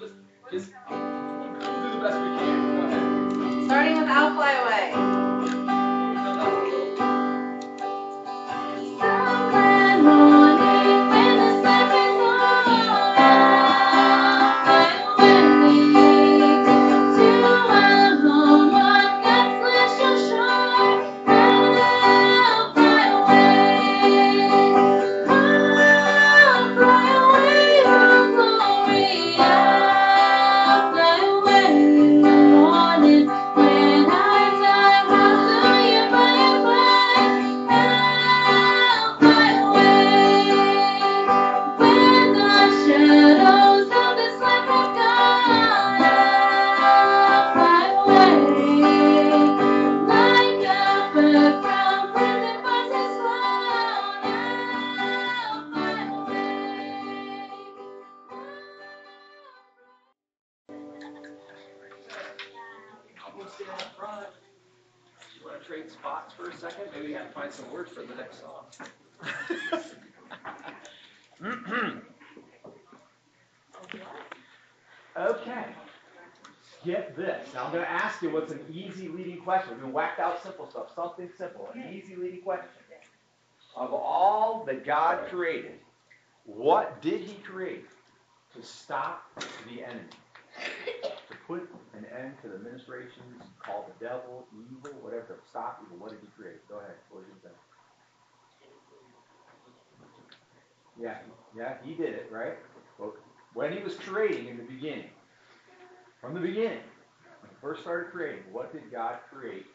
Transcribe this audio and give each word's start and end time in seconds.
just, 0.00 0.14
just 0.50 1.19
simple 80.50 80.70
stuff. 80.70 80.94
Something 80.94 81.30
simple. 81.38 81.68
An 81.74 81.92
easy 81.92 82.16
leading 82.16 82.42
question. 82.42 82.68
Of 83.76 83.92
all 83.92 84.64
that 84.66 84.84
God 84.84 85.28
created, 85.30 85.78
what 86.44 87.00
did 87.00 87.20
He 87.20 87.34
create 87.34 87.86
to 88.54 88.62
stop 88.62 89.24
the 89.68 89.84
enemy? 89.84 90.10
To 91.04 91.36
put 91.46 91.68
an 91.96 92.04
end 92.18 92.34
to 92.42 92.48
the 92.48 92.58
ministrations 92.58 93.42
called 93.64 93.84
the 93.86 94.04
devil, 94.04 94.46
evil, 94.52 94.98
whatever, 95.00 95.22
to 95.22 95.34
stop 95.48 95.82
evil. 95.84 95.98
What 95.98 96.10
did 96.10 96.20
He 96.20 96.26
create? 96.36 96.66
Go 96.68 96.78
ahead. 96.78 96.96
What 97.10 97.24
did 97.24 97.34
He 97.34 97.40
say? 97.42 97.54
Yeah, 101.00 101.18
yeah, 101.56 101.74
He 101.84 101.94
did 101.94 102.14
it, 102.14 102.30
right? 102.32 102.58
When 103.54 103.72
He 103.72 103.82
was 103.82 103.94
creating 103.94 104.48
in 104.48 104.56
the 104.56 104.64
beginning, 104.64 105.10
from 106.20 106.34
the 106.34 106.40
beginning, 106.40 106.82
when 107.40 107.50
he 107.50 107.56
first 107.62 107.82
started 107.82 108.10
creating, 108.10 108.42
what 108.52 108.72
did 108.72 108.90
God 108.90 109.18
create 109.32 109.66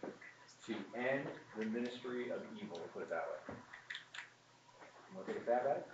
to 0.67 0.73
end 0.97 1.25
the 1.57 1.65
ministry 1.65 2.29
of 2.31 2.41
evil? 2.61 2.79
Put 2.93 3.03
it 3.03 3.09
that 3.09 3.25
way. 3.27 3.55
Want 5.15 5.27
to 5.27 5.33
take 5.33 5.41
a 5.41 5.45
stab 5.45 5.67
at? 5.67 5.87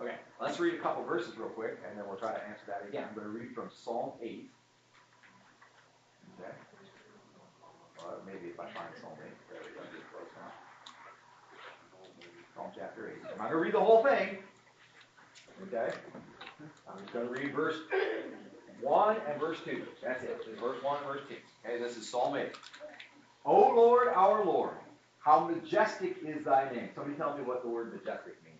Okay, 0.00 0.16
let's 0.40 0.60
read 0.60 0.74
a 0.74 0.78
couple 0.78 1.04
verses 1.04 1.36
real 1.38 1.48
quick, 1.48 1.78
and 1.88 1.98
then 1.98 2.06
we'll 2.06 2.18
try 2.18 2.32
to 2.32 2.42
answer 2.48 2.64
that 2.66 2.86
again. 2.86 3.06
I'm 3.08 3.14
going 3.14 3.26
to 3.26 3.32
read 3.32 3.54
from 3.54 3.70
Psalm 3.72 4.12
8. 4.22 4.50
Okay. 6.38 6.52
Or 8.04 8.18
maybe 8.26 8.48
if 8.48 8.60
I 8.60 8.64
find 8.64 8.88
Psalm 9.00 9.12
8. 9.16 9.32
There 9.50 9.60
we 9.64 9.72
go. 9.74 9.80
Close. 10.12 10.28
Psalm 12.54 12.70
chapter 12.74 13.08
8. 13.08 13.14
I'm 13.32 13.38
not 13.38 13.50
going 13.50 13.52
to 13.52 13.58
read 13.58 13.74
the 13.74 13.80
whole 13.80 14.02
thing. 14.02 14.38
Okay? 15.68 15.92
I'm 16.88 16.98
just 17.00 17.12
going 17.12 17.26
to 17.26 17.32
read 17.32 17.54
verse 17.54 17.76
1 18.82 19.16
and 19.30 19.40
verse 19.40 19.58
2. 19.64 19.82
That's 20.02 20.22
it. 20.24 20.44
Verse 20.60 20.82
1 20.82 20.96
and 20.98 21.06
verse 21.06 21.22
2. 21.28 21.34
Okay, 21.64 21.82
this 21.82 21.96
is 21.96 22.08
Psalm 22.08 22.36
8. 22.36 22.54
O 23.46 23.72
Lord, 23.74 24.08
our 24.08 24.44
Lord, 24.44 24.74
how 25.20 25.46
majestic 25.46 26.16
is 26.26 26.44
thy 26.44 26.68
name. 26.70 26.88
Somebody 26.94 27.16
tell 27.16 27.36
me 27.36 27.44
what 27.44 27.62
the 27.62 27.68
word 27.68 27.92
majestic 27.92 28.34
means. 28.44 28.56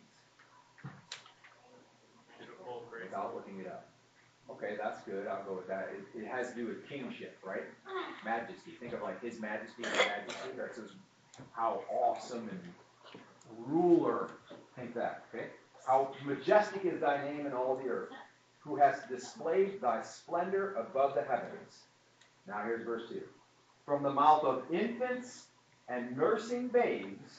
Without 3.17 3.35
looking 3.35 3.61
it 3.61 3.67
up. 3.67 3.89
Okay, 4.51 4.77
that's 4.81 5.03
good. 5.03 5.27
I'll 5.27 5.45
go 5.45 5.55
with 5.55 5.67
that. 5.69 5.91
It, 5.93 6.21
it 6.21 6.27
has 6.27 6.51
to 6.51 6.55
do 6.55 6.67
with 6.67 6.89
kingship, 6.89 7.39
right? 7.45 7.63
Majesty. 8.25 8.73
Think 8.79 8.93
of 8.93 9.03
like 9.03 9.23
His 9.23 9.41
Majesty, 9.41 9.83
His 9.83 9.93
Majesty. 9.93 10.51
That 10.57 10.75
says 10.75 10.91
how 11.53 11.83
awesome 11.91 12.49
and 12.49 12.61
ruler. 13.67 14.31
Think 14.77 14.95
that, 14.95 15.25
okay? 15.35 15.47
How 15.87 16.13
majestic 16.25 16.85
is 16.85 17.01
thy 17.01 17.23
name 17.25 17.47
in 17.47 17.53
all 17.53 17.77
the 17.77 17.89
earth 17.89 18.11
who 18.61 18.77
has 18.77 18.97
displayed 19.09 19.81
thy 19.81 20.03
splendor 20.03 20.75
above 20.75 21.15
the 21.15 21.23
heavens. 21.23 21.85
Now 22.47 22.63
here's 22.65 22.85
verse 22.85 23.09
2. 23.09 23.23
From 23.87 24.03
the 24.03 24.11
mouth 24.11 24.43
of 24.43 24.65
infants 24.73 25.47
and 25.89 26.17
nursing 26.17 26.67
babes, 26.67 27.31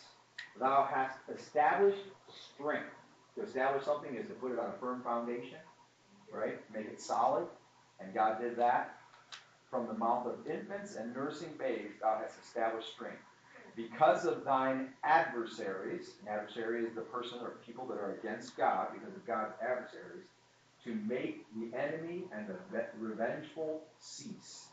thou 0.57 0.87
hast 0.89 1.19
established 1.33 2.05
strength. 2.29 2.87
To 3.35 3.43
establish 3.43 3.83
something 3.83 4.15
is 4.15 4.27
to 4.27 4.33
put 4.33 4.53
it 4.53 4.59
on 4.59 4.69
a 4.69 4.79
firm 4.79 5.03
foundation, 5.03 5.57
right? 6.31 6.57
Make 6.73 6.85
it 6.85 7.01
solid. 7.01 7.47
And 7.99 8.13
God 8.13 8.39
did 8.39 8.55
that. 8.55 8.95
From 9.69 9.87
the 9.87 9.93
mouth 9.93 10.25
of 10.25 10.47
infants 10.49 10.95
and 10.95 11.13
nursing 11.13 11.53
babes, 11.59 11.99
thou 12.01 12.17
hast 12.21 12.39
established 12.41 12.93
strength. 12.93 13.19
Because 13.75 14.25
of 14.25 14.45
thine 14.45 14.93
adversaries, 15.03 16.11
an 16.21 16.29
adversary 16.29 16.85
is 16.85 16.95
the 16.95 17.01
person 17.01 17.39
or 17.41 17.57
people 17.65 17.85
that 17.87 17.97
are 17.97 18.17
against 18.19 18.55
God, 18.55 18.87
because 18.93 19.13
of 19.13 19.27
God's 19.27 19.53
adversaries, 19.61 20.25
to 20.85 20.95
make 20.95 21.45
the 21.53 21.77
enemy 21.77 22.23
and 22.33 22.47
the 22.47 22.85
revengeful 22.97 23.81
cease. 23.99 24.67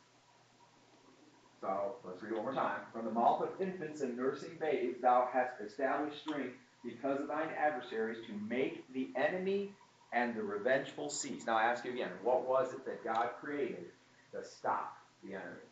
So 1.65 1.95
let's 2.05 2.23
read 2.23 2.35
one 2.35 2.43
more 2.43 2.53
time. 2.53 2.81
From 2.93 3.07
the 3.07 3.11
mouth 3.11 3.41
of 3.41 3.49
infants 3.59 4.03
and 4.03 4.19
nursing 4.19 4.59
babes, 4.61 5.01
thou 5.01 5.27
hast 5.33 5.63
established 5.65 6.21
strength 6.21 6.57
because 6.85 7.19
of 7.21 7.27
thine 7.27 7.49
adversaries 7.59 8.19
to 8.27 8.33
make 8.47 8.85
the 8.93 9.09
enemy 9.17 9.73
and 10.13 10.35
the 10.35 10.43
revengeful 10.43 11.09
cease. 11.09 11.47
Now 11.47 11.57
I 11.57 11.63
ask 11.63 11.83
you 11.87 11.93
again, 11.93 12.11
what 12.23 12.47
was 12.47 12.75
it 12.75 12.85
that 12.85 13.03
God 13.03 13.31
created 13.41 13.87
to 14.33 14.45
stop 14.45 14.95
the 15.25 15.37
enemy? 15.37 15.65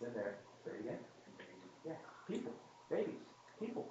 It's 0.00 0.08
in 0.08 0.14
there. 0.14 0.36
Say 0.64 0.70
it 0.70 0.80
again. 0.80 0.98
Yeah, 1.86 1.92
people, 2.26 2.52
babies, 2.90 3.12
people. 3.60 3.90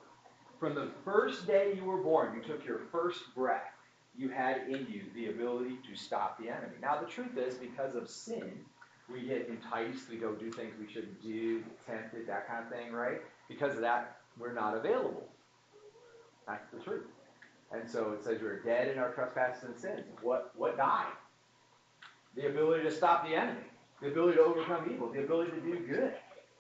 From 0.60 0.74
the 0.74 0.90
first 1.06 1.46
day 1.46 1.74
you 1.76 1.84
were 1.84 2.02
born, 2.02 2.34
you 2.36 2.42
took 2.42 2.66
your 2.66 2.80
first 2.92 3.20
breath, 3.36 3.70
you 4.18 4.30
had 4.30 4.64
in 4.68 4.88
you 4.90 5.04
the 5.14 5.30
ability 5.30 5.78
to 5.88 5.96
stop 5.96 6.40
the 6.40 6.50
enemy. 6.50 6.74
Now, 6.82 7.00
the 7.00 7.06
truth 7.06 7.38
is, 7.38 7.54
because 7.54 7.94
of 7.94 8.10
sin, 8.10 8.66
we 9.12 9.22
get 9.22 9.48
enticed, 9.48 10.10
we 10.10 10.18
go 10.18 10.34
do 10.34 10.52
things 10.52 10.74
we 10.80 10.92
shouldn't 10.92 11.22
do, 11.22 11.64
tempted, 11.86 12.28
that 12.28 12.48
kind 12.48 12.64
of 12.64 12.72
thing, 12.72 12.92
right? 12.92 13.22
Because 13.48 13.76
of 13.76 13.82
that, 13.82 14.18
we're 14.40 14.54
not 14.54 14.76
available. 14.76 15.24
That's 16.48 16.70
the 16.72 16.80
truth. 16.80 17.06
And 17.72 17.90
so 17.90 18.12
it 18.12 18.24
says 18.24 18.40
we're 18.42 18.62
dead 18.62 18.90
in 18.90 19.00
our 19.00 19.12
trespasses 19.12 19.64
and 19.64 19.78
sins. 19.78 20.06
What, 20.22 20.52
what 20.56 20.78
died? 20.78 21.12
The 22.36 22.48
ability 22.48 22.84
to 22.84 22.92
stop 22.92 23.28
the 23.28 23.36
enemy, 23.36 23.66
the 24.02 24.10
ability 24.10 24.38
to 24.38 24.44
overcome 24.44 24.90
evil, 24.94 25.12
the 25.12 25.24
ability 25.24 25.52
to 25.52 25.62
do 25.62 25.80
good, 25.88 26.14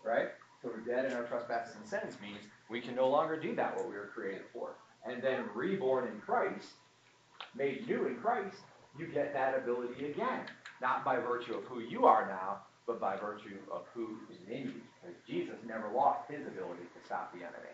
right? 0.03 0.29
So 0.61 0.69
we're 0.69 0.95
dead 0.95 1.05
in 1.05 1.13
our 1.13 1.23
trespasses 1.23 1.75
and 1.75 1.87
sins 1.87 2.17
means 2.21 2.39
we 2.69 2.81
can 2.81 2.95
no 2.95 3.07
longer 3.07 3.39
do 3.39 3.55
that 3.55 3.75
what 3.75 3.87
we 3.87 3.95
were 3.95 4.09
created 4.13 4.43
for. 4.51 4.71
And 5.05 5.21
then 5.21 5.45
reborn 5.53 6.07
in 6.07 6.19
Christ, 6.19 6.69
made 7.55 7.87
new 7.87 8.07
in 8.07 8.15
Christ, 8.15 8.57
you 8.97 9.07
get 9.07 9.33
that 9.33 9.57
ability 9.57 10.05
again. 10.07 10.41
Not 10.81 11.03
by 11.03 11.17
virtue 11.17 11.55
of 11.55 11.63
who 11.65 11.79
you 11.79 12.05
are 12.05 12.27
now, 12.27 12.59
but 12.85 12.99
by 12.99 13.17
virtue 13.17 13.57
of 13.71 13.85
who 13.93 14.17
is 14.31 14.37
in 14.49 14.63
you. 14.63 14.81
Because 15.01 15.17
Jesus 15.27 15.55
never 15.67 15.89
lost 15.93 16.29
his 16.29 16.45
ability 16.47 16.83
to 16.83 17.05
stop 17.05 17.33
the 17.33 17.39
enemy. 17.39 17.73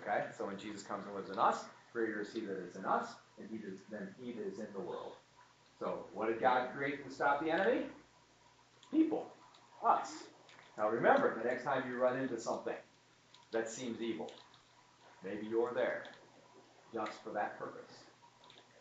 Okay? 0.00 0.24
So 0.36 0.46
when 0.46 0.58
Jesus 0.58 0.82
comes 0.82 1.04
and 1.06 1.14
lives 1.14 1.30
in 1.30 1.38
us, 1.38 1.64
greater 1.92 2.20
is 2.20 2.32
he 2.32 2.40
that 2.40 2.58
is 2.58 2.76
in 2.76 2.84
us 2.84 3.14
and 3.38 3.48
he 3.50 3.56
is, 3.56 3.80
than 3.90 4.14
he 4.20 4.32
that 4.32 4.46
is 4.46 4.58
in 4.58 4.66
the 4.74 4.80
world. 4.80 5.12
So 5.78 6.06
what 6.14 6.28
did 6.28 6.40
God 6.40 6.70
create 6.76 7.04
to 7.06 7.12
stop 7.12 7.44
the 7.44 7.50
enemy? 7.50 7.86
People. 8.90 9.26
Us. 9.84 10.12
Now 10.78 10.88
remember, 10.88 11.36
the 11.36 11.48
next 11.48 11.64
time 11.64 11.84
you 11.88 11.96
run 11.96 12.18
into 12.18 12.40
something 12.40 12.74
that 13.52 13.68
seems 13.68 14.00
evil, 14.00 14.30
maybe 15.22 15.46
you're 15.46 15.72
there 15.74 16.04
just 16.92 17.22
for 17.22 17.30
that 17.30 17.58
purpose. 17.58 18.05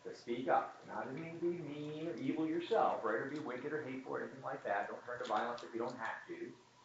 To 0.06 0.14
speak 0.14 0.48
up. 0.48 0.78
Not 0.88 1.10
to 1.10 1.14
mean 1.18 1.42
be 1.42 1.58
mean 1.66 2.08
or 2.08 2.16
evil 2.22 2.46
yourself, 2.46 3.02
right? 3.04 3.16
Or 3.16 3.26
be 3.26 3.40
wicked 3.40 3.74
or 3.74 3.82
hateful 3.82 4.14
or 4.14 4.22
anything 4.22 4.44
like 4.44 4.64
that. 4.64 4.88
Don't 4.88 5.02
turn 5.04 5.18
to 5.18 5.28
violence 5.28 5.64
if 5.66 5.74
you 5.74 5.80
don't 5.80 5.98
have 5.98 6.22
to, 6.30 6.38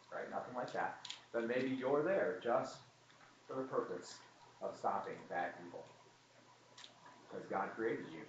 right? 0.09 0.25
Nothing 0.31 0.55
like 0.55 0.73
that. 0.73 1.05
But 1.31 1.47
maybe 1.47 1.69
you're 1.69 2.01
there 2.01 2.41
just 2.43 2.77
for 3.47 3.55
the 3.55 3.67
purpose 3.69 4.17
of 4.61 4.75
stopping 4.75 5.21
that 5.29 5.61
evil. 5.67 5.85
Because 7.29 7.45
God 7.45 7.69
created 7.75 8.05
you 8.11 8.25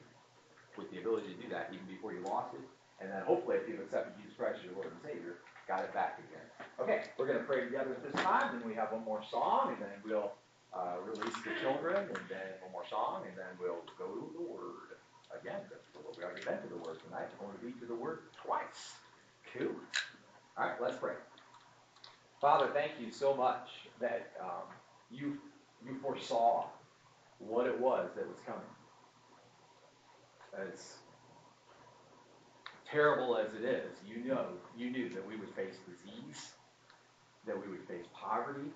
with 0.76 0.90
the 0.90 0.98
ability 1.00 1.34
to 1.34 1.42
do 1.42 1.48
that 1.48 1.70
even 1.72 1.86
before 1.86 2.12
you 2.12 2.20
lost 2.20 2.54
it. 2.54 2.60
And 3.00 3.10
then 3.10 3.22
hopefully, 3.22 3.56
if 3.56 3.68
you've 3.68 3.80
accepted 3.80 4.12
Jesus 4.20 4.36
Christ 4.36 4.60
as 4.60 4.64
your 4.66 4.74
Lord 4.74 4.92
and 4.92 5.00
Savior, 5.02 5.40
got 5.66 5.80
it 5.84 5.94
back 5.94 6.20
again. 6.28 6.46
Okay, 6.78 7.08
we're 7.16 7.26
gonna 7.26 7.48
pray 7.48 7.64
together 7.64 7.96
at 7.96 8.04
this 8.04 8.22
time, 8.22 8.56
and 8.56 8.64
we 8.64 8.74
have 8.74 8.92
one 8.92 9.04
more 9.04 9.22
song, 9.30 9.72
and 9.72 9.80
then 9.80 9.96
we'll, 10.04 10.32
uh, 10.74 10.96
release 11.04 11.36
the 11.44 11.52
children, 11.60 11.96
and 11.96 12.24
then 12.28 12.48
one 12.62 12.72
more 12.72 12.86
song, 12.88 13.22
and 13.28 13.36
then 13.36 13.52
we'll 13.60 13.84
go 13.98 14.06
to 14.06 14.32
the 14.34 14.42
Word. 14.42 14.96
Again, 15.38 15.60
we 16.16 16.24
already 16.24 16.42
been 16.42 16.60
to 16.62 16.68
the 16.68 16.76
Word 16.76 16.98
tonight, 17.04 17.28
we're 17.40 17.46
going 17.46 17.58
to 17.58 17.64
be 17.64 17.72
to 17.80 17.86
the 17.86 17.94
Word 17.94 18.20
twice. 18.44 18.96
Cool. 19.52 19.76
All 20.56 20.66
right, 20.66 20.80
let's 20.80 20.96
pray. 20.96 21.14
Father, 22.40 22.68
thank 22.74 22.92
you 23.00 23.10
so 23.10 23.34
much 23.34 23.68
that, 24.00 24.32
um, 24.40 24.68
you, 25.10 25.38
you 25.84 25.94
foresaw 26.00 26.66
what 27.38 27.66
it 27.66 27.78
was 27.78 28.10
that 28.16 28.26
was 28.26 28.38
coming. 28.46 28.60
As 30.58 30.94
terrible 32.90 33.36
as 33.36 33.54
it 33.54 33.64
is, 33.64 33.90
you 34.06 34.24
know, 34.24 34.46
you 34.76 34.90
knew 34.90 35.08
that 35.10 35.26
we 35.26 35.36
would 35.36 35.50
face 35.50 35.74
disease, 35.88 36.52
that 37.46 37.60
we 37.60 37.70
would 37.70 37.86
face 37.88 38.04
poverty, 38.14 38.68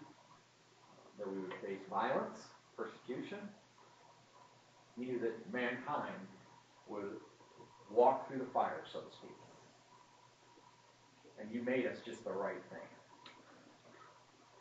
that 1.19 1.29
we 1.29 1.41
would 1.41 1.55
face 1.65 1.81
violence, 1.91 2.39
persecution. 2.77 3.39
You 4.97 5.07
knew 5.07 5.19
that 5.21 5.53
mankind 5.53 6.21
would 6.89 7.21
walk 7.91 8.29
through 8.29 8.39
the 8.39 8.53
fire, 8.53 8.83
so 8.93 9.01
to 9.01 9.11
speak. 9.13 9.37
And 11.41 11.53
you 11.53 11.63
made 11.63 11.87
us 11.87 11.99
just 12.05 12.25
the 12.25 12.33
right 12.33 12.63
thing. 12.71 12.89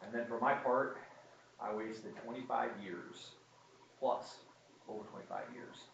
And 0.04 0.14
then 0.14 0.28
for 0.28 0.40
my 0.40 0.54
part, 0.54 0.98
I 1.60 1.74
wasted 1.74 2.14
25 2.24 2.70
years, 2.84 3.32
plus 4.00 4.44
over 4.88 5.04
25 5.08 5.56
years, 5.56 5.88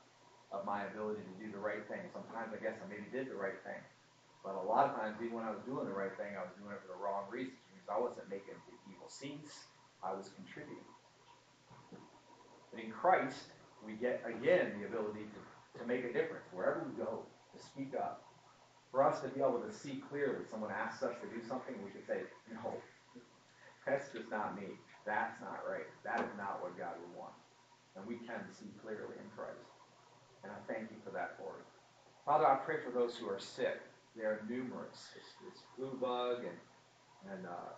of 0.52 0.66
my 0.66 0.84
ability 0.90 1.22
to 1.22 1.36
do 1.40 1.52
the 1.52 1.62
right 1.62 1.86
thing. 1.88 2.02
Sometimes 2.12 2.52
I 2.52 2.60
guess 2.60 2.76
I 2.82 2.90
maybe 2.90 3.08
did 3.14 3.30
the 3.30 3.40
right 3.40 3.56
thing. 3.64 3.80
But 4.44 4.58
a 4.58 4.66
lot 4.66 4.90
of 4.90 4.98
times, 4.98 5.22
even 5.22 5.38
when 5.38 5.46
I 5.46 5.54
was 5.54 5.62
doing 5.64 5.86
the 5.86 5.94
right 5.94 6.12
thing, 6.18 6.34
I 6.34 6.42
was 6.42 6.52
doing 6.58 6.74
it 6.74 6.82
for 6.82 6.90
the 6.90 7.00
wrong 7.00 7.30
reasons 7.30 7.62
because 7.72 7.88
I 7.88 7.98
wasn't 8.02 8.28
making 8.28 8.58
the 8.68 8.76
evil 8.90 9.08
cease, 9.08 9.70
I 10.04 10.14
was 10.14 10.30
contributing. 10.36 10.84
But 12.72 12.84
in 12.84 12.92
Christ, 12.92 13.52
we 13.86 13.94
get 13.94 14.24
again 14.26 14.74
the 14.80 14.88
ability 14.88 15.26
to, 15.28 15.80
to 15.80 15.86
make 15.86 16.04
a 16.06 16.14
difference 16.14 16.46
wherever 16.52 16.86
we 16.88 17.04
go, 17.04 17.24
to 17.56 17.64
speak 17.64 17.94
up. 17.96 18.24
For 18.92 19.04
us 19.04 19.22
to 19.22 19.30
be 19.30 19.40
able 19.40 19.60
to 19.60 19.72
see 19.72 20.04
clearly, 20.10 20.44
someone 20.50 20.72
asks 20.72 21.04
us 21.04 21.16
to 21.22 21.28
do 21.28 21.40
something, 21.48 21.76
we 21.84 21.92
can 21.92 22.04
say, 22.06 22.28
No, 22.52 22.76
that's 23.86 24.12
just 24.12 24.30
not 24.30 24.56
me. 24.56 24.68
That's 25.06 25.40
not 25.42 25.64
right. 25.68 25.88
That 26.04 26.20
is 26.20 26.32
not 26.38 26.62
what 26.62 26.78
God 26.78 26.94
would 27.00 27.18
want. 27.18 27.34
And 27.96 28.06
we 28.06 28.16
can 28.16 28.46
see 28.52 28.70
clearly 28.84 29.18
in 29.18 29.28
Christ. 29.36 29.66
And 30.44 30.52
I 30.52 30.60
thank 30.72 30.92
you 30.92 30.98
for 31.04 31.12
that, 31.12 31.36
Lord. 31.40 31.64
Father, 32.26 32.46
I 32.46 32.56
pray 32.56 32.78
for 32.84 32.92
those 32.92 33.16
who 33.16 33.28
are 33.28 33.40
sick. 33.40 33.82
They 34.16 34.24
are 34.24 34.46
numerous. 34.48 35.10
This, 35.16 35.28
this 35.42 35.64
flu 35.76 35.98
bug, 36.00 36.44
and, 36.46 37.34
and 37.34 37.48
uh, 37.48 37.74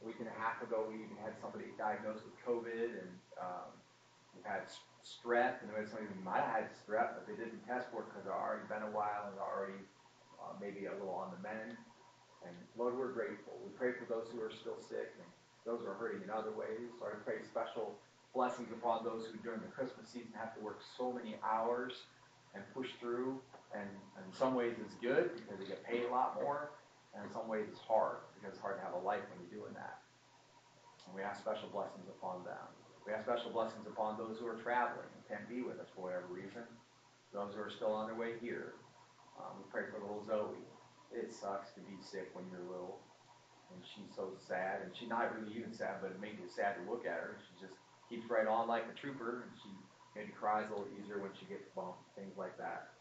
a 0.00 0.02
week 0.04 0.16
and 0.20 0.28
a 0.28 0.36
half 0.36 0.60
ago, 0.60 0.84
we 0.88 1.00
even 1.00 1.16
had 1.20 1.36
somebody 1.40 1.72
diagnosed 1.80 2.24
with 2.24 2.36
COVID, 2.44 3.00
and 3.00 3.10
um, 3.40 3.70
we've 4.34 4.44
had 4.44 4.68
strep, 5.00 5.62
and 5.64 5.72
we 5.72 5.80
had 5.80 5.88
somebody 5.88 6.12
who 6.12 6.20
might 6.20 6.44
have 6.44 6.66
had 6.66 6.68
strep, 6.72 7.16
but 7.16 7.24
they 7.24 7.36
didn't 7.38 7.64
test 7.64 7.88
for 7.88 8.04
it 8.04 8.12
because 8.12 8.28
it's 8.28 8.32
already 8.32 8.66
been 8.68 8.84
a 8.84 8.92
while 8.92 9.32
and 9.32 9.38
already 9.40 9.80
uh, 10.42 10.52
maybe 10.60 10.86
a 10.86 10.94
little 10.98 11.16
on 11.16 11.32
the 11.32 11.40
mend. 11.40 11.78
And 12.44 12.54
Lord, 12.76 12.94
we're 12.98 13.12
grateful. 13.12 13.56
We 13.64 13.72
pray 13.74 13.96
for 13.96 14.04
those 14.06 14.28
who 14.30 14.38
are 14.44 14.52
still 14.52 14.78
sick 14.78 15.16
and 15.18 15.28
those 15.64 15.82
who 15.82 15.90
are 15.90 15.98
hurting 15.98 16.22
in 16.22 16.30
other 16.30 16.52
ways. 16.52 16.92
Lord, 17.00 17.16
I 17.16 17.20
pray 17.24 17.42
special 17.42 17.98
blessings 18.34 18.70
upon 18.70 19.02
those 19.02 19.26
who 19.26 19.38
during 19.42 19.60
the 19.60 19.72
Christmas 19.72 20.06
season 20.06 20.30
have 20.36 20.54
to 20.54 20.60
work 20.60 20.78
so 20.96 21.10
many 21.10 21.34
hours 21.42 22.06
and 22.54 22.62
push 22.74 22.92
through. 23.00 23.40
And 23.74 23.88
in 24.20 24.32
some 24.32 24.54
ways 24.54 24.74
it's 24.78 24.94
good 25.00 25.34
because 25.34 25.58
they 25.58 25.66
get 25.66 25.82
paid 25.84 26.04
a 26.04 26.10
lot 26.10 26.38
more, 26.40 26.70
and 27.16 27.24
in 27.24 27.32
some 27.32 27.48
ways 27.48 27.64
it's 27.72 27.80
hard 27.80 28.20
because 28.36 28.52
it's 28.52 28.60
hard 28.60 28.76
to 28.76 28.84
have 28.84 28.92
a 28.92 29.00
life 29.00 29.24
when 29.32 29.40
you're 29.40 29.64
doing 29.64 29.72
that. 29.72 30.04
And 31.08 31.16
we 31.16 31.24
ask 31.24 31.40
special 31.40 31.72
blessings 31.72 32.04
upon 32.12 32.44
them. 32.44 32.68
We 33.08 33.16
ask 33.16 33.24
special 33.24 33.50
blessings 33.50 33.88
upon 33.88 34.20
those 34.20 34.36
who 34.36 34.44
are 34.46 34.60
traveling 34.60 35.08
and 35.08 35.22
can't 35.24 35.48
be 35.48 35.64
with 35.64 35.80
us 35.80 35.88
for 35.94 36.12
whatever 36.12 36.28
reason. 36.28 36.66
Those 37.32 37.56
who 37.56 37.62
are 37.64 37.72
still 37.72 37.94
on 37.94 38.06
their 38.06 38.18
way 38.18 38.36
here. 38.42 38.76
Um, 39.40 39.56
we 39.56 39.64
pray 39.72 39.88
for 39.88 40.02
little 40.02 40.26
Zoe. 40.26 40.60
It 41.14 41.32
sucks 41.32 41.72
to 41.78 41.80
be 41.80 41.96
sick 42.02 42.34
when 42.36 42.44
you're 42.52 42.66
little. 42.66 43.00
And 43.72 43.80
she's 43.82 44.10
so 44.12 44.34
sad. 44.36 44.82
And 44.84 44.90
she's 44.92 45.08
not 45.08 45.32
really 45.32 45.54
even 45.56 45.72
sad, 45.72 46.02
but 46.02 46.12
it 46.12 46.20
makes 46.20 46.38
you 46.42 46.50
sad 46.50 46.76
to 46.76 46.82
look 46.84 47.06
at 47.06 47.16
her. 47.16 47.38
She 47.40 47.54
just 47.62 47.78
keeps 48.10 48.26
right 48.30 48.46
on 48.46 48.66
like 48.66 48.86
a 48.90 48.94
trooper, 48.94 49.46
and 49.46 49.52
she 49.62 49.70
maybe 50.14 50.34
cries 50.34 50.66
a 50.70 50.74
little 50.74 50.90
easier 50.98 51.18
when 51.18 51.34
she 51.38 51.46
gets 51.46 51.66
bumped, 51.74 52.02
things 52.14 52.34
like 52.38 52.56
that. 52.58 52.94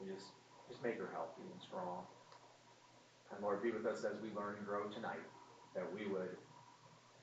We 0.00 0.08
just 0.08 0.32
just 0.68 0.82
make 0.82 0.96
her 0.96 1.10
healthy 1.12 1.44
and 1.44 1.60
strong. 1.60 2.06
And 3.32 3.42
Lord, 3.42 3.62
be 3.62 3.70
with 3.70 3.86
us 3.86 4.04
as 4.04 4.20
we 4.20 4.30
learn 4.34 4.56
and 4.58 4.66
grow 4.66 4.88
tonight, 4.88 5.22
that 5.74 5.86
we 5.92 6.06
would 6.06 6.36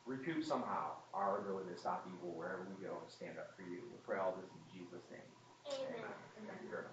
recoup 0.06 0.44
somehow 0.44 0.92
our 1.13 1.39
ability 1.39 1.74
to 1.74 1.77
stop 1.80 2.07
evil 2.07 2.33
wherever 2.33 2.63
we 2.63 2.83
go 2.83 2.98
and 3.01 3.12
stand 3.12 3.38
up 3.38 3.51
for 3.56 3.63
you. 3.63 3.83
We 3.92 3.98
pray 4.06 4.18
all 4.18 4.36
this 4.39 4.50
in 4.51 4.63
Jesus' 4.80 5.04
name. 5.12 5.27
Amen. 5.68 6.15
Thank 6.48 6.62
you 6.63 6.69
very 6.71 6.88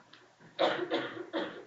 much. 1.39 1.53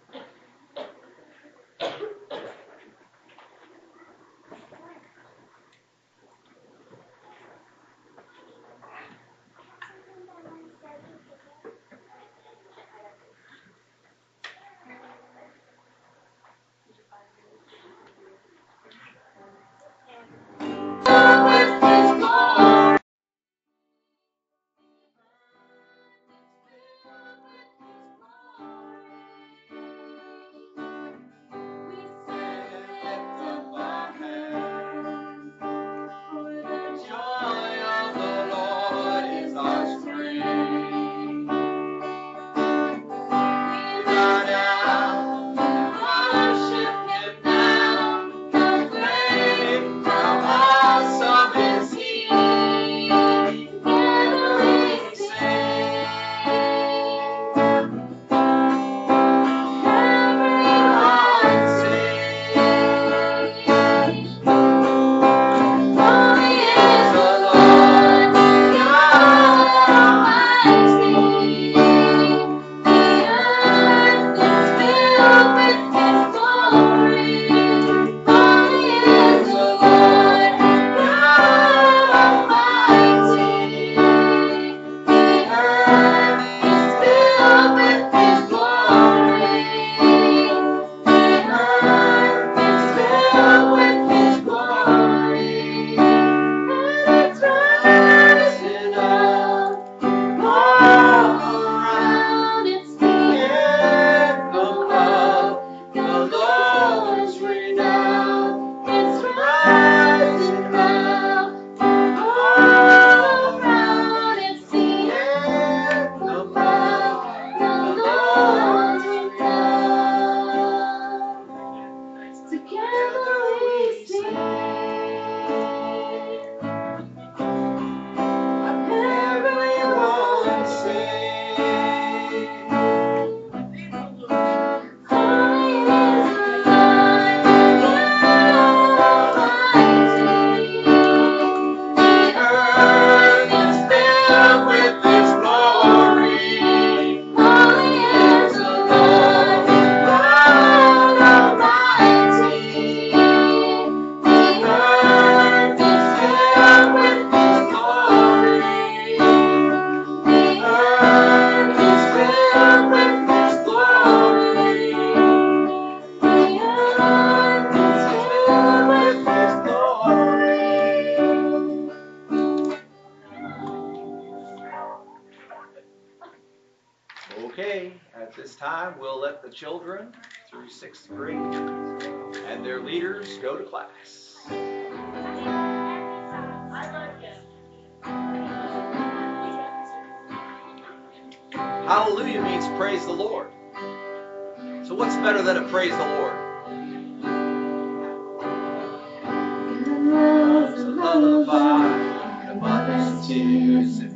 mother's 203.36 204.07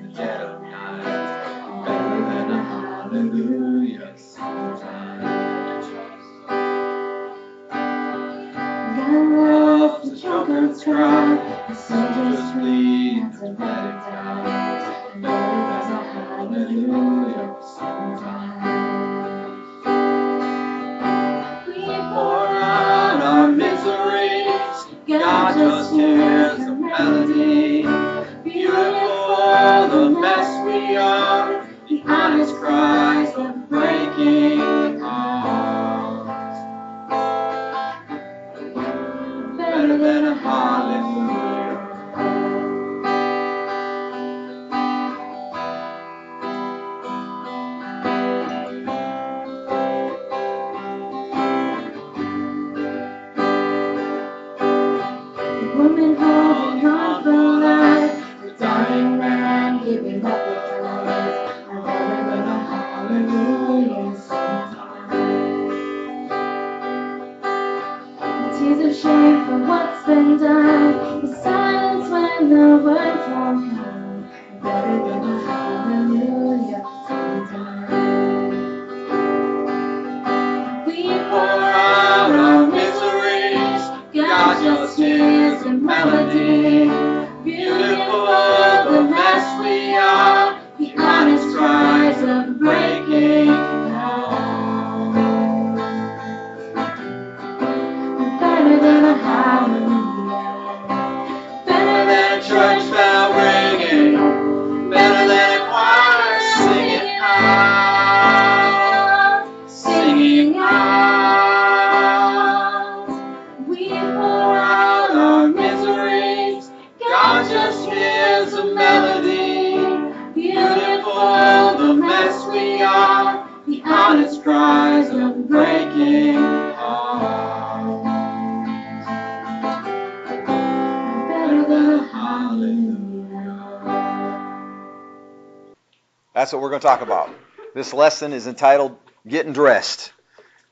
to 136.81 136.87
talk 136.87 137.01
about. 137.01 137.29
This 137.75 137.93
lesson 137.93 138.33
is 138.33 138.47
entitled 138.47 138.97
Getting 139.27 139.53
Dressed. 139.53 140.11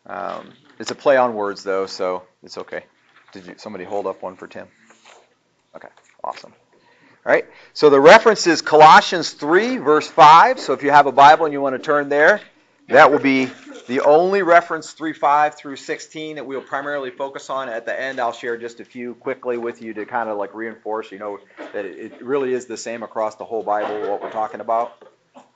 Um, 0.08 0.54
it's 0.80 0.89
a 0.89 0.96
play 0.96 1.18
on 1.18 1.36
words, 1.36 1.63
though, 1.63 1.86
so 1.86 2.24
it's 2.42 2.58
okay. 2.58 2.84
Did 3.32 3.46
you 3.46 3.56
somebody 3.58 3.84
hold 3.84 4.08
up 4.08 4.24
one 4.24 4.36
for 4.36 4.48
Tim? 4.48 4.68
Okay, 5.75 5.88
awesome. 6.24 6.51
All 7.25 7.32
right, 7.32 7.46
so 7.74 7.92
the 7.92 8.01
reference 8.01 8.48
is 8.48 8.62
Colossians 8.62 9.32
3, 9.34 9.78
verse 9.78 10.08
5. 10.08 10.60
So 10.60 10.74
if 10.74 10.82
you 10.82 10.89
have 10.89 11.06
a 11.06 11.12
Bible 11.12 11.46
and 11.46 11.54
you 11.54 11.62
want 11.62 11.75
to 11.75 11.80
turn 11.80 12.10
there, 12.10 12.42
that 12.88 13.12
will 13.12 13.20
be 13.20 13.51
the 13.88 14.00
only 14.01 14.42
reference 14.42 14.94
3, 14.94 15.13
5 15.13 15.56
through 15.56 15.75
16 15.75 16.38
that 16.38 16.46
we'll 16.46 16.62
primarily 16.62 17.12
focus 17.12 17.51
on. 17.51 17.70
At 17.70 17.86
the 17.86 18.00
end, 18.00 18.20
I'll 18.20 18.34
share 18.34 18.58
just 18.58 18.80
a 18.80 18.86
few 18.86 19.13
quickly 19.13 19.58
with 19.58 19.84
you 19.84 19.94
to 19.94 20.06
kind 20.08 20.28
of 20.28 20.38
like 20.38 20.56
reinforce, 20.56 21.12
you 21.12 21.20
know, 21.20 21.39
that 21.74 21.86
it 21.86 22.20
really 22.24 22.54
is 22.54 22.66
the 22.66 22.78
same 22.78 23.04
across 23.04 23.36
the 23.36 23.46
whole 23.46 23.62
Bible, 23.62 24.10
what 24.10 24.24
we're 24.24 24.32
talking 24.32 24.60
about 24.60 25.08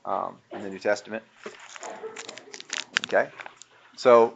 um, 0.06 0.38
in 0.52 0.62
the 0.64 0.70
New 0.70 0.80
Testament. 0.80 1.24
Okay? 3.08 3.30
So, 3.96 4.34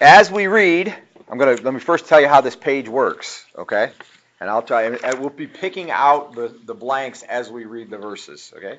as 0.00 0.30
we 0.30 0.46
read, 0.46 0.94
I'm 1.28 1.38
going 1.38 1.56
to 1.56 1.62
let 1.62 1.74
me 1.74 1.80
first 1.80 2.06
tell 2.06 2.20
you 2.20 2.28
how 2.28 2.40
this 2.40 2.56
page 2.56 2.88
works, 2.88 3.44
okay? 3.56 3.92
And 4.40 4.50
I'll 4.50 4.62
try, 4.62 4.82
and 4.82 5.20
we'll 5.20 5.30
be 5.30 5.46
picking 5.46 5.90
out 5.90 6.34
the, 6.34 6.54
the 6.64 6.74
blanks 6.74 7.22
as 7.22 7.50
we 7.50 7.64
read 7.64 7.90
the 7.90 7.98
verses, 7.98 8.52
okay? 8.56 8.78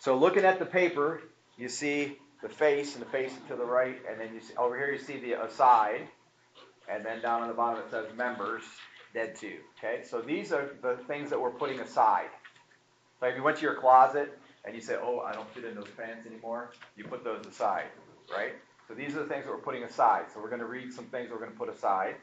So, 0.00 0.16
looking 0.16 0.44
at 0.44 0.58
the 0.58 0.66
paper, 0.66 1.22
you 1.56 1.68
see 1.68 2.18
the 2.42 2.48
face, 2.48 2.94
and 2.94 3.04
the 3.04 3.08
face 3.08 3.32
to 3.48 3.56
the 3.56 3.64
right, 3.64 4.00
and 4.10 4.20
then 4.20 4.34
you 4.34 4.40
see, 4.40 4.54
over 4.56 4.76
here 4.76 4.90
you 4.90 4.98
see 4.98 5.18
the 5.18 5.42
aside, 5.44 6.08
and 6.88 7.04
then 7.04 7.22
down 7.22 7.42
on 7.42 7.48
the 7.48 7.54
bottom 7.54 7.82
it 7.82 7.90
says 7.90 8.06
members, 8.16 8.62
dead 9.14 9.36
to, 9.36 9.52
okay? 9.78 10.02
So, 10.04 10.20
these 10.20 10.52
are 10.52 10.70
the 10.82 10.96
things 11.06 11.30
that 11.30 11.40
we're 11.40 11.50
putting 11.50 11.80
aside. 11.80 12.30
So, 13.20 13.26
if 13.26 13.36
you 13.36 13.42
went 13.42 13.58
to 13.58 13.62
your 13.62 13.76
closet 13.76 14.38
and 14.64 14.74
you 14.74 14.80
say, 14.80 14.96
oh, 15.00 15.20
I 15.20 15.32
don't 15.32 15.48
fit 15.50 15.64
in 15.64 15.74
those 15.74 15.88
pants 15.96 16.26
anymore, 16.26 16.72
you 16.96 17.04
put 17.04 17.24
those 17.24 17.44
aside, 17.46 17.86
right? 18.32 18.52
So 18.88 18.94
these 18.94 19.14
are 19.14 19.20
the 19.20 19.28
things 19.28 19.44
that 19.44 19.50
we're 19.50 19.58
putting 19.58 19.84
aside. 19.84 20.26
So 20.32 20.40
we're 20.40 20.48
going 20.48 20.60
to 20.60 20.66
read 20.66 20.92
some 20.92 21.06
things 21.06 21.30
we're 21.30 21.38
going 21.38 21.52
to 21.52 21.56
put 21.56 21.68
aside. 21.68 22.16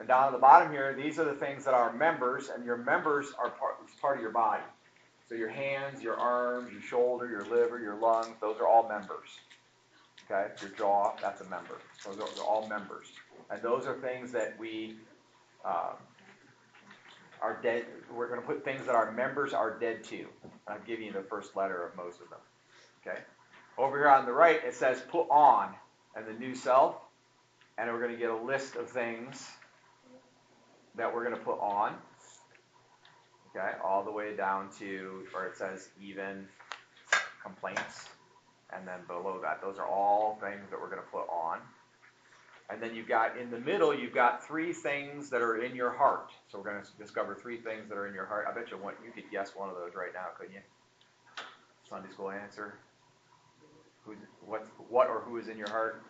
And 0.00 0.08
down 0.08 0.26
at 0.26 0.32
the 0.32 0.38
bottom 0.38 0.70
here, 0.72 0.94
these 0.94 1.18
are 1.18 1.24
the 1.24 1.34
things 1.34 1.64
that 1.64 1.74
are 1.74 1.92
members, 1.92 2.50
and 2.54 2.64
your 2.64 2.76
members 2.76 3.32
are 3.38 3.50
part, 3.50 3.76
part 4.00 4.16
of 4.16 4.22
your 4.22 4.32
body. 4.32 4.62
So 5.28 5.34
your 5.34 5.50
hands, 5.50 6.02
your 6.02 6.16
arms, 6.16 6.72
your 6.72 6.80
shoulder, 6.80 7.28
your 7.28 7.44
liver, 7.44 7.78
your 7.78 7.96
lungs, 7.96 8.36
those 8.40 8.56
are 8.58 8.66
all 8.66 8.88
members. 8.88 9.28
Okay? 10.30 10.48
Your 10.60 10.70
jaw, 10.70 11.14
that's 11.20 11.40
a 11.40 11.44
member. 11.44 11.78
Those 12.04 12.18
are, 12.18 12.42
all 12.42 12.66
members. 12.68 13.08
And 13.50 13.60
those 13.60 13.86
are 13.86 13.94
things 13.98 14.32
that 14.32 14.58
we 14.58 14.96
um, 15.64 15.96
are 17.40 17.58
dead. 17.62 17.86
We're 18.12 18.28
going 18.28 18.40
to 18.40 18.46
put 18.46 18.64
things 18.64 18.86
that 18.86 18.94
our 18.94 19.12
members 19.12 19.52
are 19.52 19.78
dead 19.78 20.04
to. 20.04 20.26
I'll 20.66 20.78
give 20.86 21.00
you 21.00 21.12
the 21.12 21.22
first 21.22 21.56
letter 21.56 21.86
of 21.86 21.96
most 21.96 22.20
of 22.20 22.30
them. 22.30 22.40
Okay? 23.06 23.18
Over 23.76 23.98
here 23.98 24.08
on 24.08 24.26
the 24.26 24.32
right, 24.32 24.60
it 24.64 24.74
says 24.74 25.00
put 25.08 25.28
on 25.30 25.74
and 26.16 26.26
the 26.26 26.32
new 26.32 26.54
self. 26.54 26.96
And 27.76 27.90
we're 27.92 28.00
going 28.00 28.12
to 28.12 28.18
get 28.18 28.30
a 28.30 28.36
list 28.36 28.74
of 28.74 28.90
things 28.90 29.46
that 30.96 31.14
we're 31.14 31.24
going 31.24 31.36
to 31.36 31.44
put 31.44 31.60
on. 31.60 31.94
Okay, 33.50 33.70
all 33.82 34.04
the 34.04 34.10
way 34.10 34.36
down 34.36 34.68
to 34.78 35.24
where 35.32 35.46
it 35.46 35.56
says 35.56 35.88
even 36.02 36.46
complaints. 37.42 38.08
And 38.72 38.86
then 38.86 38.98
below 39.06 39.40
that, 39.42 39.62
those 39.62 39.78
are 39.78 39.86
all 39.86 40.38
things 40.40 40.68
that 40.70 40.78
we're 40.78 40.90
going 40.90 41.02
to 41.02 41.08
put 41.08 41.26
on. 41.30 41.60
And 42.70 42.82
then 42.82 42.94
you've 42.94 43.08
got 43.08 43.38
in 43.38 43.50
the 43.50 43.58
middle, 43.58 43.94
you've 43.94 44.14
got 44.14 44.46
three 44.46 44.74
things 44.74 45.30
that 45.30 45.40
are 45.40 45.56
in 45.56 45.74
your 45.74 45.90
heart. 45.90 46.30
So 46.48 46.58
we're 46.58 46.70
going 46.70 46.82
to 46.82 47.02
discover 47.02 47.34
three 47.34 47.56
things 47.56 47.88
that 47.88 47.96
are 47.96 48.06
in 48.06 48.14
your 48.14 48.26
heart. 48.26 48.46
I 48.48 48.52
bet 48.52 48.70
you 48.70 48.76
one, 48.76 48.94
you 49.04 49.10
could 49.10 49.30
guess 49.30 49.52
one 49.56 49.70
of 49.70 49.76
those 49.76 49.94
right 49.94 50.12
now, 50.12 50.26
couldn't 50.38 50.54
you? 50.54 50.60
Sunday 51.88 52.10
school 52.10 52.30
answer. 52.30 52.74
Who's 54.04 54.18
what? 54.44 54.66
What 54.88 55.08
or 55.08 55.20
who 55.20 55.38
is 55.38 55.48
in 55.48 55.56
your 55.56 55.70
heart? 55.70 56.02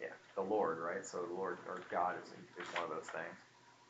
Yeah, 0.00 0.08
the 0.34 0.42
Lord, 0.42 0.78
right? 0.78 1.04
So 1.04 1.22
the 1.28 1.34
Lord 1.34 1.58
or 1.68 1.80
God 1.90 2.14
is, 2.22 2.30
is 2.30 2.72
one 2.74 2.84
of 2.84 2.90
those 2.90 3.08
things. 3.12 3.36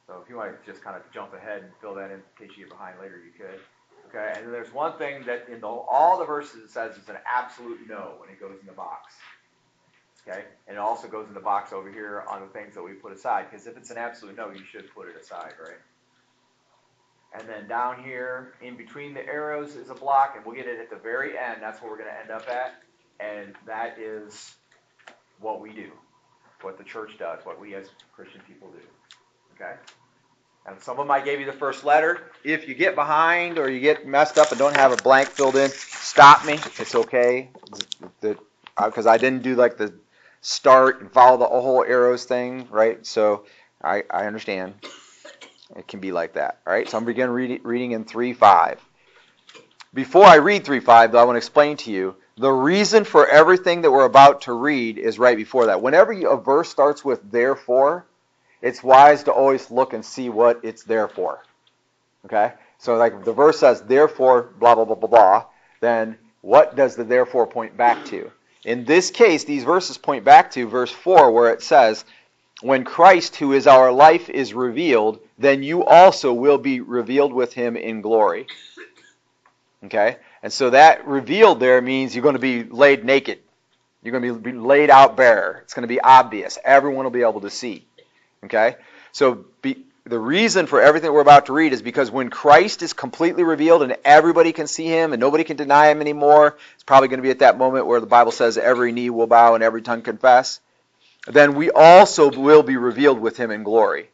So 0.07 0.21
if 0.23 0.29
you 0.31 0.37
want 0.37 0.53
to 0.55 0.71
just 0.71 0.85
kind 0.85 0.97
of 0.97 1.03
jump 1.13 1.35
ahead 1.35 1.63
and 1.63 1.73
fill 1.81 1.95
that 1.97 2.11
in, 2.11 2.23
in 2.23 2.23
case 2.39 2.57
you 2.57 2.65
get 2.65 2.71
behind 2.71 2.99
later, 3.01 3.19
you 3.19 3.33
could. 3.37 3.61
Okay, 4.09 4.33
and 4.37 4.47
then 4.47 4.53
there's 4.53 4.73
one 4.73 4.97
thing 4.99 5.25
that 5.27 5.49
in 5.51 5.61
the, 5.61 5.67
all 5.67 6.19
the 6.19 6.25
verses 6.25 6.63
it 6.63 6.71
says 6.71 6.97
is 6.97 7.09
an 7.09 7.17
absolute 7.27 7.81
no 7.89 8.15
when 8.19 8.29
it 8.31 8.39
goes 8.39 8.57
in 8.61 8.67
the 8.67 8.73
box. 8.73 9.15
Okay, 10.29 10.45
and 10.67 10.77
it 10.77 10.81
also 10.81 11.07
goes 11.07 11.29
in 11.29 11.35
the 11.35 11.41
box 11.41 11.73
over 11.73 11.91
here 11.91 12.25
on 12.29 12.41
the 12.41 12.49
things 12.49 12.75
that 12.75 12.83
we 12.83 12.93
put 12.93 13.13
aside, 13.13 13.47
because 13.49 13.69
if 13.69 13.77
it's 13.77 13.91
an 13.91 13.97
absolute 13.97 14.37
no, 14.37 14.51
you 14.51 14.65
should 14.65 14.93
put 14.93 15.09
it 15.09 15.15
aside, 15.21 15.53
right? 15.63 15.79
And 17.39 17.49
then 17.49 17.69
down 17.69 18.03
here, 18.03 18.55
in 18.61 18.77
between 18.77 19.15
the 19.15 19.25
arrows 19.25 19.77
is 19.77 19.91
a 19.91 19.95
block, 19.95 20.35
and 20.37 20.45
we'll 20.45 20.57
get 20.57 20.67
it 20.67 20.81
at 20.81 20.91
the 20.91 20.97
very 20.97 21.39
end, 21.39 21.59
that's 21.61 21.81
where 21.81 21.91
we're 21.91 21.99
gonna 21.99 22.11
end 22.21 22.31
up 22.31 22.49
at. 22.49 22.83
And 23.21 23.55
that 23.67 23.99
is 23.99 24.57
what 25.39 25.61
we 25.61 25.73
do, 25.73 25.91
what 26.63 26.77
the 26.77 26.85
church 26.85 27.17
does, 27.19 27.39
what 27.45 27.61
we 27.61 27.75
as 27.77 27.89
Christian 28.13 28.41
people 28.49 28.69
do, 28.69 28.85
okay? 29.55 29.77
And 30.67 30.81
some 30.81 30.99
of 30.99 31.07
them 31.07 31.11
I 31.13 31.21
gave 31.21 31.39
you 31.39 31.47
the 31.47 31.53
first 31.53 31.85
letter. 31.85 32.33
If 32.43 32.67
you 32.67 32.75
get 32.75 32.97
behind 32.97 33.59
or 33.59 33.71
you 33.71 33.79
get 33.79 34.07
messed 34.07 34.39
up 34.39 34.51
and 34.51 34.59
don't 34.59 34.77
have 34.77 34.91
a 34.91 34.97
blank 34.97 35.29
filled 35.29 35.55
in, 35.55 35.71
stop 35.71 36.45
me. 36.45 36.55
It's 36.79 36.97
okay. 36.97 37.51
Because 38.21 39.07
uh, 39.07 39.11
I 39.11 39.17
didn't 39.17 39.45
do 39.45 39.55
like 39.55 39.77
the 39.77 39.95
start 40.47 41.01
and 41.01 41.11
follow 41.11 41.37
the 41.37 41.45
whole 41.45 41.83
arrows 41.83 42.25
thing, 42.25 42.69
right? 42.71 43.05
So 43.05 43.47
I, 43.83 44.05
I 44.09 44.27
understand. 44.27 44.75
It 45.75 45.89
can 45.89 45.99
be 45.99 46.13
like 46.13 46.35
that, 46.35 46.61
all 46.65 46.73
right? 46.73 46.89
So 46.89 46.97
I'm 46.97 47.05
beginning 47.05 47.35
read, 47.35 47.61
reading 47.65 47.93
in 47.93 48.05
3 48.05 48.33
5. 48.33 48.81
Before 49.93 50.25
I 50.25 50.37
read 50.37 50.65
3 50.65 50.79
5, 50.79 51.11
though, 51.11 51.19
I 51.19 51.25
want 51.25 51.35
to 51.35 51.39
explain 51.39 51.77
to 51.79 51.91
you 51.91 52.15
the 52.37 52.53
reason 52.53 53.03
for 53.03 53.27
everything 53.27 53.83
that 53.83 53.91
we're 53.91 54.05
about 54.05 54.43
to 54.43 54.53
read 54.53 54.99
is 54.99 55.19
right 55.19 55.37
before 55.37 55.67
that. 55.67 55.83
Whenever 55.83 56.13
you, 56.13 56.31
a 56.31 56.41
verse 56.41 56.69
starts 56.69 57.05
with 57.05 57.29
therefore, 57.29 58.07
it's 58.63 58.85
wise 58.85 59.25
to 59.25 59.33
always 59.33 59.69
look 59.73 59.95
and 59.95 60.05
see 60.05 60.29
what 60.29 60.61
it's 60.63 60.85
there 60.85 61.09
for. 61.09 61.43
Okay? 62.27 62.53
So, 62.79 62.95
like 62.95 63.25
the 63.25 63.33
verse 63.33 63.59
says, 63.59 63.83
therefore, 63.83 64.51
blah, 64.61 64.77
blah, 64.77 64.85
blah, 64.85 64.95
blah, 64.95 65.09
blah, 65.09 65.45
then 65.81 66.19
what 66.41 66.77
does 66.77 66.95
the 66.95 67.03
therefore 67.03 67.49
point 67.49 67.77
back 67.77 68.05
to? 68.07 68.31
In 68.67 68.85
this 68.85 69.13
case, 69.13 69.45
these 69.45 69.63
verses 69.63 69.97
point 69.97 70.25
back 70.25 70.51
to 70.51 70.67
verse 70.67 70.91
4, 70.91 71.31
where 71.31 71.53
it 71.53 71.63
says, 71.63 72.05
When 72.63 72.83
Christ, 72.83 73.37
who 73.37 73.53
is 73.53 73.69
our 73.69 73.93
life, 73.93 74.29
is 74.29 74.53
revealed, 74.53 75.21
then 75.39 75.63
you 75.63 75.85
also 75.85 76.33
will 76.33 76.59
be 76.59 76.81
revealed 76.81 77.33
with 77.33 77.53
him 77.53 77.77
in 77.77 78.01
glory. 78.01 78.49
Okay? 79.85 80.17
And 80.43 80.53
so 80.53 80.71
that 80.71 81.07
revealed 81.07 81.61
there 81.61 81.81
means 81.81 82.15
you're 82.15 82.25
going 82.25 82.35
to 82.35 82.41
be 82.41 82.65
laid 82.65 83.05
naked. 83.05 83.39
You're 84.03 84.19
going 84.19 84.35
to 84.35 84.41
be 84.41 84.53
laid 84.53 84.91
out 84.91 85.17
bare. 85.17 85.61
It's 85.63 85.75
going 85.75 85.85
to 85.85 85.89
be 85.89 86.01
obvious. 86.01 86.59
Everyone 86.65 87.05
will 87.05 87.13
be 87.13 87.23
able 87.23 87.43
to 87.43 87.51
see. 87.51 87.87
Okay? 88.45 88.75
So 89.13 89.45
be, 89.63 89.86
the 90.07 90.19
reason 90.19 90.67
for 90.67 90.81
everything 90.81 91.13
we're 91.13 91.21
about 91.21 91.47
to 91.47 91.53
read 91.53 91.73
is 91.73 91.83
because 91.83 92.13
when 92.13 92.31
Christ 92.31 92.83
is 92.83 92.93
completely 92.93 93.43
revealed 93.43 93.83
and 93.83 93.97
everybody 94.05 94.53
can 94.53 94.69
see 94.69 94.87
him 94.87 95.13
and 95.13 95.19
nobody 95.19 95.43
can 95.43 95.57
deny 95.57 95.91
him 95.91 96.01
anymore, 96.01 96.57
it's 96.75 96.85
probably 96.85 97.09
going 97.09 97.19
to 97.19 97.25
be 97.25 97.31
at 97.31 97.41
that 97.41 97.59
moment 97.59 97.87
where 97.87 97.99
the 97.99 98.07
Bible 98.07 98.31
says 98.31 98.57
every 98.57 98.93
knee 98.93 99.11
will 99.11 99.27
bow 99.27 99.57
and 99.57 99.65
every 99.65 99.83
tongue 99.83 100.03
confess. 100.03 100.61
Then 101.27 101.57
we 101.57 101.73
also 101.73 102.31
will 102.31 102.63
be 102.63 102.77
revealed 102.77 103.19
with 103.19 103.37
him 103.37 103.51
in 103.51 103.65
glory. 103.65 104.09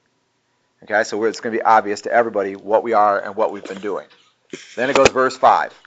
Okay, 0.84 1.04
so 1.04 1.22
it's 1.24 1.40
going 1.40 1.52
to 1.52 1.58
be 1.58 1.62
obvious 1.62 2.00
to 2.02 2.12
everybody 2.12 2.56
what 2.56 2.82
we 2.82 2.94
are 2.94 3.20
and 3.20 3.36
what 3.36 3.52
we've 3.52 3.62
been 3.62 3.80
doing. 3.80 4.06
Then 4.74 4.88
it 4.88 4.96
goes 4.96 5.10
verse 5.10 5.36
5. 5.36 5.78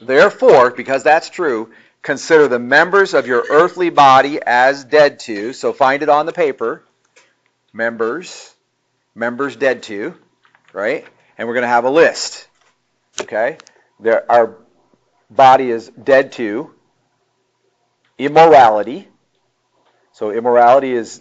Therefore, 0.00 0.70
because 0.70 1.02
that's 1.02 1.28
true, 1.28 1.72
consider 2.02 2.46
the 2.46 2.60
members 2.60 3.14
of 3.14 3.26
your 3.26 3.44
earthly 3.50 3.90
body 3.90 4.38
as 4.40 4.84
dead 4.84 5.18
to. 5.20 5.52
So 5.52 5.72
find 5.72 6.04
it 6.04 6.08
on 6.08 6.26
the 6.26 6.32
paper. 6.32 6.84
Members, 7.72 8.54
members 9.16 9.56
dead 9.56 9.82
to, 9.84 10.14
right? 10.72 11.04
And 11.36 11.48
we're 11.48 11.54
going 11.54 11.62
to 11.62 11.68
have 11.68 11.84
a 11.84 11.90
list. 11.90 12.46
Okay? 13.20 13.58
There, 13.98 14.30
our 14.30 14.58
body 15.30 15.70
is 15.70 15.88
dead 15.88 16.32
to 16.32 16.72
immorality. 18.18 19.08
So 20.12 20.30
immorality 20.30 20.92
is 20.92 21.20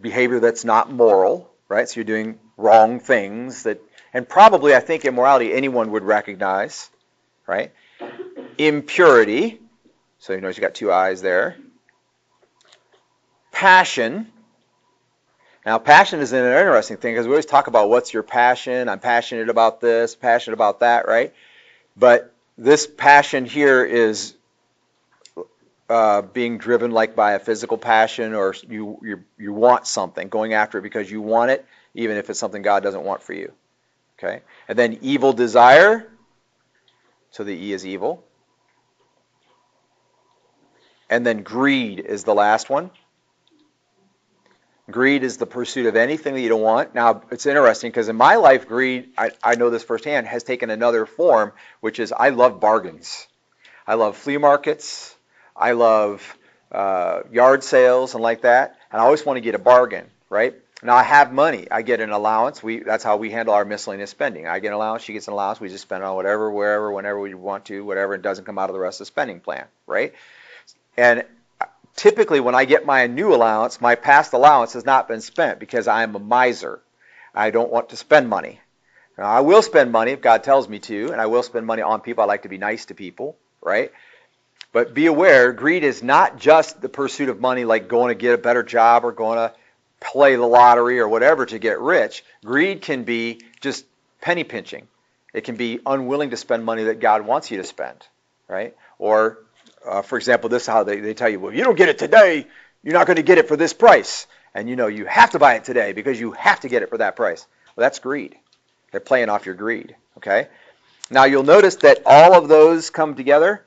behavior 0.00 0.40
that's 0.40 0.64
not 0.64 0.90
moral, 0.90 1.50
right? 1.68 1.88
So 1.88 1.96
you're 1.96 2.04
doing 2.04 2.38
wrong 2.56 3.00
things 3.00 3.62
that, 3.64 3.80
and 4.12 4.28
probably 4.28 4.74
I 4.74 4.80
think 4.80 5.04
immorality 5.04 5.52
anyone 5.52 5.90
would 5.92 6.04
recognize, 6.04 6.90
right? 7.46 7.72
Impurity. 8.58 9.60
So 10.18 10.32
you 10.32 10.40
notice 10.40 10.56
you 10.56 10.62
got 10.62 10.74
two 10.74 10.92
eyes 10.92 11.22
there. 11.22 11.56
Passion. 13.52 14.30
Now, 15.64 15.78
passion 15.78 16.20
is 16.20 16.32
an 16.32 16.44
interesting 16.44 16.98
thing 16.98 17.14
because 17.14 17.26
we 17.26 17.32
always 17.32 17.46
talk 17.46 17.68
about 17.68 17.88
what's 17.88 18.12
your 18.12 18.22
passion. 18.22 18.88
I'm 18.88 19.00
passionate 19.00 19.48
about 19.48 19.80
this, 19.80 20.14
passionate 20.14 20.54
about 20.54 20.80
that, 20.80 21.08
right? 21.08 21.32
But 21.96 22.34
this 22.58 22.86
passion 22.86 23.46
here 23.46 23.82
is 23.82 24.34
uh, 25.88 26.22
being 26.22 26.58
driven 26.58 26.90
like 26.90 27.16
by 27.16 27.32
a 27.32 27.38
physical 27.38 27.78
passion, 27.78 28.34
or 28.34 28.54
you, 28.68 28.98
you 29.02 29.24
you 29.38 29.52
want 29.52 29.86
something, 29.86 30.28
going 30.28 30.52
after 30.52 30.78
it 30.78 30.82
because 30.82 31.10
you 31.10 31.22
want 31.22 31.50
it, 31.50 31.64
even 31.94 32.16
if 32.16 32.28
it's 32.28 32.38
something 32.38 32.62
God 32.62 32.82
doesn't 32.82 33.02
want 33.02 33.22
for 33.22 33.32
you. 33.32 33.52
Okay, 34.18 34.42
and 34.68 34.78
then 34.78 34.98
evil 35.00 35.32
desire. 35.32 36.10
So 37.30 37.42
the 37.42 37.52
E 37.52 37.72
is 37.72 37.84
evil. 37.84 38.22
And 41.10 41.26
then 41.26 41.42
greed 41.42 42.00
is 42.00 42.24
the 42.24 42.34
last 42.34 42.70
one. 42.70 42.90
Greed 44.90 45.22
is 45.22 45.38
the 45.38 45.46
pursuit 45.46 45.86
of 45.86 45.96
anything 45.96 46.34
that 46.34 46.40
you 46.40 46.50
don't 46.50 46.60
want. 46.60 46.94
Now, 46.94 47.22
it's 47.30 47.46
interesting 47.46 47.90
because 47.90 48.08
in 48.08 48.16
my 48.16 48.36
life, 48.36 48.68
greed, 48.68 49.08
I, 49.16 49.30
I 49.42 49.54
know 49.54 49.70
this 49.70 49.82
firsthand, 49.82 50.26
has 50.26 50.42
taken 50.42 50.68
another 50.68 51.06
form, 51.06 51.52
which 51.80 51.98
is 51.98 52.12
I 52.12 52.28
love 52.28 52.60
bargains. 52.60 53.26
I 53.86 53.94
love 53.94 54.16
flea 54.16 54.36
markets. 54.36 55.14
I 55.56 55.72
love 55.72 56.36
uh, 56.70 57.22
yard 57.32 57.64
sales 57.64 58.14
and 58.14 58.22
like 58.22 58.42
that. 58.42 58.76
And 58.92 59.00
I 59.00 59.04
always 59.04 59.24
want 59.24 59.38
to 59.38 59.40
get 59.40 59.54
a 59.54 59.58
bargain, 59.58 60.06
right? 60.28 60.54
Now 60.82 60.96
I 60.96 61.02
have 61.02 61.32
money. 61.32 61.66
I 61.70 61.80
get 61.80 62.00
an 62.00 62.10
allowance. 62.10 62.62
We 62.62 62.80
that's 62.80 63.02
how 63.02 63.16
we 63.16 63.30
handle 63.30 63.54
our 63.54 63.64
miscellaneous 63.64 64.10
spending. 64.10 64.46
I 64.46 64.58
get 64.58 64.68
an 64.68 64.74
allowance. 64.74 65.02
She 65.02 65.14
gets 65.14 65.28
an 65.28 65.32
allowance. 65.32 65.60
We 65.60 65.70
just 65.70 65.82
spend 65.82 66.04
on 66.04 66.14
whatever, 66.14 66.50
wherever, 66.50 66.92
whenever 66.92 67.18
we 67.18 67.32
want 67.32 67.64
to, 67.66 67.82
whatever. 67.82 68.14
It 68.14 68.20
doesn't 68.20 68.44
come 68.44 68.58
out 68.58 68.68
of 68.68 68.74
the 68.74 68.80
rest 68.80 68.96
of 68.96 69.06
the 69.06 69.06
spending 69.06 69.40
plan, 69.40 69.64
right? 69.86 70.12
And 70.98 71.24
typically, 71.96 72.40
when 72.40 72.54
I 72.54 72.64
get 72.64 72.86
my 72.86 73.06
new 73.06 73.34
allowance, 73.34 73.80
my 73.80 73.94
past 73.94 74.32
allowance 74.32 74.74
has 74.74 74.84
not 74.84 75.08
been 75.08 75.20
spent 75.20 75.58
because 75.58 75.88
I'm 75.88 76.14
a 76.14 76.18
miser. 76.18 76.80
I 77.34 77.50
don't 77.50 77.72
want 77.72 77.90
to 77.90 77.96
spend 77.96 78.28
money. 78.28 78.60
Now, 79.18 79.26
I 79.26 79.40
will 79.40 79.62
spend 79.62 79.92
money 79.92 80.12
if 80.12 80.20
God 80.20 80.42
tells 80.42 80.68
me 80.68 80.80
to, 80.80 81.12
and 81.12 81.20
I 81.20 81.26
will 81.26 81.42
spend 81.42 81.66
money 81.66 81.82
on 81.82 82.00
people. 82.00 82.22
I 82.22 82.26
like 82.26 82.42
to 82.42 82.48
be 82.48 82.58
nice 82.58 82.86
to 82.86 82.94
people, 82.94 83.36
right? 83.62 83.92
But 84.72 84.92
be 84.92 85.06
aware, 85.06 85.52
greed 85.52 85.84
is 85.84 86.02
not 86.02 86.38
just 86.38 86.80
the 86.80 86.88
pursuit 86.88 87.28
of 87.28 87.40
money, 87.40 87.64
like 87.64 87.86
going 87.86 88.08
to 88.08 88.20
get 88.20 88.34
a 88.34 88.38
better 88.38 88.64
job 88.64 89.04
or 89.04 89.12
going 89.12 89.38
to 89.38 89.54
play 90.00 90.34
the 90.34 90.46
lottery 90.46 90.98
or 90.98 91.08
whatever 91.08 91.46
to 91.46 91.58
get 91.60 91.78
rich. 91.78 92.24
Greed 92.44 92.82
can 92.82 93.04
be 93.04 93.40
just 93.60 93.84
penny 94.20 94.42
pinching. 94.42 94.88
It 95.32 95.44
can 95.44 95.56
be 95.56 95.78
unwilling 95.86 96.30
to 96.30 96.36
spend 96.36 96.64
money 96.64 96.84
that 96.84 96.98
God 96.98 97.24
wants 97.24 97.50
you 97.50 97.58
to 97.58 97.64
spend, 97.64 98.04
right? 98.48 98.74
Or, 98.98 99.38
uh, 99.86 100.02
for 100.02 100.16
example, 100.16 100.48
this 100.48 100.62
is 100.62 100.68
how 100.68 100.84
they, 100.84 101.00
they 101.00 101.14
tell 101.14 101.28
you, 101.28 101.40
well, 101.40 101.50
if 101.50 101.58
you 101.58 101.64
don't 101.64 101.76
get 101.76 101.88
it 101.88 101.98
today, 101.98 102.46
you're 102.82 102.94
not 102.94 103.06
going 103.06 103.16
to 103.16 103.22
get 103.22 103.38
it 103.38 103.48
for 103.48 103.56
this 103.56 103.72
price. 103.72 104.26
And 104.54 104.68
you 104.68 104.76
know 104.76 104.86
you 104.86 105.04
have 105.06 105.30
to 105.30 105.38
buy 105.38 105.54
it 105.54 105.64
today 105.64 105.92
because 105.92 106.18
you 106.18 106.32
have 106.32 106.60
to 106.60 106.68
get 106.68 106.82
it 106.82 106.88
for 106.88 106.98
that 106.98 107.16
price. 107.16 107.46
Well, 107.74 107.84
that's 107.84 107.98
greed. 107.98 108.36
They're 108.92 109.00
playing 109.00 109.28
off 109.28 109.46
your 109.46 109.56
greed, 109.56 109.96
okay? 110.18 110.48
Now 111.10 111.24
you'll 111.24 111.42
notice 111.42 111.76
that 111.76 112.02
all 112.06 112.34
of 112.34 112.48
those 112.48 112.90
come 112.90 113.14
together. 113.14 113.64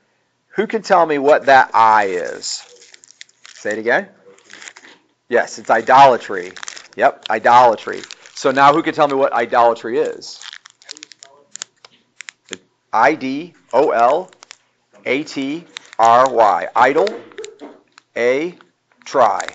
Who 0.51 0.65
can 0.65 0.82
tell 0.82 1.06
me 1.06 1.17
what 1.17 1.47
that 1.47 1.71
I 1.73 2.06
is? 2.06 2.63
Say 3.53 3.73
it 3.73 3.80
again. 3.80 4.08
Yes, 5.30 5.60
it's 5.60 5.69
idolatry. 5.69 6.53
Yep, 6.95 7.25
idolatry. 7.30 8.01
So 8.34 8.51
now 8.51 8.73
who 8.73 8.82
can 8.82 8.93
tell 8.93 9.08
me 9.08 9.15
what 9.15 9.34
idolatry 9.34 9.99
is? 9.99 10.41
I 12.93 13.15
D 13.15 13.53
O 13.73 13.91
L 13.91 14.32
A 15.06 15.23
T 15.23 15.65
R 15.99 16.31
Y. 16.31 16.67
Idol, 16.75 17.07
a 18.15 18.55
try. 19.05 19.47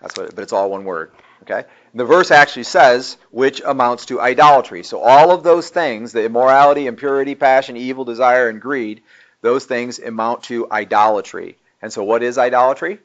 That's 0.00 0.16
what, 0.16 0.34
but 0.34 0.42
it's 0.42 0.52
all 0.52 0.70
one 0.70 0.84
word. 0.84 1.12
Okay? 1.42 1.64
The 1.94 2.04
verse 2.04 2.30
actually 2.30 2.64
says, 2.64 3.16
which 3.30 3.60
amounts 3.64 4.06
to 4.06 4.20
idolatry. 4.20 4.82
So 4.82 4.98
all 4.98 5.30
of 5.30 5.42
those 5.42 5.68
things, 5.68 6.12
the 6.12 6.24
immorality, 6.24 6.86
impurity, 6.86 7.34
passion, 7.34 7.76
evil, 7.76 8.04
desire, 8.04 8.48
and 8.48 8.60
greed, 8.60 9.02
those 9.42 9.64
things 9.64 9.98
amount 9.98 10.44
to 10.44 10.70
idolatry. 10.70 11.56
And 11.82 11.92
so 11.92 12.02
what 12.02 12.22
is 12.22 12.38
idolatry? 12.38 12.98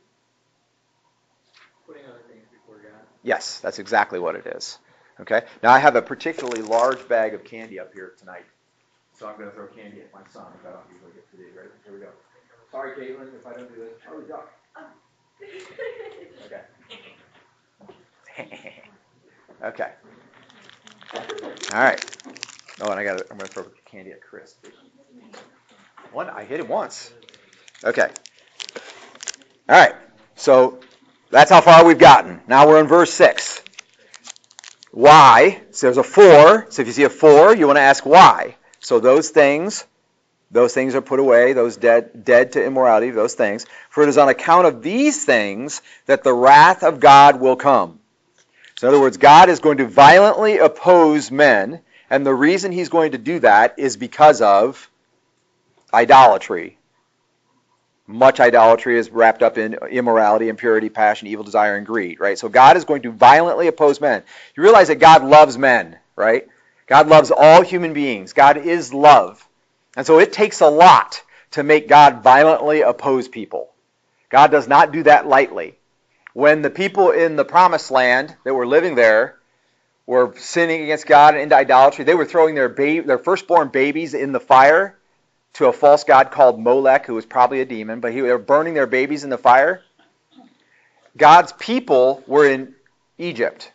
Putting 1.85 2.03
other 2.05 2.21
things 2.29 2.45
before 2.51 2.81
God. 2.81 3.01
Yes, 3.23 3.59
that's 3.59 3.79
exactly 3.79 4.19
what 4.19 4.35
it 4.35 4.47
is. 4.47 4.79
Okay? 5.19 5.41
Now 5.61 5.71
I 5.71 5.79
have 5.79 5.95
a 5.95 6.01
particularly 6.01 6.61
large 6.61 7.07
bag 7.07 7.33
of 7.33 7.43
candy 7.43 7.79
up 7.79 7.93
here 7.93 8.13
tonight. 8.17 8.45
So 9.13 9.27
I'm 9.27 9.37
going 9.37 9.49
to 9.49 9.55
throw 9.55 9.67
candy 9.67 9.99
at 9.99 10.13
my 10.13 10.21
son 10.31 10.45
if 10.59 10.65
I 10.65 10.71
don't 10.71 10.83
usually 10.93 11.11
get 11.11 11.29
to 11.31 11.37
these. 11.37 11.55
Right? 11.55 11.69
Here 11.83 11.93
we 11.93 11.99
go. 11.99 12.07
Sorry, 12.71 12.91
Caitlin, 12.91 13.33
if 13.35 13.45
I 13.47 13.53
don't 13.53 13.73
do 13.73 13.81
this. 13.81 13.93
Oh, 14.11 14.21
duck. 14.21 14.51
Okay. 16.45 16.61
okay. 19.63 19.91
All 21.73 21.79
right. 21.79 22.17
Oh, 22.81 22.91
and 22.91 22.99
I 22.99 23.03
got. 23.03 23.21
I'm 23.31 23.37
to 23.39 23.45
throw 23.47 23.65
candy 23.85 24.11
at 24.11 24.21
Chris. 24.21 24.55
One. 26.11 26.29
I 26.29 26.43
hit 26.43 26.59
him 26.59 26.67
once. 26.67 27.11
Okay. 27.83 28.09
All 29.67 29.75
right. 29.75 29.95
So 30.35 30.79
that's 31.29 31.49
how 31.49 31.61
far 31.61 31.85
we've 31.85 31.97
gotten. 31.97 32.41
Now 32.47 32.67
we're 32.67 32.79
in 32.79 32.87
verse 32.87 33.11
6. 33.13 33.61
Why? 34.91 35.61
So 35.71 35.87
there's 35.87 35.97
a 35.97 36.03
4. 36.03 36.67
So 36.69 36.81
if 36.81 36.87
you 36.87 36.93
see 36.93 37.03
a 37.03 37.09
4, 37.09 37.55
you 37.55 37.67
want 37.67 37.77
to 37.77 37.81
ask 37.81 38.05
why. 38.05 38.55
So 38.79 38.99
those 38.99 39.29
things, 39.29 39.85
those 40.51 40.73
things 40.73 40.95
are 40.95 41.01
put 41.01 41.19
away, 41.19 41.53
those 41.53 41.77
dead, 41.77 42.25
dead 42.25 42.53
to 42.53 42.63
immorality, 42.63 43.11
those 43.11 43.35
things. 43.35 43.65
For 43.89 44.03
it 44.03 44.09
is 44.09 44.17
on 44.17 44.29
account 44.29 44.65
of 44.65 44.81
these 44.81 45.23
things 45.23 45.81
that 46.07 46.23
the 46.23 46.33
wrath 46.33 46.83
of 46.83 46.99
God 46.99 47.39
will 47.39 47.55
come. 47.55 47.99
So 48.75 48.87
in 48.87 48.93
other 48.93 49.01
words, 49.01 49.17
God 49.17 49.49
is 49.49 49.59
going 49.59 49.77
to 49.77 49.85
violently 49.85 50.57
oppose 50.57 51.29
men, 51.29 51.81
and 52.09 52.25
the 52.25 52.33
reason 52.33 52.71
he's 52.71 52.89
going 52.89 53.11
to 53.11 53.17
do 53.17 53.39
that 53.39 53.75
is 53.77 53.97
because 53.97 54.41
of 54.41 54.89
idolatry. 55.93 56.77
Much 58.07 58.39
idolatry 58.39 58.97
is 58.97 59.11
wrapped 59.11 59.43
up 59.43 59.59
in 59.59 59.75
immorality, 59.91 60.49
impurity, 60.49 60.89
passion, 60.89 61.27
evil 61.27 61.43
desire, 61.43 61.75
and 61.75 61.85
greed, 61.85 62.19
right? 62.19 62.39
So 62.39 62.49
God 62.49 62.75
is 62.75 62.85
going 62.85 63.03
to 63.03 63.11
violently 63.11 63.67
oppose 63.67 64.01
men. 64.01 64.23
You 64.55 64.63
realize 64.63 64.87
that 64.87 64.95
God 64.95 65.23
loves 65.23 65.59
men, 65.59 65.99
right? 66.15 66.47
God 66.87 67.07
loves 67.07 67.29
all 67.29 67.61
human 67.61 67.93
beings. 67.93 68.33
God 68.33 68.57
is 68.57 68.91
love. 68.93 69.47
And 69.95 70.05
so 70.05 70.19
it 70.19 70.33
takes 70.33 70.61
a 70.61 70.69
lot 70.69 71.21
to 71.51 71.63
make 71.63 71.87
God 71.87 72.23
violently 72.23 72.81
oppose 72.81 73.27
people. 73.27 73.69
God 74.29 74.51
does 74.51 74.67
not 74.67 74.91
do 74.91 75.03
that 75.03 75.27
lightly. 75.27 75.75
When 76.33 76.61
the 76.61 76.69
people 76.69 77.11
in 77.11 77.35
the 77.35 77.45
promised 77.45 77.89
land 77.89 78.35
that 78.43 78.53
were 78.53 78.67
living 78.67 78.95
there 78.95 79.39
were 80.05 80.33
sinning 80.37 80.83
against 80.83 81.07
God 81.07 81.33
and 81.33 81.43
into 81.43 81.55
idolatry, 81.55 82.05
they 82.05 82.13
were 82.13 82.25
throwing 82.25 82.55
their, 82.55 82.69
ba- 82.69 83.01
their 83.01 83.17
firstborn 83.17 83.69
babies 83.69 84.13
in 84.13 84.31
the 84.31 84.39
fire 84.39 84.97
to 85.53 85.65
a 85.65 85.73
false 85.73 86.03
god 86.03 86.31
called 86.31 86.59
Molech, 86.59 87.05
who 87.05 87.15
was 87.15 87.25
probably 87.25 87.61
a 87.61 87.65
demon, 87.65 87.99
but 87.99 88.13
he, 88.13 88.21
they 88.21 88.31
were 88.31 88.37
burning 88.37 88.75
their 88.75 88.87
babies 88.87 89.23
in 89.23 89.29
the 89.29 89.37
fire. 89.37 89.81
God's 91.17 91.51
people 91.53 92.23
were 92.27 92.47
in 92.47 92.75
Egypt. 93.17 93.71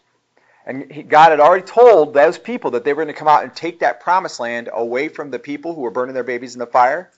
And 0.67 1.09
God 1.09 1.31
had 1.31 1.41
already 1.41 1.65
told 1.65 2.15
those 2.15 2.39
people 2.39 2.71
that 2.73 2.85
they 2.85 2.93
were 2.93 3.05
going 3.05 3.15
to 3.15 3.19
come 3.19 3.29
out 3.29 3.43
and 3.43 3.55
take 3.55 3.81
that 3.81 4.01
promised 4.01 4.41
land 4.41 4.71
away 4.73 5.09
from 5.09 5.31
the 5.31 5.39
people 5.39 5.75
who 5.75 5.83
were 5.83 5.91
burning 5.91 6.15
their 6.15 6.25
babies 6.25 6.55
in 6.55 6.59
the 6.59 6.67
fire. 6.67 7.11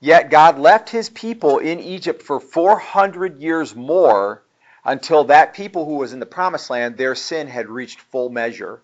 Yet 0.00 0.30
God 0.30 0.58
left 0.58 0.90
his 0.90 1.08
people 1.08 1.58
in 1.58 1.78
Egypt 1.80 2.22
for 2.22 2.40
400 2.40 3.40
years 3.40 3.74
more 3.74 4.42
until 4.84 5.24
that 5.24 5.54
people 5.54 5.84
who 5.84 5.96
was 5.96 6.12
in 6.12 6.20
the 6.20 6.26
promised 6.26 6.68
land, 6.70 6.96
their 6.96 7.14
sin 7.14 7.48
had 7.48 7.68
reached 7.68 8.00
full 8.00 8.30
measure. 8.30 8.82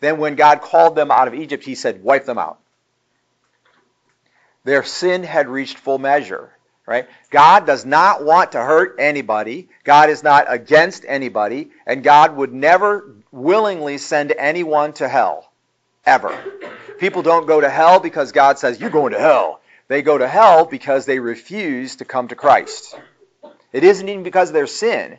Then 0.00 0.18
when 0.18 0.34
God 0.34 0.60
called 0.60 0.96
them 0.96 1.10
out 1.10 1.28
of 1.28 1.34
Egypt, 1.34 1.64
he 1.64 1.74
said, 1.74 2.02
wipe 2.02 2.24
them 2.24 2.38
out. 2.38 2.58
Their 4.64 4.82
sin 4.82 5.22
had 5.22 5.48
reached 5.48 5.78
full 5.78 5.98
measure, 5.98 6.52
right? 6.90 7.08
God 7.30 7.66
does 7.66 7.86
not 7.86 8.24
want 8.24 8.50
to 8.52 8.58
hurt 8.58 8.96
anybody. 8.98 9.68
God 9.84 10.10
is 10.10 10.24
not 10.24 10.46
against 10.52 11.04
anybody, 11.06 11.70
and 11.86 12.02
God 12.02 12.34
would 12.34 12.52
never 12.52 13.14
willingly 13.30 13.96
send 13.96 14.34
anyone 14.36 14.92
to 14.94 15.08
hell 15.08 15.52
ever. 16.04 16.36
People 16.98 17.22
don't 17.22 17.46
go 17.46 17.60
to 17.60 17.70
hell 17.70 18.00
because 18.00 18.32
God 18.32 18.58
says 18.58 18.80
you're 18.80 18.90
going 18.90 19.12
to 19.12 19.20
hell. 19.20 19.60
They 19.86 20.02
go 20.02 20.18
to 20.18 20.26
hell 20.26 20.66
because 20.66 21.06
they 21.06 21.20
refuse 21.20 21.94
to 21.96 22.04
come 22.04 22.26
to 22.26 22.34
Christ. 22.34 22.98
It 23.72 23.84
isn't 23.84 24.08
even 24.08 24.24
because 24.24 24.48
of 24.48 24.54
their 24.54 24.66
sin, 24.66 25.16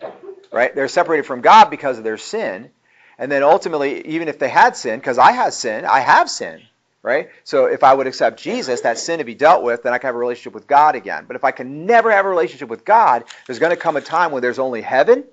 right? 0.51 0.75
They're 0.75 0.89
separated 0.89 1.25
from 1.25 1.39
God 1.39 1.69
because 1.69 1.97
of 1.97 2.03
their 2.03 2.17
sin. 2.17 2.69
And 3.17 3.31
then 3.31 3.43
ultimately, 3.43 4.05
even 4.07 4.27
if 4.27 4.39
they 4.39 4.49
had 4.49 4.75
sin, 4.75 4.99
because 4.99 5.17
I 5.17 5.31
have 5.31 5.53
sin, 5.53 5.86
I 5.86 6.01
have 6.01 6.29
sin, 6.29 6.62
right? 7.03 7.29
So 7.43 7.65
if 7.65 7.83
I 7.83 7.93
would 7.93 8.07
accept 8.07 8.39
Jesus, 8.39 8.81
that 8.81 8.97
sin 8.97 9.19
to 9.19 9.23
be 9.25 9.35
dealt 9.35 9.63
with, 9.63 9.83
then 9.83 9.93
I 9.93 9.97
can 9.97 10.07
have 10.07 10.15
a 10.15 10.19
relationship 10.19 10.53
with 10.53 10.67
God 10.67 10.95
again. 10.95 11.25
But 11.27 11.35
if 11.35 11.43
I 11.43 11.51
can 11.51 11.85
never 11.85 12.11
have 12.11 12.25
a 12.25 12.29
relationship 12.29 12.69
with 12.69 12.85
God, 12.85 13.23
there's 13.47 13.59
going 13.59 13.71
to 13.71 13.77
come 13.77 13.97
a 13.97 14.01
time 14.01 14.31
when 14.31 14.41
there's 14.41 14.59
only 14.59 14.81
heaven, 14.81 15.23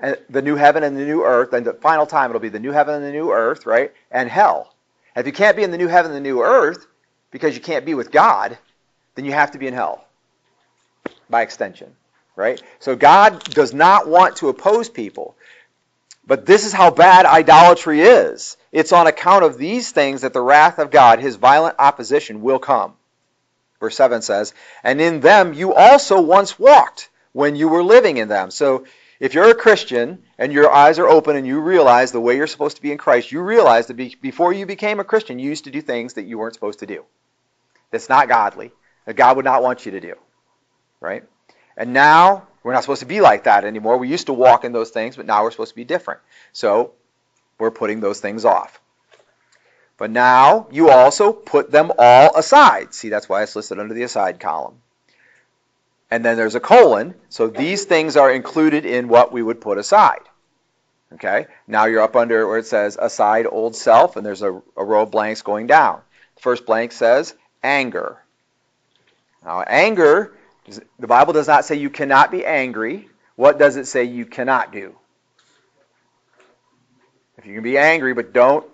and 0.00 0.18
the 0.28 0.42
new 0.42 0.56
heaven 0.56 0.82
and 0.82 0.96
the 0.96 1.04
new 1.04 1.24
earth, 1.24 1.52
and 1.52 1.66
the 1.66 1.74
final 1.74 2.06
time 2.06 2.30
it'll 2.30 2.40
be 2.40 2.48
the 2.48 2.60
new 2.60 2.72
heaven 2.72 2.94
and 2.94 3.04
the 3.04 3.12
new 3.12 3.32
earth, 3.32 3.66
right? 3.66 3.92
And 4.10 4.28
hell. 4.28 4.74
And 5.14 5.22
if 5.22 5.26
you 5.26 5.32
can't 5.32 5.56
be 5.56 5.62
in 5.62 5.70
the 5.70 5.78
new 5.78 5.88
heaven 5.88 6.10
and 6.10 6.16
the 6.16 6.28
new 6.28 6.42
earth 6.42 6.86
because 7.30 7.54
you 7.54 7.60
can't 7.60 7.84
be 7.84 7.94
with 7.94 8.10
God, 8.10 8.58
then 9.14 9.24
you 9.24 9.32
have 9.32 9.52
to 9.52 9.58
be 9.58 9.66
in 9.66 9.74
hell 9.74 10.04
by 11.30 11.42
extension, 11.42 11.94
right? 12.36 12.60
So 12.80 12.96
God 12.96 13.44
does 13.44 13.72
not 13.72 14.08
want 14.08 14.36
to 14.36 14.48
oppose 14.48 14.88
people. 14.88 15.36
But 16.26 16.46
this 16.46 16.64
is 16.64 16.72
how 16.72 16.90
bad 16.90 17.26
idolatry 17.26 18.00
is. 18.00 18.56
It's 18.72 18.92
on 18.92 19.06
account 19.06 19.44
of 19.44 19.58
these 19.58 19.92
things 19.92 20.22
that 20.22 20.32
the 20.32 20.40
wrath 20.40 20.78
of 20.78 20.90
God, 20.90 21.20
his 21.20 21.36
violent 21.36 21.76
opposition, 21.78 22.40
will 22.40 22.58
come. 22.58 22.94
Verse 23.78 23.96
7 23.96 24.22
says, 24.22 24.54
And 24.82 25.00
in 25.00 25.20
them 25.20 25.52
you 25.52 25.74
also 25.74 26.20
once 26.20 26.58
walked 26.58 27.10
when 27.32 27.56
you 27.56 27.68
were 27.68 27.82
living 27.82 28.16
in 28.16 28.28
them. 28.28 28.50
So 28.50 28.86
if 29.20 29.34
you're 29.34 29.50
a 29.50 29.54
Christian 29.54 30.22
and 30.38 30.52
your 30.52 30.70
eyes 30.70 30.98
are 30.98 31.08
open 31.08 31.36
and 31.36 31.46
you 31.46 31.60
realize 31.60 32.10
the 32.10 32.20
way 32.20 32.36
you're 32.36 32.46
supposed 32.46 32.76
to 32.76 32.82
be 32.82 32.92
in 32.92 32.98
Christ, 32.98 33.30
you 33.30 33.42
realize 33.42 33.86
that 33.88 33.94
be, 33.94 34.16
before 34.20 34.52
you 34.52 34.64
became 34.64 35.00
a 35.00 35.04
Christian, 35.04 35.38
you 35.38 35.48
used 35.48 35.64
to 35.64 35.70
do 35.70 35.82
things 35.82 36.14
that 36.14 36.24
you 36.24 36.38
weren't 36.38 36.54
supposed 36.54 36.78
to 36.78 36.86
do. 36.86 37.04
That's 37.90 38.08
not 38.08 38.28
godly. 38.28 38.72
That 39.04 39.16
God 39.16 39.36
would 39.36 39.44
not 39.44 39.62
want 39.62 39.84
you 39.84 39.92
to 39.92 40.00
do. 40.00 40.14
Right? 41.00 41.24
And 41.76 41.92
now 41.92 42.48
we're 42.64 42.72
not 42.72 42.82
supposed 42.82 43.00
to 43.00 43.06
be 43.06 43.20
like 43.20 43.44
that 43.44 43.64
anymore. 43.64 43.98
We 43.98 44.08
used 44.08 44.26
to 44.26 44.32
walk 44.32 44.64
in 44.64 44.72
those 44.72 44.90
things, 44.90 45.16
but 45.16 45.26
now 45.26 45.44
we're 45.44 45.50
supposed 45.50 45.72
to 45.72 45.76
be 45.76 45.84
different. 45.84 46.20
So 46.52 46.92
we're 47.58 47.70
putting 47.70 48.00
those 48.00 48.20
things 48.20 48.44
off. 48.44 48.80
But 49.98 50.10
now 50.10 50.66
you 50.72 50.90
also 50.90 51.32
put 51.32 51.70
them 51.70 51.92
all 51.98 52.36
aside. 52.36 52.94
See, 52.94 53.10
that's 53.10 53.28
why 53.28 53.42
it's 53.42 53.54
listed 53.54 53.78
under 53.78 53.94
the 53.94 54.02
aside 54.02 54.40
column. 54.40 54.80
And 56.10 56.24
then 56.24 56.36
there's 56.36 56.54
a 56.54 56.60
colon. 56.60 57.14
So 57.28 57.48
these 57.48 57.84
things 57.84 58.16
are 58.16 58.30
included 58.30 58.86
in 58.86 59.08
what 59.08 59.30
we 59.30 59.42
would 59.42 59.60
put 59.60 59.78
aside. 59.78 60.22
Okay? 61.12 61.46
Now 61.68 61.84
you're 61.84 62.00
up 62.00 62.16
under 62.16 62.46
where 62.46 62.58
it 62.58 62.66
says 62.66 62.96
aside 63.00 63.46
old 63.46 63.76
self, 63.76 64.16
and 64.16 64.24
there's 64.24 64.42
a, 64.42 64.62
a 64.76 64.84
row 64.84 65.02
of 65.02 65.10
blanks 65.10 65.42
going 65.42 65.66
down. 65.66 66.00
The 66.36 66.42
first 66.42 66.66
blank 66.66 66.92
says 66.92 67.34
anger. 67.62 68.18
Now, 69.44 69.60
anger 69.62 70.36
the 70.98 71.06
Bible 71.06 71.32
does 71.32 71.46
not 71.46 71.64
say 71.64 71.76
you 71.76 71.90
cannot 71.90 72.30
be 72.30 72.44
angry. 72.44 73.08
What 73.36 73.58
does 73.58 73.76
it 73.76 73.86
say 73.86 74.04
you 74.04 74.26
cannot 74.26 74.72
do? 74.72 74.94
If 77.36 77.46
you 77.46 77.54
can 77.54 77.62
be 77.64 77.76
angry, 77.76 78.14
but 78.14 78.32
don't 78.32 78.66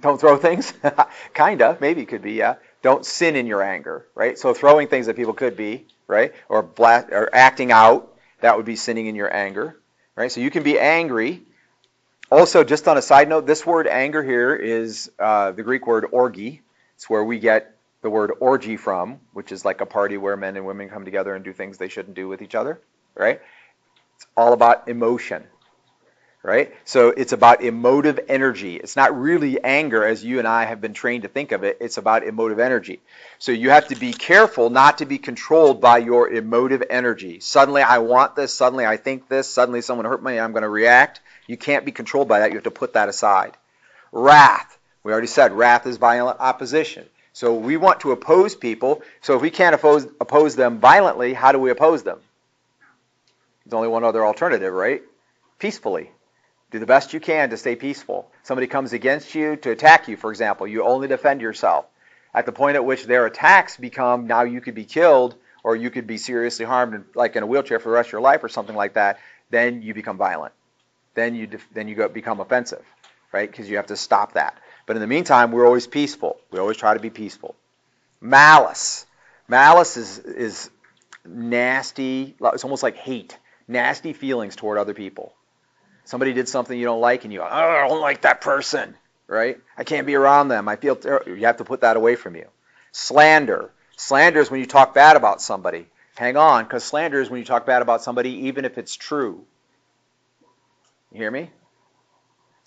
don't 0.00 0.20
throw 0.20 0.36
things, 0.36 0.72
kinda, 1.34 1.76
maybe 1.80 2.02
it 2.02 2.06
could 2.08 2.22
be, 2.22 2.32
yeah. 2.32 2.56
Don't 2.82 3.04
sin 3.04 3.34
in 3.34 3.46
your 3.46 3.62
anger, 3.62 4.06
right? 4.14 4.38
So 4.38 4.54
throwing 4.54 4.86
things 4.86 5.06
that 5.06 5.16
people 5.16 5.34
could 5.34 5.56
be, 5.56 5.86
right, 6.06 6.32
or 6.48 6.62
bla- 6.62 7.06
or 7.10 7.28
acting 7.34 7.72
out, 7.72 8.14
that 8.40 8.56
would 8.56 8.66
be 8.66 8.76
sinning 8.76 9.06
in 9.06 9.16
your 9.16 9.34
anger, 9.34 9.76
right? 10.14 10.30
So 10.30 10.40
you 10.40 10.50
can 10.50 10.62
be 10.62 10.78
angry. 10.78 11.42
Also, 12.30 12.62
just 12.62 12.86
on 12.86 12.96
a 12.96 13.02
side 13.02 13.28
note, 13.28 13.46
this 13.46 13.66
word 13.66 13.88
anger 13.88 14.22
here 14.22 14.54
is 14.54 15.10
uh, 15.18 15.50
the 15.52 15.62
Greek 15.62 15.86
word 15.86 16.06
orgy. 16.12 16.62
It's 16.94 17.10
where 17.10 17.24
we 17.24 17.38
get 17.40 17.77
the 18.08 18.12
word 18.12 18.32
orgy 18.40 18.78
from, 18.78 19.20
which 19.34 19.52
is 19.52 19.66
like 19.66 19.82
a 19.82 19.86
party 19.86 20.16
where 20.16 20.34
men 20.34 20.56
and 20.56 20.64
women 20.64 20.88
come 20.88 21.04
together 21.04 21.34
and 21.34 21.44
do 21.44 21.52
things 21.52 21.76
they 21.76 21.90
shouldn't 21.90 22.16
do 22.16 22.26
with 22.26 22.40
each 22.40 22.54
other, 22.54 22.80
right? 23.14 23.38
It's 24.16 24.26
all 24.34 24.54
about 24.54 24.88
emotion, 24.88 25.44
right? 26.42 26.74
So 26.86 27.10
it's 27.10 27.34
about 27.34 27.62
emotive 27.62 28.18
energy. 28.26 28.76
It's 28.76 28.96
not 28.96 29.20
really 29.20 29.62
anger 29.62 30.06
as 30.06 30.24
you 30.24 30.38
and 30.38 30.48
I 30.48 30.64
have 30.64 30.80
been 30.80 30.94
trained 30.94 31.24
to 31.24 31.28
think 31.28 31.52
of 31.52 31.64
it. 31.64 31.76
It's 31.82 31.98
about 31.98 32.22
emotive 32.22 32.58
energy. 32.58 33.02
So 33.38 33.52
you 33.52 33.68
have 33.68 33.88
to 33.88 33.94
be 33.94 34.14
careful 34.14 34.70
not 34.70 34.98
to 34.98 35.04
be 35.04 35.18
controlled 35.18 35.82
by 35.82 35.98
your 35.98 36.30
emotive 36.30 36.82
energy. 36.88 37.40
Suddenly 37.40 37.82
I 37.82 37.98
want 37.98 38.36
this, 38.36 38.54
suddenly 38.54 38.86
I 38.86 38.96
think 38.96 39.28
this, 39.28 39.50
suddenly 39.50 39.82
someone 39.82 40.06
hurt 40.06 40.22
me, 40.22 40.40
I'm 40.40 40.52
going 40.52 40.62
to 40.62 40.68
react. 40.70 41.20
You 41.46 41.58
can't 41.58 41.84
be 41.84 41.92
controlled 41.92 42.28
by 42.28 42.38
that. 42.38 42.52
You 42.52 42.56
have 42.56 42.64
to 42.64 42.70
put 42.70 42.94
that 42.94 43.10
aside. 43.10 43.58
Wrath. 44.12 44.78
We 45.04 45.12
already 45.12 45.26
said 45.26 45.52
wrath 45.52 45.86
is 45.86 45.98
violent 45.98 46.40
opposition. 46.40 47.06
So 47.38 47.54
we 47.54 47.76
want 47.76 48.00
to 48.00 48.10
oppose 48.10 48.56
people. 48.56 49.00
So 49.20 49.36
if 49.36 49.42
we 49.42 49.50
can't 49.50 49.72
oppose, 49.72 50.08
oppose 50.20 50.56
them 50.56 50.80
violently, 50.80 51.34
how 51.34 51.52
do 51.52 51.60
we 51.60 51.70
oppose 51.70 52.02
them? 52.02 52.18
There's 53.64 53.74
only 53.74 53.86
one 53.86 54.02
other 54.02 54.26
alternative, 54.26 54.72
right? 54.72 55.02
Peacefully. 55.60 56.10
Do 56.72 56.80
the 56.80 56.86
best 56.86 57.12
you 57.12 57.20
can 57.20 57.50
to 57.50 57.56
stay 57.56 57.76
peaceful. 57.76 58.28
Somebody 58.42 58.66
comes 58.66 58.92
against 58.92 59.36
you 59.36 59.54
to 59.54 59.70
attack 59.70 60.08
you, 60.08 60.16
for 60.16 60.32
example. 60.32 60.66
You 60.66 60.82
only 60.82 61.06
defend 61.06 61.40
yourself. 61.40 61.84
At 62.34 62.44
the 62.44 62.50
point 62.50 62.74
at 62.74 62.84
which 62.84 63.04
their 63.04 63.24
attacks 63.26 63.76
become 63.76 64.26
now 64.26 64.42
you 64.42 64.60
could 64.60 64.74
be 64.74 64.84
killed 64.84 65.36
or 65.62 65.76
you 65.76 65.90
could 65.90 66.08
be 66.08 66.18
seriously 66.18 66.64
harmed, 66.64 67.04
like 67.14 67.36
in 67.36 67.44
a 67.44 67.46
wheelchair 67.46 67.78
for 67.78 67.90
the 67.90 67.94
rest 67.94 68.08
of 68.08 68.14
your 68.14 68.20
life 68.20 68.42
or 68.42 68.48
something 68.48 68.74
like 68.74 68.94
that, 68.94 69.20
then 69.50 69.80
you 69.80 69.94
become 69.94 70.16
violent. 70.16 70.54
Then 71.14 71.36
you 71.36 71.46
def- 71.46 71.68
then 71.72 71.86
you 71.86 71.94
go, 71.94 72.08
become 72.08 72.40
offensive, 72.40 72.84
right? 73.30 73.48
Because 73.48 73.70
you 73.70 73.76
have 73.76 73.86
to 73.86 73.96
stop 73.96 74.32
that. 74.32 74.58
But 74.88 74.96
in 74.96 75.00
the 75.00 75.06
meantime, 75.06 75.52
we're 75.52 75.66
always 75.66 75.86
peaceful. 75.86 76.40
We 76.50 76.58
always 76.58 76.76
try 76.76 76.94
to 76.94 77.00
be 77.00 77.10
peaceful. 77.10 77.54
Malice. 78.20 79.06
Malice 79.48 79.96
is, 79.96 80.18
is 80.18 80.70
nasty. 81.24 82.34
It's 82.40 82.64
almost 82.64 82.82
like 82.82 82.96
hate. 82.96 83.38
Nasty 83.66 84.12
feelings 84.12 84.56
toward 84.56 84.78
other 84.78 84.94
people. 84.94 85.34
Somebody 86.04 86.32
did 86.32 86.48
something 86.48 86.78
you 86.78 86.86
don't 86.86 87.02
like, 87.02 87.24
and 87.24 87.32
you 87.32 87.42
oh, 87.42 87.44
I 87.44 87.86
don't 87.86 88.00
like 88.00 88.22
that 88.22 88.40
person, 88.40 88.94
right? 89.26 89.58
I 89.76 89.84
can't 89.84 90.06
be 90.06 90.14
around 90.14 90.48
them. 90.48 90.66
I 90.66 90.76
feel 90.76 90.96
ter-. 90.96 91.22
you 91.26 91.44
have 91.44 91.58
to 91.58 91.64
put 91.64 91.82
that 91.82 91.98
away 91.98 92.16
from 92.16 92.34
you. 92.34 92.46
Slander. 92.92 93.70
Slander 93.98 94.40
is 94.40 94.50
when 94.50 94.60
you 94.60 94.66
talk 94.66 94.94
bad 94.94 95.16
about 95.16 95.42
somebody. 95.42 95.86
Hang 96.16 96.36
on, 96.36 96.64
because 96.64 96.82
slander 96.82 97.20
is 97.20 97.30
when 97.30 97.38
you 97.38 97.44
talk 97.44 97.66
bad 97.66 97.82
about 97.82 98.02
somebody, 98.02 98.46
even 98.46 98.64
if 98.64 98.78
it's 98.78 98.96
true. 98.96 99.44
You 101.12 101.18
hear 101.18 101.30
me? 101.30 101.50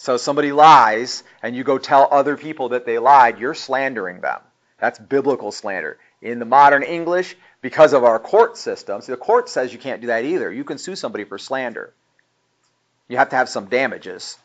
So 0.02 0.18
somebody 0.18 0.52
lies, 0.52 1.24
and 1.44 1.56
you 1.56 1.64
go 1.64 1.78
tell 1.78 2.08
other 2.10 2.36
people 2.36 2.70
that 2.70 2.88
they 2.88 2.98
lied, 2.98 3.38
you're 3.38 3.54
slandering 3.54 4.20
them. 4.20 4.40
That's 4.80 4.98
biblical 4.98 5.52
slander. 5.52 6.00
In 6.24 6.40
the 6.40 6.46
modern 6.46 6.82
English, 6.82 7.38
because 7.62 7.94
of 7.94 8.04
our 8.04 8.18
court 8.18 8.58
system, 8.58 9.02
see, 9.02 9.12
the 9.12 9.18
court 9.18 9.48
says 9.48 9.72
you 9.72 9.78
can't 9.78 10.02
do 10.02 10.08
that 10.08 10.26
either. 10.26 10.52
You 10.52 10.64
can 10.64 10.80
sue 10.80 10.96
somebody 10.96 11.24
for 11.24 11.38
slander. 11.38 11.94
You 13.10 13.18
have 13.18 13.30
to 13.30 13.36
have 13.36 13.48
some 13.48 13.68
damages. 13.68 14.40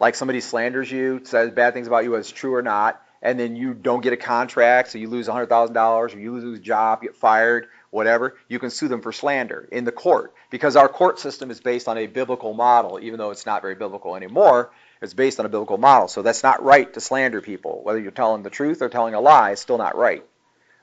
Like 0.00 0.14
somebody 0.14 0.40
slanders 0.40 0.90
you, 0.90 1.20
says 1.24 1.50
bad 1.50 1.74
things 1.74 1.88
about 1.88 2.04
you, 2.04 2.12
whether 2.12 2.20
it's 2.20 2.30
true 2.30 2.54
or 2.54 2.62
not, 2.62 2.98
and 3.20 3.38
then 3.38 3.54
you 3.54 3.74
don't 3.74 4.02
get 4.02 4.14
a 4.14 4.16
contract, 4.16 4.92
so 4.92 4.96
you 4.96 5.10
lose 5.10 5.28
$100,000, 5.28 5.76
or 5.76 6.18
you 6.18 6.32
lose 6.32 6.58
a 6.58 6.62
job, 6.62 7.02
get 7.02 7.16
fired, 7.16 7.68
whatever, 7.90 8.38
you 8.48 8.58
can 8.58 8.70
sue 8.70 8.88
them 8.88 9.02
for 9.02 9.12
slander 9.12 9.68
in 9.70 9.84
the 9.84 9.92
court. 9.92 10.32
Because 10.48 10.74
our 10.74 10.88
court 10.88 11.20
system 11.20 11.50
is 11.50 11.60
based 11.60 11.86
on 11.86 11.98
a 11.98 12.06
biblical 12.06 12.54
model, 12.54 12.98
even 12.98 13.18
though 13.18 13.30
it's 13.30 13.44
not 13.44 13.60
very 13.60 13.74
biblical 13.74 14.16
anymore, 14.16 14.70
it's 15.02 15.14
based 15.14 15.40
on 15.40 15.46
a 15.46 15.48
biblical 15.48 15.78
model. 15.78 16.08
So 16.08 16.22
that's 16.22 16.42
not 16.42 16.62
right 16.62 16.92
to 16.94 17.00
slander 17.00 17.40
people. 17.40 17.80
Whether 17.82 17.98
you're 17.98 18.12
telling 18.12 18.42
the 18.42 18.50
truth 18.50 18.82
or 18.82 18.88
telling 18.88 19.14
a 19.14 19.20
lie, 19.20 19.50
it's 19.50 19.60
still 19.60 19.78
not 19.78 19.96
right. 19.96 20.24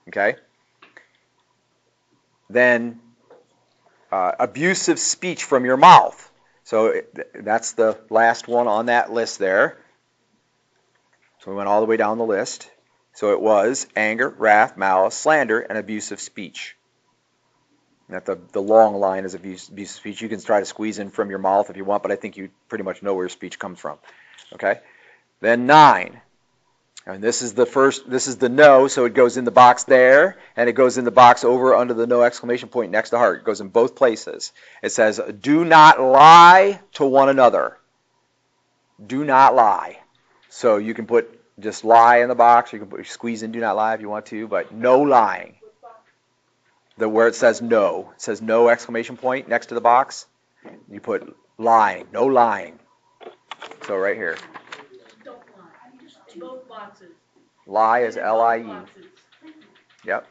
Okay? 0.10 0.36
Then 2.50 3.00
uh, 4.12 4.34
abusive 4.40 5.00
speech 5.00 5.44
from 5.44 5.64
your 5.66 5.78
mouth. 5.78 6.32
So 6.64 6.88
it, 6.88 7.44
that's 7.46 7.74
the 7.74 7.98
last 8.10 8.48
one 8.48 8.68
on 8.68 8.88
that 8.88 9.12
list 9.12 9.40
there. 9.40 9.78
So 11.40 11.52
we 11.52 11.58
went 11.58 11.70
all 11.70 11.80
the 11.80 11.88
way 11.88 11.98
down 11.98 12.18
the 12.18 12.26
list. 12.26 12.70
So 13.14 13.32
it 13.32 13.42
was 13.42 13.88
anger, 13.96 14.30
wrath, 14.30 14.76
malice, 14.76 15.16
slander, 15.16 15.60
and 15.60 15.78
abusive 15.78 16.20
speech. 16.20 16.76
That 18.10 18.26
the, 18.26 18.40
the 18.52 18.62
long 18.62 18.96
line 18.96 19.24
is 19.26 19.36
abuse, 19.36 19.70
speech. 19.92 20.22
You 20.22 20.30
can 20.30 20.42
try 20.42 20.60
to 20.60 20.66
squeeze 20.66 20.98
in 20.98 21.12
from 21.12 21.30
your 21.30 21.40
mouth 21.40 21.70
if 21.70 21.78
you 21.78 21.86
want, 21.86 22.02
but 22.02 22.12
I 22.12 22.16
think 22.16 22.38
you 22.38 22.50
pretty 22.68 22.84
much 22.84 23.04
know 23.04 23.14
where 23.14 23.24
your 23.24 23.30
speech 23.30 23.60
comes 23.60 23.80
from. 23.80 24.00
Okay? 24.54 24.80
Then 25.42 25.68
nine. 25.68 26.20
And 27.06 27.24
this 27.24 27.42
is 27.42 27.54
the 27.54 27.66
first, 27.66 28.10
this 28.10 28.28
is 28.28 28.38
the 28.38 28.50
no, 28.50 28.88
so 28.88 29.06
it 29.06 29.14
goes 29.14 29.38
in 29.38 29.46
the 29.46 29.52
box 29.52 29.84
there, 29.86 30.38
and 30.56 30.70
it 30.70 30.74
goes 30.74 30.98
in 30.98 31.06
the 31.06 31.12
box 31.12 31.44
over 31.44 31.76
under 31.76 31.94
the 31.94 32.08
no 32.08 32.24
exclamation 32.24 32.70
point 32.70 32.92
next 32.92 33.12
to 33.12 33.18
heart. 33.18 33.40
It 33.40 33.46
goes 33.46 33.62
in 33.62 33.70
both 33.70 33.96
places. 33.96 34.52
It 34.84 34.92
says, 34.92 35.20
do 35.40 35.64
not 35.64 36.00
lie 36.00 36.82
to 36.94 37.06
one 37.06 37.30
another. 37.30 37.78
Do 39.06 39.24
not 39.24 39.56
lie. 39.56 40.00
So 40.50 40.78
you 40.78 40.94
can 40.94 41.06
put 41.08 41.36
just 41.60 41.84
lie 41.84 42.18
in 42.18 42.30
the 42.30 42.36
box, 42.36 42.74
you 42.74 42.80
can 42.80 42.88
put, 42.88 43.06
squeeze 43.08 43.44
in 43.44 43.52
do 43.52 43.60
not 43.60 43.76
lie 43.76 43.94
if 43.94 44.02
you 44.02 44.10
want 44.10 44.28
to, 44.28 44.48
but 44.48 44.74
no 44.74 45.02
lying. 45.02 45.56
The 47.00 47.08
where 47.08 47.30
it 47.30 47.36
says 47.36 47.62
no, 47.62 48.12
it 48.14 48.22
says 48.22 48.42
no 48.42 48.68
exclamation 48.68 49.16
point 49.16 49.48
next 49.48 49.68
to 49.68 49.74
the 49.74 49.80
box. 49.80 50.28
You 50.92 51.00
put 51.00 51.34
lying, 51.58 52.08
no 52.12 52.26
lying. 52.26 52.78
So 53.88 53.96
right 53.96 54.18
here. 54.18 54.38
Don't 55.24 55.38
lie. 55.38 56.38
Both 56.38 56.68
boxes. 56.68 57.12
Lie 57.66 58.00
is 58.00 58.18
L 58.18 58.42
I 58.42 58.58
E. 58.58 59.50
Yep. 60.04 60.28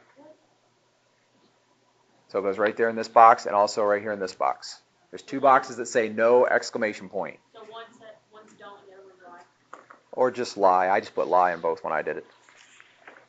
So 2.28 2.40
it 2.40 2.42
goes 2.42 2.58
right 2.58 2.76
there 2.76 2.90
in 2.90 2.96
this 2.96 3.08
box 3.08 3.46
and 3.46 3.54
also 3.54 3.82
right 3.82 4.02
here 4.02 4.12
in 4.12 4.20
this 4.20 4.34
box. 4.34 4.78
There's 5.10 5.22
two 5.22 5.40
boxes 5.40 5.78
that 5.78 5.86
say 5.86 6.10
no 6.10 6.44
exclamation 6.46 7.08
point. 7.08 7.38
So 7.54 7.60
one 7.60 7.84
set, 7.98 8.20
one's 8.30 8.52
don't, 8.58 8.86
the 8.86 8.92
other 8.92 9.04
one's 9.04 9.22
lie. 9.26 9.78
Or 10.12 10.30
just 10.30 10.58
lie. 10.58 10.90
I 10.90 11.00
just 11.00 11.14
put 11.14 11.28
lie 11.28 11.54
in 11.54 11.60
both 11.60 11.82
when 11.82 11.94
I 11.94 12.02
did 12.02 12.18
it. 12.18 12.26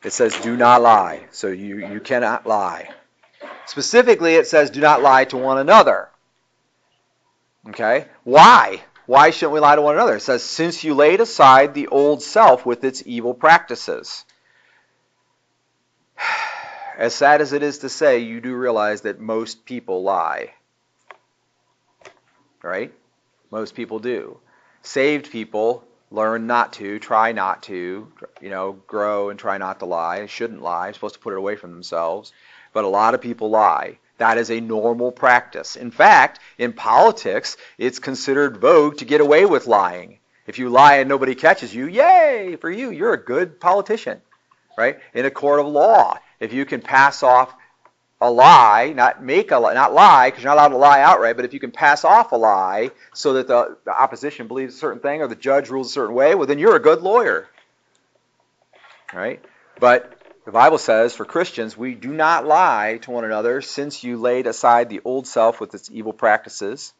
It 0.04 0.12
says 0.12 0.38
do 0.42 0.58
not 0.58 0.82
lie. 0.82 1.24
So 1.30 1.46
you, 1.46 1.86
you 1.86 2.00
cannot 2.00 2.46
lie. 2.46 2.90
Specifically, 3.66 4.34
it 4.34 4.46
says 4.46 4.70
do 4.70 4.80
not 4.80 5.02
lie 5.02 5.24
to 5.26 5.36
one 5.36 5.58
another. 5.58 6.08
Okay? 7.68 8.06
Why? 8.24 8.82
Why 9.06 9.30
shouldn't 9.30 9.54
we 9.54 9.60
lie 9.60 9.76
to 9.76 9.82
one 9.82 9.94
another? 9.94 10.16
It 10.16 10.22
says, 10.22 10.42
since 10.42 10.84
you 10.84 10.94
laid 10.94 11.20
aside 11.20 11.74
the 11.74 11.88
old 11.88 12.22
self 12.22 12.64
with 12.64 12.84
its 12.84 13.02
evil 13.06 13.34
practices. 13.34 14.24
As 16.96 17.14
sad 17.14 17.40
as 17.40 17.52
it 17.52 17.62
is 17.62 17.78
to 17.78 17.88
say, 17.88 18.18
you 18.18 18.40
do 18.40 18.54
realize 18.54 19.00
that 19.02 19.20
most 19.20 19.64
people 19.64 20.02
lie. 20.02 20.54
Right? 22.62 22.92
Most 23.50 23.74
people 23.74 23.98
do. 23.98 24.38
Saved 24.82 25.30
people 25.30 25.82
learn 26.10 26.46
not 26.46 26.74
to, 26.74 26.98
try 26.98 27.32
not 27.32 27.62
to, 27.64 28.12
you 28.40 28.50
know, 28.50 28.72
grow 28.86 29.30
and 29.30 29.38
try 29.38 29.58
not 29.58 29.78
to 29.80 29.86
lie. 29.86 30.26
Shouldn't 30.26 30.62
lie. 30.62 30.92
Supposed 30.92 31.14
to 31.14 31.20
put 31.20 31.32
it 31.32 31.38
away 31.38 31.56
from 31.56 31.72
themselves. 31.72 32.32
But 32.72 32.84
a 32.84 32.88
lot 32.88 33.14
of 33.14 33.20
people 33.20 33.50
lie. 33.50 33.98
That 34.18 34.36
is 34.36 34.50
a 34.50 34.60
normal 34.60 35.12
practice. 35.12 35.76
In 35.76 35.90
fact, 35.90 36.40
in 36.58 36.72
politics, 36.74 37.56
it's 37.78 37.98
considered 37.98 38.58
vogue 38.58 38.98
to 38.98 39.04
get 39.04 39.20
away 39.20 39.46
with 39.46 39.66
lying. 39.66 40.18
If 40.46 40.58
you 40.58 40.68
lie 40.68 40.96
and 40.96 41.08
nobody 41.08 41.34
catches 41.34 41.74
you, 41.74 41.86
yay 41.86 42.56
for 42.60 42.70
you. 42.70 42.90
You're 42.90 43.14
a 43.14 43.24
good 43.24 43.60
politician, 43.60 44.20
right? 44.76 44.98
In 45.14 45.24
a 45.24 45.30
court 45.30 45.60
of 45.60 45.66
law, 45.66 46.18
if 46.38 46.52
you 46.52 46.66
can 46.66 46.80
pass 46.82 47.22
off 47.22 47.54
a 48.20 48.30
lie, 48.30 48.92
not 48.94 49.22
make 49.22 49.50
a 49.50 49.58
lie, 49.58 49.72
not 49.72 49.94
lie, 49.94 50.28
because 50.28 50.42
you're 50.42 50.54
not 50.54 50.58
allowed 50.58 50.68
to 50.68 50.76
lie 50.76 51.00
outright, 51.00 51.36
but 51.36 51.44
if 51.46 51.54
you 51.54 51.60
can 51.60 51.70
pass 51.70 52.04
off 52.04 52.32
a 52.32 52.36
lie 52.36 52.90
so 53.14 53.34
that 53.34 53.48
the, 53.48 53.78
the 53.84 53.90
opposition 53.90 54.46
believes 54.46 54.74
a 54.74 54.78
certain 54.78 55.00
thing 55.00 55.22
or 55.22 55.26
the 55.26 55.34
judge 55.34 55.70
rules 55.70 55.88
a 55.88 55.92
certain 55.92 56.14
way, 56.14 56.34
well, 56.34 56.46
then 56.46 56.58
you're 56.58 56.76
a 56.76 56.80
good 56.80 57.00
lawyer, 57.00 57.48
right? 59.14 59.42
But 59.78 60.19
the 60.50 60.54
Bible 60.54 60.78
says 60.78 61.14
for 61.14 61.24
Christians, 61.24 61.76
we 61.76 61.94
do 61.94 62.12
not 62.12 62.44
lie 62.44 62.98
to 63.02 63.12
one 63.12 63.24
another 63.24 63.62
since 63.62 64.02
you 64.02 64.16
laid 64.16 64.48
aside 64.48 64.88
the 64.88 65.00
old 65.04 65.28
self 65.28 65.60
with 65.60 65.72
its 65.76 65.88
evil 65.92 66.12
practices. 66.12 66.92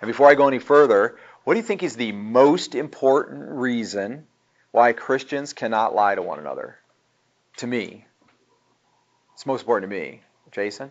And 0.00 0.08
before 0.08 0.26
I 0.26 0.34
go 0.34 0.48
any 0.48 0.58
further, 0.58 1.16
what 1.44 1.54
do 1.54 1.60
you 1.60 1.64
think 1.64 1.84
is 1.84 1.94
the 1.94 2.10
most 2.10 2.74
important 2.74 3.48
reason 3.48 4.26
why 4.72 4.92
Christians 4.92 5.52
cannot 5.52 5.94
lie 5.94 6.16
to 6.16 6.22
one 6.22 6.40
another? 6.40 6.80
To 7.58 7.68
me. 7.68 8.06
It's 9.34 9.46
most 9.46 9.60
important 9.60 9.88
to 9.88 9.96
me. 9.96 10.22
Jason? 10.50 10.90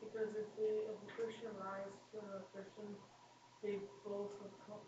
Because 0.00 0.30
if 0.30 0.48
the, 0.56 0.64
if 0.64 0.96
the 1.04 1.12
Christian 1.12 1.52
lies 1.60 1.92
to 2.12 2.18
a 2.24 2.40
Christian, 2.56 2.88
they 3.62 3.76
both 4.02 4.30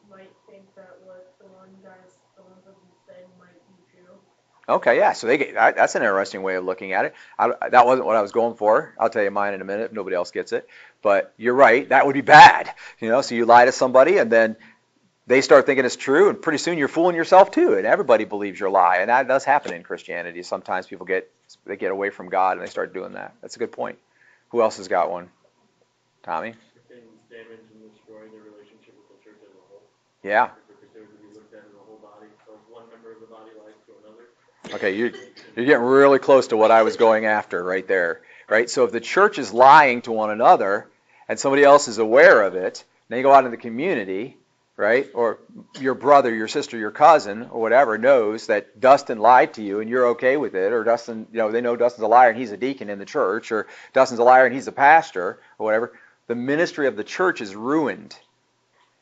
might 0.09 0.33
think 0.49 0.65
that 0.75 0.97
what 1.05 1.37
the 1.39 1.47
one 1.53 1.69
guy's, 1.85 2.17
the 2.35 2.43
one 2.43 2.57
person 2.65 2.89
said 3.07 3.29
might 3.39 3.61
be 3.69 3.77
true. 3.93 4.17
Okay, 4.71 4.97
yeah. 4.99 5.13
So 5.13 5.27
they 5.27 5.37
get 5.37 5.55
that- 5.55 5.77
that's 5.77 5.95
an 5.97 6.03
interesting 6.03 6.43
way 6.43 6.55
of 6.55 6.65
looking 6.65 6.93
at 6.93 7.05
it. 7.07 7.15
I, 7.39 7.53
that 7.71 7.87
wasn't 7.87 8.07
what 8.07 8.17
I 8.17 8.23
was 8.23 8.33
going 8.33 8.55
for. 8.57 8.95
I'll 8.99 9.11
tell 9.11 9.23
you 9.23 9.31
mine 9.31 9.55
in 9.55 9.61
a 9.61 9.65
minute 9.65 9.87
if 9.87 9.93
nobody 9.93 10.15
else 10.17 10.31
gets 10.31 10.53
it. 10.53 10.69
But 11.03 11.33
you're 11.37 11.55
right. 11.55 11.89
That 11.89 12.07
would 12.07 12.15
be 12.15 12.21
bad. 12.21 12.73
You 13.01 13.09
know, 13.09 13.23
so 13.23 13.35
you 13.35 13.47
lie 13.47 13.65
to 13.65 13.73
somebody 13.73 14.19
and 14.19 14.31
then 14.31 14.57
they 15.27 15.41
start 15.41 15.65
thinking 15.67 15.85
it's 15.85 15.97
true, 15.97 16.29
and 16.29 16.41
pretty 16.43 16.59
soon 16.59 16.77
you're 16.77 16.89
fooling 16.89 17.15
yourself 17.15 17.51
too, 17.51 17.75
and 17.75 17.87
everybody 17.87 18.25
believes 18.25 18.59
your 18.59 18.69
lie. 18.71 18.99
And 18.99 19.11
that 19.11 19.29
does 19.29 19.45
happen 19.45 19.73
in 19.73 19.83
Christianity. 19.83 20.43
Sometimes 20.43 20.87
people 20.87 21.07
get 21.07 21.31
they 21.65 21.77
get 21.77 21.93
away 21.93 22.11
from 22.11 22.29
God 22.29 22.57
and 22.57 22.67
they 22.67 22.71
start 22.71 22.93
doing 22.93 23.13
that. 23.13 23.35
That's 23.41 23.57
a 23.57 23.59
good 23.59 23.73
point. 23.73 23.99
Who 24.51 24.61
else 24.63 24.79
has 24.79 24.89
got 24.89 25.11
one? 25.11 25.31
Tommy? 26.23 26.55
things 30.53 30.70
Okay, 34.73 34.97
you 34.97 35.13
you're 35.57 35.67
getting 35.67 35.85
really 35.85 36.19
close 36.19 36.49
to 36.49 36.57
what 36.57 36.71
I 36.71 36.83
was 36.83 36.97
going 36.97 37.27
after 37.27 37.63
right 37.63 37.87
there. 37.87 38.21
Right? 38.49 38.69
So 38.69 38.85
if 38.85 38.93
the 38.93 39.01
church 39.01 39.39
is 39.39 39.53
lying 39.53 40.03
to 40.03 40.13
one 40.13 40.31
another 40.31 40.89
and 41.29 41.39
somebody 41.39 41.63
else 41.63 41.87
is 41.87 41.99
aware 41.99 42.43
of 42.43 42.57
it, 42.57 42.85
then 43.09 43.19
you 43.19 43.23
go 43.23 43.33
out 43.33 43.45
in 43.45 43.53
the 43.53 43.57
community, 43.57 44.37
right? 44.77 45.09
Or 45.15 45.39
your 45.79 45.95
brother, 45.95 46.35
your 46.35 46.49
sister, 46.49 46.77
your 46.77 46.91
cousin, 46.91 47.49
or 47.51 47.61
whatever 47.61 47.97
knows 47.97 48.49
that 48.49 48.81
Dustin 48.81 49.19
lied 49.19 49.55
to 49.55 49.63
you 49.63 49.79
and 49.79 49.89
you're 49.89 50.09
okay 50.09 50.37
with 50.37 50.57
it, 50.57 50.73
or 50.73 50.83
Dustin, 50.83 51.27
you 51.33 51.39
know, 51.39 51.53
they 51.53 51.61
know 51.61 51.77
Dustin's 51.77 52.03
a 52.03 52.09
liar 52.09 52.31
and 52.31 52.39
he's 52.39 52.51
a 52.51 52.57
deacon 52.57 52.91
in 52.91 52.99
the 52.99 53.05
church, 53.05 53.53
or 53.53 53.69
Dustin's 53.93 54.21
a 54.21 54.25
liar 54.25 54.47
and 54.47 54.55
he's 54.55 54.67
a 54.67 54.73
pastor, 54.73 55.39
or 55.59 55.67
whatever. 55.67 55.93
The 56.27 56.35
ministry 56.35 56.87
of 56.89 56.97
the 56.97 57.05
church 57.05 57.41
is 57.41 57.55
ruined. 57.55 58.17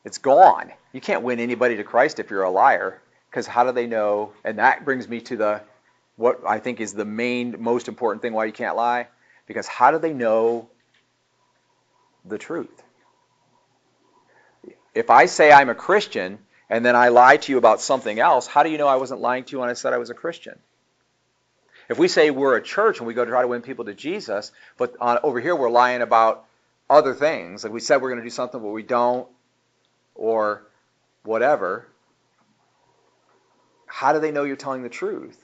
It's 0.05 0.19
gone. 0.19 0.71
You 0.93 1.01
can't 1.01 1.23
win 1.23 1.39
anybody 1.39 1.77
to 1.77 1.83
Christ 1.83 2.19
if 2.19 2.29
you're 2.29 2.43
a 2.43 2.51
liar, 2.51 3.01
because 3.29 3.47
how 3.47 3.63
do 3.63 3.71
they 3.71 3.87
know? 3.87 4.33
And 4.43 4.59
that 4.59 4.85
brings 4.85 5.07
me 5.07 5.21
to 5.21 5.37
the 5.37 5.61
what 6.15 6.41
I 6.45 6.59
think 6.59 6.81
is 6.81 6.93
the 6.93 7.05
main, 7.05 7.55
most 7.59 7.87
important 7.87 8.21
thing 8.21 8.33
why 8.33 8.45
you 8.45 8.51
can't 8.51 8.75
lie. 8.75 9.07
Because 9.47 9.67
how 9.67 9.91
do 9.91 9.99
they 9.99 10.13
know 10.13 10.67
the 12.25 12.37
truth? 12.37 12.83
If 14.93 15.09
I 15.09 15.27
say 15.27 15.51
I'm 15.51 15.69
a 15.69 15.75
Christian 15.75 16.39
and 16.69 16.85
then 16.85 16.95
I 16.95 17.07
lie 17.07 17.37
to 17.37 17.51
you 17.51 17.57
about 17.57 17.79
something 17.79 18.19
else, 18.19 18.47
how 18.47 18.63
do 18.63 18.69
you 18.69 18.77
know 18.77 18.87
I 18.87 18.97
wasn't 18.97 19.21
lying 19.21 19.45
to 19.45 19.51
you 19.53 19.59
when 19.59 19.69
I 19.69 19.73
said 19.73 19.93
I 19.93 19.97
was 19.97 20.09
a 20.09 20.13
Christian? 20.13 20.59
If 21.87 21.97
we 21.97 22.07
say 22.07 22.29
we're 22.29 22.57
a 22.57 22.61
church 22.61 22.99
and 22.99 23.07
we 23.07 23.13
go 23.13 23.23
to 23.25 23.31
try 23.31 23.41
to 23.41 23.47
win 23.47 23.61
people 23.61 23.85
to 23.85 23.93
Jesus, 23.93 24.51
but 24.77 24.95
on, 24.99 25.19
over 25.23 25.39
here 25.39 25.55
we're 25.55 25.71
lying 25.71 26.01
about 26.01 26.45
other 26.89 27.13
things, 27.13 27.63
like 27.63 27.73
we 27.73 27.79
said 27.79 28.01
we're 28.01 28.09
going 28.09 28.21
to 28.21 28.25
do 28.25 28.29
something 28.29 28.61
but 28.61 28.69
we 28.69 28.83
don't, 28.83 29.27
or 30.15 30.63
whatever, 31.23 31.87
how 33.89 34.13
do 34.13 34.19
they 34.19 34.31
know 34.31 34.43
you're 34.43 34.55
telling 34.55 34.83
the 34.83 34.89
truth? 34.89 35.43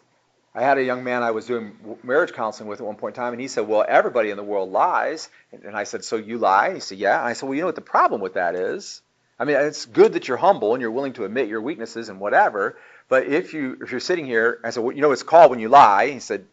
I 0.53 0.61
had 0.61 0.77
a 0.77 0.83
young 0.83 1.03
man 1.03 1.21
I 1.23 1.31
was 1.31 1.47
doing 1.47 1.75
marriage 2.03 2.31
counseling 2.31 2.69
with 2.69 2.79
at 2.79 2.85
one 2.85 2.95
point 2.95 3.17
in 3.17 3.21
time, 3.21 3.33
and 3.33 3.41
he 3.41 3.49
said, 3.49 3.67
"Well, 3.67 3.83
everybody 3.85 4.29
in 4.29 4.37
the 4.37 4.43
world 4.43 4.71
lies." 4.71 5.27
And 5.51 5.75
I 5.75 5.83
said, 5.83 6.05
"So 6.05 6.15
you 6.15 6.37
lie?" 6.37 6.75
He 6.75 6.79
said, 6.79 6.97
"Yeah." 6.97 7.19
And 7.19 7.27
I 7.27 7.33
said, 7.33 7.47
"Well, 7.47 7.55
you 7.55 7.61
know 7.61 7.67
what 7.67 7.75
the 7.75 7.81
problem 7.81 8.21
with 8.21 8.35
that 8.35 8.55
is? 8.55 9.01
I 9.37 9.43
mean, 9.43 9.57
it's 9.57 9.85
good 9.85 10.13
that 10.13 10.29
you're 10.29 10.37
humble 10.37 10.73
and 10.73 10.81
you're 10.81 10.91
willing 10.91 11.11
to 11.13 11.25
admit 11.25 11.49
your 11.49 11.59
weaknesses 11.59 12.07
and 12.07 12.21
whatever. 12.21 12.77
But 13.09 13.25
if 13.25 13.53
you 13.53 13.77
if 13.81 13.91
you're 13.91 13.99
sitting 13.99 14.25
here, 14.25 14.59
I 14.63 14.69
said, 14.69 14.83
well, 14.83 14.95
you 14.95 15.01
know, 15.01 15.11
it's 15.11 15.23
called 15.23 15.49
when 15.49 15.59
you 15.59 15.67
lie." 15.67 16.07
He 16.11 16.19
said, 16.19 16.45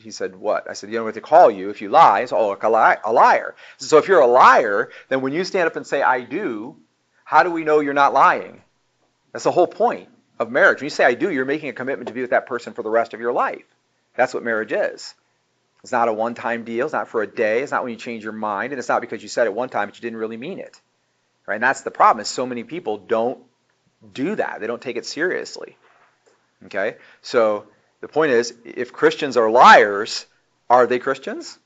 "He 0.00 0.10
said 0.12 0.36
what?" 0.36 0.70
I 0.70 0.72
said, 0.72 0.90
"You 0.90 0.98
know 0.98 1.04
what 1.04 1.14
they 1.14 1.20
call 1.20 1.50
you 1.50 1.68
if 1.68 1.82
you 1.82 1.90
lie?" 1.90 2.22
He 2.22 2.26
said, 2.28 2.38
"Oh, 2.38 2.52
a, 2.52 2.96
a 3.04 3.12
liar." 3.12 3.54
So 3.76 3.98
if 3.98 4.08
you're 4.08 4.20
a 4.20 4.26
liar, 4.26 4.90
then 5.08 5.20
when 5.20 5.34
you 5.34 5.44
stand 5.44 5.66
up 5.66 5.76
and 5.76 5.86
say, 5.86 6.00
"I 6.00 6.22
do," 6.22 6.76
how 7.24 7.42
do 7.42 7.50
we 7.50 7.64
know 7.64 7.80
you're 7.80 7.92
not 7.92 8.14
lying? 8.14 8.62
That's 9.32 9.44
the 9.44 9.50
whole 9.50 9.66
point 9.66 10.08
of 10.38 10.50
marriage. 10.50 10.80
When 10.80 10.86
you 10.86 10.90
say 10.90 11.04
I 11.04 11.14
do, 11.14 11.30
you're 11.30 11.44
making 11.44 11.68
a 11.68 11.72
commitment 11.72 12.08
to 12.08 12.14
be 12.14 12.20
with 12.20 12.30
that 12.30 12.46
person 12.46 12.72
for 12.72 12.82
the 12.82 12.90
rest 12.90 13.14
of 13.14 13.20
your 13.20 13.32
life. 13.32 13.64
That's 14.14 14.34
what 14.34 14.42
marriage 14.42 14.72
is. 14.72 15.14
It's 15.82 15.92
not 15.92 16.08
a 16.08 16.12
one 16.12 16.34
time 16.34 16.64
deal. 16.64 16.86
It's 16.86 16.92
not 16.92 17.08
for 17.08 17.22
a 17.22 17.26
day. 17.26 17.62
It's 17.62 17.72
not 17.72 17.84
when 17.84 17.92
you 17.92 17.98
change 17.98 18.24
your 18.24 18.32
mind. 18.32 18.72
And 18.72 18.78
it's 18.78 18.88
not 18.88 19.00
because 19.00 19.22
you 19.22 19.28
said 19.28 19.46
it 19.46 19.54
one 19.54 19.68
time 19.68 19.88
but 19.88 19.96
you 19.96 20.02
didn't 20.02 20.18
really 20.18 20.36
mean 20.36 20.58
it. 20.58 20.80
Right? 21.46 21.56
And 21.56 21.62
that's 21.62 21.82
the 21.82 21.90
problem 21.90 22.22
is 22.22 22.28
so 22.28 22.46
many 22.46 22.64
people 22.64 22.98
don't 22.98 23.38
do 24.12 24.34
that. 24.34 24.60
They 24.60 24.66
don't 24.66 24.82
take 24.82 24.96
it 24.96 25.06
seriously. 25.06 25.76
Okay? 26.64 26.96
So 27.22 27.66
the 28.00 28.08
point 28.08 28.32
is, 28.32 28.54
if 28.64 28.92
Christians 28.92 29.36
are 29.36 29.50
liars, 29.50 30.26
are 30.68 30.86
they 30.86 30.98
Christians? 30.98 31.58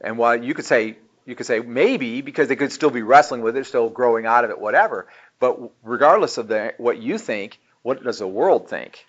And 0.00 0.18
while 0.18 0.42
you 0.42 0.54
could 0.54 0.64
say 0.64 0.96
you 1.26 1.34
could 1.34 1.46
say 1.46 1.60
maybe 1.60 2.22
because 2.22 2.48
they 2.48 2.56
could 2.56 2.72
still 2.72 2.90
be 2.90 3.02
wrestling 3.02 3.42
with 3.42 3.56
it, 3.56 3.66
still 3.66 3.90
growing 3.90 4.26
out 4.26 4.44
of 4.44 4.50
it, 4.50 4.60
whatever. 4.60 5.08
But 5.38 5.58
regardless 5.82 6.38
of 6.38 6.48
the, 6.48 6.74
what 6.78 6.98
you 6.98 7.18
think, 7.18 7.58
what 7.82 8.02
does 8.02 8.18
the 8.18 8.26
world 8.26 8.68
think? 8.68 9.04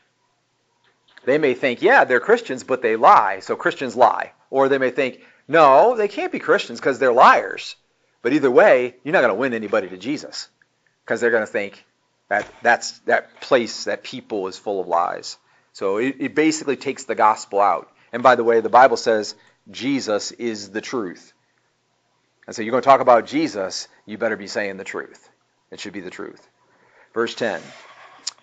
They 1.26 1.38
may 1.38 1.54
think, 1.54 1.82
yeah, 1.82 2.04
they're 2.04 2.20
Christians, 2.20 2.64
but 2.64 2.82
they 2.82 2.96
lie, 2.96 3.40
so 3.40 3.56
Christians 3.56 3.96
lie. 3.96 4.34
Or 4.50 4.70
they 4.70 4.78
may 4.78 4.92
think, 4.92 5.22
no, 5.48 5.96
they 5.96 6.08
can't 6.08 6.32
be 6.32 6.40
Christians 6.40 6.80
because 6.80 7.00
they're 7.00 7.14
liars. 7.14 7.76
But 8.22 8.34
either 8.34 8.52
way, 8.52 8.96
you're 9.04 9.14
not 9.14 9.22
going 9.22 9.34
to 9.34 9.40
win 9.40 9.54
anybody 9.54 9.90
to 9.90 9.98
Jesus 9.98 10.50
because 11.04 11.22
they're 11.22 11.32
going 11.32 11.46
to 11.46 11.52
think 11.52 11.86
that 12.30 12.46
that's 12.62 13.00
that 13.00 13.40
place, 13.42 13.86
that 13.86 14.04
people 14.04 14.48
is 14.48 14.58
full 14.58 14.82
of 14.82 14.88
lies. 14.88 15.38
So 15.74 15.98
it, 15.98 16.16
it 16.20 16.36
basically 16.36 16.76
takes 16.76 17.06
the 17.06 17.16
gospel 17.16 17.62
out. 17.62 17.90
And 18.12 18.24
by 18.24 18.36
the 18.36 18.44
way, 18.44 18.62
the 18.62 18.70
Bible 18.70 18.98
says 18.98 19.36
Jesus 19.70 20.32
is 20.32 20.72
the 20.72 20.82
truth. 20.82 21.34
And 22.46 22.56
so 22.56 22.62
you're 22.62 22.72
going 22.72 22.84
to 22.84 22.90
talk 22.90 23.02
about 23.02 23.28
Jesus, 23.28 23.88
you 24.06 24.18
better 24.18 24.38
be 24.38 24.48
saying 24.48 24.78
the 24.78 24.84
truth. 24.84 25.30
It 25.72 25.80
should 25.80 25.94
be 25.94 26.02
the 26.02 26.10
truth. 26.10 26.48
Verse 27.14 27.36
10 27.36 27.62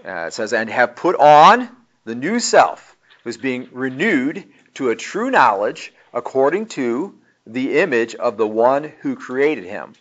uh, 0.04 0.26
it 0.26 0.32
says, 0.34 0.52
And 0.52 0.68
have 0.68 0.96
put 0.96 1.16
on 1.16 1.68
the 2.04 2.14
new 2.14 2.40
self, 2.40 2.96
who's 3.22 3.36
being 3.36 3.68
renewed 3.72 4.44
to 4.74 4.90
a 4.90 4.96
true 4.96 5.30
knowledge 5.30 5.92
according 6.12 6.66
to 6.66 7.18
the 7.46 7.78
image 7.78 8.14
of 8.14 8.36
the 8.36 8.46
one 8.46 8.92
who 9.00 9.16
created 9.16 9.64
him. 9.64 9.94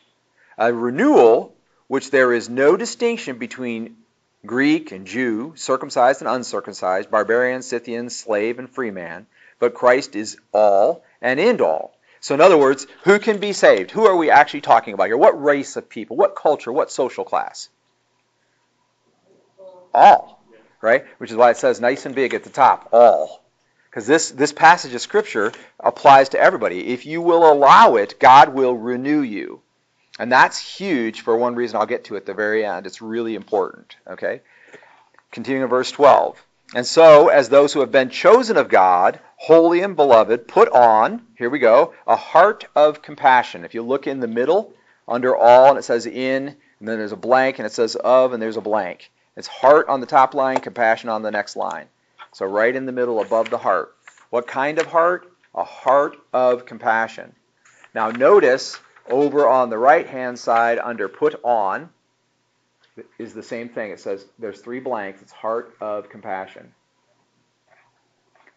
A 0.57 0.73
renewal 0.73 1.55
which 1.87 2.11
there 2.11 2.33
is 2.33 2.49
no 2.49 2.75
distinction 2.77 3.37
between 3.37 3.97
Greek 4.45 4.91
and 4.91 5.07
Jew, 5.07 5.53
circumcised 5.55 6.21
and 6.21 6.29
uncircumcised, 6.29 7.09
barbarian, 7.09 7.61
Scythian, 7.61 8.09
slave, 8.09 8.59
and 8.59 8.69
free 8.69 8.91
man, 8.91 9.25
but 9.59 9.73
Christ 9.73 10.15
is 10.15 10.37
all 10.51 11.03
and 11.21 11.39
in 11.39 11.61
all. 11.61 11.92
So, 12.23 12.33
in 12.33 12.39
other 12.39 12.57
words, 12.57 12.87
who 13.03 13.19
can 13.19 13.39
be 13.39 13.51
saved? 13.51 13.91
Who 13.91 14.05
are 14.05 14.15
we 14.15 14.29
actually 14.29 14.61
talking 14.61 14.93
about 14.93 15.07
here? 15.07 15.17
What 15.17 15.43
race 15.43 15.75
of 15.75 15.89
people? 15.89 16.15
What 16.15 16.37
culture? 16.37 16.71
What 16.71 16.89
social 16.89 17.25
class? 17.25 17.67
All, 19.93 20.41
right? 20.79 21.03
Which 21.17 21.31
is 21.31 21.35
why 21.35 21.49
it 21.49 21.57
says 21.57 21.81
nice 21.81 22.05
and 22.05 22.15
big 22.15 22.33
at 22.33 22.45
the 22.45 22.49
top, 22.49 22.87
all. 22.93 23.43
Because 23.89 24.07
this, 24.07 24.31
this 24.31 24.53
passage 24.53 24.93
of 24.93 25.01
Scripture 25.01 25.51
applies 25.81 26.29
to 26.29 26.39
everybody. 26.39 26.93
If 26.93 27.05
you 27.05 27.21
will 27.21 27.51
allow 27.51 27.97
it, 27.97 28.21
God 28.21 28.53
will 28.53 28.73
renew 28.73 29.19
you. 29.19 29.59
And 30.17 30.31
that's 30.31 30.77
huge 30.77 31.19
for 31.19 31.35
one 31.35 31.55
reason 31.55 31.75
I'll 31.75 31.85
get 31.85 32.05
to 32.05 32.15
at 32.15 32.25
the 32.25 32.33
very 32.33 32.65
end. 32.65 32.87
It's 32.87 33.01
really 33.01 33.35
important, 33.35 33.97
okay? 34.07 34.39
Continuing 35.33 35.63
in 35.63 35.69
verse 35.69 35.91
12. 35.91 36.41
And 36.75 36.85
so, 36.85 37.27
as 37.27 37.49
those 37.49 37.71
who 37.71 37.81
have 37.81 37.91
been 37.91 38.09
chosen 38.09 38.57
of 38.57 38.67
God, 38.67 39.19
holy 39.35 39.81
and 39.81 39.95
beloved, 39.95 40.47
put 40.47 40.69
on, 40.69 41.21
here 41.37 41.49
we 41.49 41.59
go, 41.59 41.93
a 42.07 42.15
heart 42.15 42.65
of 42.75 43.03
compassion. 43.03 43.63
If 43.63 43.75
you 43.75 43.83
look 43.83 44.07
in 44.07 44.19
the 44.19 44.27
middle, 44.27 44.73
under 45.07 45.35
all, 45.35 45.69
and 45.69 45.77
it 45.77 45.83
says 45.83 46.07
in, 46.07 46.47
and 46.47 46.87
then 46.87 46.97
there's 46.97 47.11
a 47.11 47.17
blank, 47.17 47.59
and 47.59 47.65
it 47.67 47.73
says 47.73 47.95
of, 47.95 48.33
and 48.33 48.41
there's 48.41 48.57
a 48.57 48.61
blank. 48.61 49.11
It's 49.35 49.47
heart 49.47 49.87
on 49.87 49.99
the 49.99 50.07
top 50.07 50.33
line, 50.33 50.59
compassion 50.61 51.09
on 51.09 51.21
the 51.21 51.31
next 51.31 51.55
line. 51.55 51.87
So 52.31 52.45
right 52.47 52.75
in 52.75 52.87
the 52.87 52.91
middle, 52.91 53.21
above 53.21 53.51
the 53.51 53.57
heart. 53.59 53.93
What 54.31 54.47
kind 54.47 54.79
of 54.79 54.87
heart? 54.87 55.31
A 55.53 55.63
heart 55.63 56.17
of 56.33 56.65
compassion. 56.65 57.35
Now 57.93 58.09
notice, 58.09 58.79
over 59.07 59.47
on 59.47 59.69
the 59.69 59.77
right-hand 59.77 60.39
side, 60.39 60.79
under 60.79 61.07
put 61.07 61.39
on, 61.43 61.89
is 63.17 63.33
the 63.33 63.43
same 63.43 63.69
thing. 63.69 63.91
It 63.91 63.99
says 63.99 64.25
there's 64.39 64.59
three 64.59 64.79
blanks. 64.79 65.21
It's 65.21 65.31
heart 65.31 65.75
of 65.81 66.09
compassion. 66.09 66.73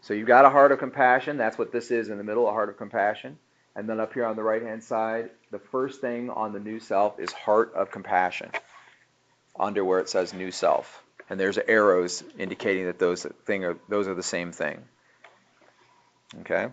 So 0.01 0.15
you've 0.15 0.29
got 0.29 0.45
a 0.45 0.51
heart 0.51 0.73
of 0.73 0.79
compassion. 0.79 1.37
That's 1.37 1.59
what 1.59 1.73
this 1.73 1.91
is 1.91 2.11
in 2.11 2.19
the 2.19 2.25
middle, 2.25 2.49
a 2.49 2.53
heart 2.53 2.69
of 2.69 2.77
compassion. 2.77 3.39
And 3.75 3.89
then 3.89 4.01
up 4.01 4.15
here 4.15 4.25
on 4.25 4.37
the 4.37 4.43
right 4.43 4.63
hand 4.63 4.83
side, 4.83 5.31
the 5.51 5.59
first 5.59 6.01
thing 6.01 6.31
on 6.31 6.53
the 6.53 6.61
new 6.61 6.81
self 6.81 7.19
is 7.19 7.33
heart 7.33 7.75
of 7.75 7.91
compassion, 7.91 8.51
under 9.59 9.85
where 9.85 10.01
it 10.01 10.09
says 10.09 10.33
new 10.33 10.51
self. 10.51 11.03
And 11.29 11.39
there's 11.41 11.59
arrows 11.59 12.23
indicating 12.39 12.87
that 12.87 12.99
those 12.99 13.25
thing 13.45 13.65
are 13.65 13.77
those 13.89 14.07
are 14.07 14.15
the 14.15 14.23
same 14.23 14.53
thing. 14.53 14.83
Okay? 16.41 16.69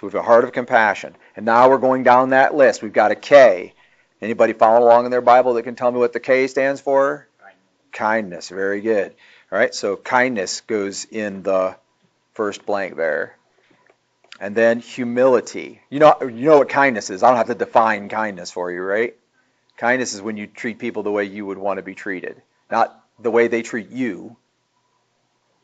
So 0.00 0.06
we 0.06 0.06
have 0.06 0.14
a 0.14 0.22
heart 0.22 0.44
of 0.44 0.52
compassion. 0.52 1.14
And 1.36 1.46
now 1.46 1.68
we're 1.68 1.78
going 1.78 2.02
down 2.02 2.30
that 2.30 2.54
list. 2.54 2.82
We've 2.82 2.92
got 2.92 3.12
a 3.12 3.16
K. 3.16 3.74
Anybody 4.22 4.52
following 4.52 4.84
along 4.84 5.04
in 5.04 5.10
their 5.10 5.20
Bible 5.20 5.54
that 5.54 5.64
can 5.64 5.74
tell 5.74 5.90
me 5.90 5.98
what 5.98 6.12
the 6.12 6.20
K 6.20 6.46
stands 6.46 6.80
for? 6.80 7.26
Kindness. 7.40 7.58
Kindness. 7.90 8.48
Very 8.50 8.80
good. 8.80 9.14
All 9.50 9.58
right, 9.58 9.74
so 9.74 9.96
kindness 9.96 10.60
goes 10.62 11.04
in 11.04 11.42
the 11.42 11.76
first 12.34 12.64
blank 12.64 12.96
there. 12.96 13.36
And 14.38 14.54
then 14.54 14.78
humility. 14.78 15.80
You 15.90 15.98
know, 15.98 16.16
you 16.22 16.46
know 16.46 16.58
what 16.58 16.68
kindness 16.68 17.10
is. 17.10 17.24
I 17.24 17.28
don't 17.28 17.36
have 17.36 17.48
to 17.48 17.54
define 17.56 18.08
kindness 18.08 18.52
for 18.52 18.70
you, 18.70 18.80
right? 18.80 19.16
Kindness 19.76 20.14
is 20.14 20.22
when 20.22 20.36
you 20.36 20.46
treat 20.46 20.78
people 20.78 21.02
the 21.02 21.10
way 21.10 21.24
you 21.24 21.44
would 21.44 21.58
want 21.58 21.78
to 21.78 21.82
be 21.82 21.96
treated. 21.96 22.40
Not 22.70 23.04
the 23.18 23.30
way 23.30 23.48
they 23.48 23.62
treat 23.62 23.90
you, 23.90 24.36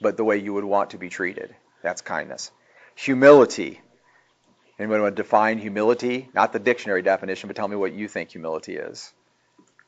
but 0.01 0.16
the 0.16 0.24
way 0.24 0.39
you 0.39 0.55
would 0.55 0.64
want 0.64 0.91
to 0.91 0.99
be 0.99 1.09
treated. 1.09 1.55
That's 1.83 2.03
kindness. 2.03 2.51
Humility. 2.97 3.80
Anybody 4.79 5.03
want 5.03 5.16
to 5.16 5.22
define 5.22 5.59
humility? 5.59 6.29
Not 6.35 6.53
the 6.53 6.59
dictionary 6.59 7.03
definition, 7.03 7.49
but 7.49 7.57
tell 7.57 7.66
me 7.66 7.76
what 7.76 7.93
you 7.93 8.07
think 8.07 8.31
humility 8.31 8.76
is. 8.76 9.12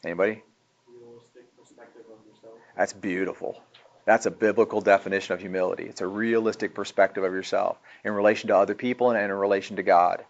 Anybody? 0.04 0.42
Realistic 0.88 1.56
perspective 1.56 2.02
of 2.10 2.26
yourself. 2.26 2.54
That's 2.76 2.92
beautiful. 2.92 3.62
That's 4.04 4.26
a 4.26 4.30
biblical 4.30 4.80
definition 4.80 5.34
of 5.34 5.40
humility. 5.40 5.84
It's 5.84 6.00
a 6.00 6.06
realistic 6.06 6.74
perspective 6.74 7.22
of 7.22 7.32
yourself 7.32 7.78
in 8.04 8.12
relation 8.12 8.48
to 8.48 8.56
other 8.56 8.74
people 8.74 9.10
and 9.10 9.22
in 9.24 9.32
relation 9.32 9.76
to 9.76 9.84
God. 9.84 10.24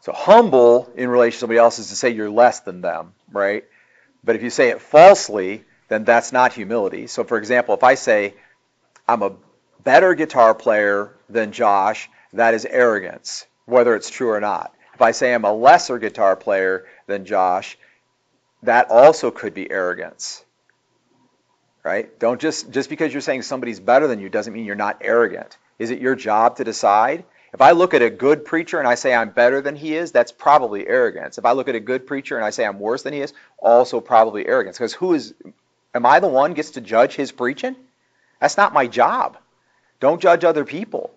So 0.00 0.12
humble 0.12 0.92
in 0.96 1.08
relation 1.08 1.36
to 1.36 1.40
somebody 1.40 1.58
else 1.58 1.78
is 1.78 1.88
to 1.88 1.96
say 1.96 2.10
you're 2.10 2.28
less 2.28 2.60
than 2.60 2.80
them, 2.80 3.14
right? 3.30 3.64
But 4.24 4.36
if 4.36 4.42
you 4.42 4.50
say 4.50 4.70
it 4.70 4.82
falsely, 4.82 5.64
then 5.88 6.04
that's 6.04 6.32
not 6.32 6.52
humility. 6.52 7.06
So 7.06 7.24
for 7.24 7.38
example, 7.38 7.74
if 7.74 7.84
I 7.84 7.94
say 7.94 8.34
I'm 9.08 9.22
a 9.22 9.34
better 9.84 10.14
guitar 10.14 10.54
player 10.54 11.14
than 11.28 11.52
Josh, 11.52 12.10
that 12.32 12.54
is 12.54 12.64
arrogance, 12.64 13.46
whether 13.66 13.94
it's 13.94 14.10
true 14.10 14.30
or 14.30 14.40
not. 14.40 14.74
If 14.94 15.02
I 15.02 15.10
say 15.12 15.34
I'm 15.34 15.44
a 15.44 15.52
lesser 15.52 15.98
guitar 15.98 16.36
player 16.36 16.86
than 17.06 17.24
Josh, 17.24 17.76
that 18.62 18.90
also 18.90 19.30
could 19.30 19.54
be 19.54 19.70
arrogance. 19.70 20.44
Right? 21.84 22.16
Don't 22.18 22.40
just 22.40 22.70
just 22.70 22.88
because 22.88 23.12
you're 23.12 23.20
saying 23.22 23.42
somebody's 23.42 23.80
better 23.80 24.06
than 24.06 24.20
you 24.20 24.28
doesn't 24.28 24.52
mean 24.52 24.64
you're 24.64 24.76
not 24.76 24.98
arrogant. 25.00 25.58
Is 25.78 25.90
it 25.90 26.00
your 26.00 26.14
job 26.14 26.56
to 26.56 26.64
decide? 26.64 27.24
If 27.52 27.60
I 27.60 27.72
look 27.72 27.92
at 27.92 28.00
a 28.00 28.08
good 28.08 28.44
preacher 28.44 28.78
and 28.78 28.88
I 28.88 28.94
say 28.94 29.12
I'm 29.12 29.30
better 29.30 29.60
than 29.60 29.76
he 29.76 29.94
is, 29.94 30.10
that's 30.10 30.32
probably 30.32 30.86
arrogance. 30.86 31.36
If 31.36 31.44
I 31.44 31.52
look 31.52 31.68
at 31.68 31.74
a 31.74 31.80
good 31.80 32.06
preacher 32.06 32.36
and 32.36 32.44
I 32.44 32.50
say 32.50 32.64
I'm 32.64 32.78
worse 32.78 33.02
than 33.02 33.12
he 33.12 33.20
is, 33.20 33.34
also 33.58 34.00
probably 34.00 34.46
arrogance. 34.46 34.78
Because 34.78 34.94
who 34.94 35.12
is 35.14 35.34
am 35.92 36.06
I 36.06 36.20
the 36.20 36.28
one 36.28 36.54
gets 36.54 36.70
to 36.72 36.80
judge 36.80 37.14
his 37.14 37.32
preaching? 37.32 37.76
That's 38.40 38.56
not 38.56 38.72
my 38.72 38.86
job. 38.86 39.36
Don't 40.00 40.20
judge 40.20 40.44
other 40.44 40.64
people. 40.64 41.12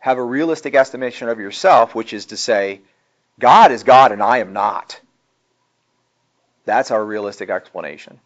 Have 0.00 0.18
a 0.18 0.22
realistic 0.22 0.74
estimation 0.74 1.28
of 1.28 1.38
yourself, 1.38 1.94
which 1.94 2.12
is 2.12 2.26
to 2.26 2.36
say, 2.36 2.80
God 3.38 3.72
is 3.72 3.84
God 3.84 4.12
and 4.12 4.22
I 4.22 4.38
am 4.38 4.52
not. 4.52 5.00
That's 6.64 6.90
our 6.90 7.04
realistic 7.04 7.50
explanation. 7.50 8.20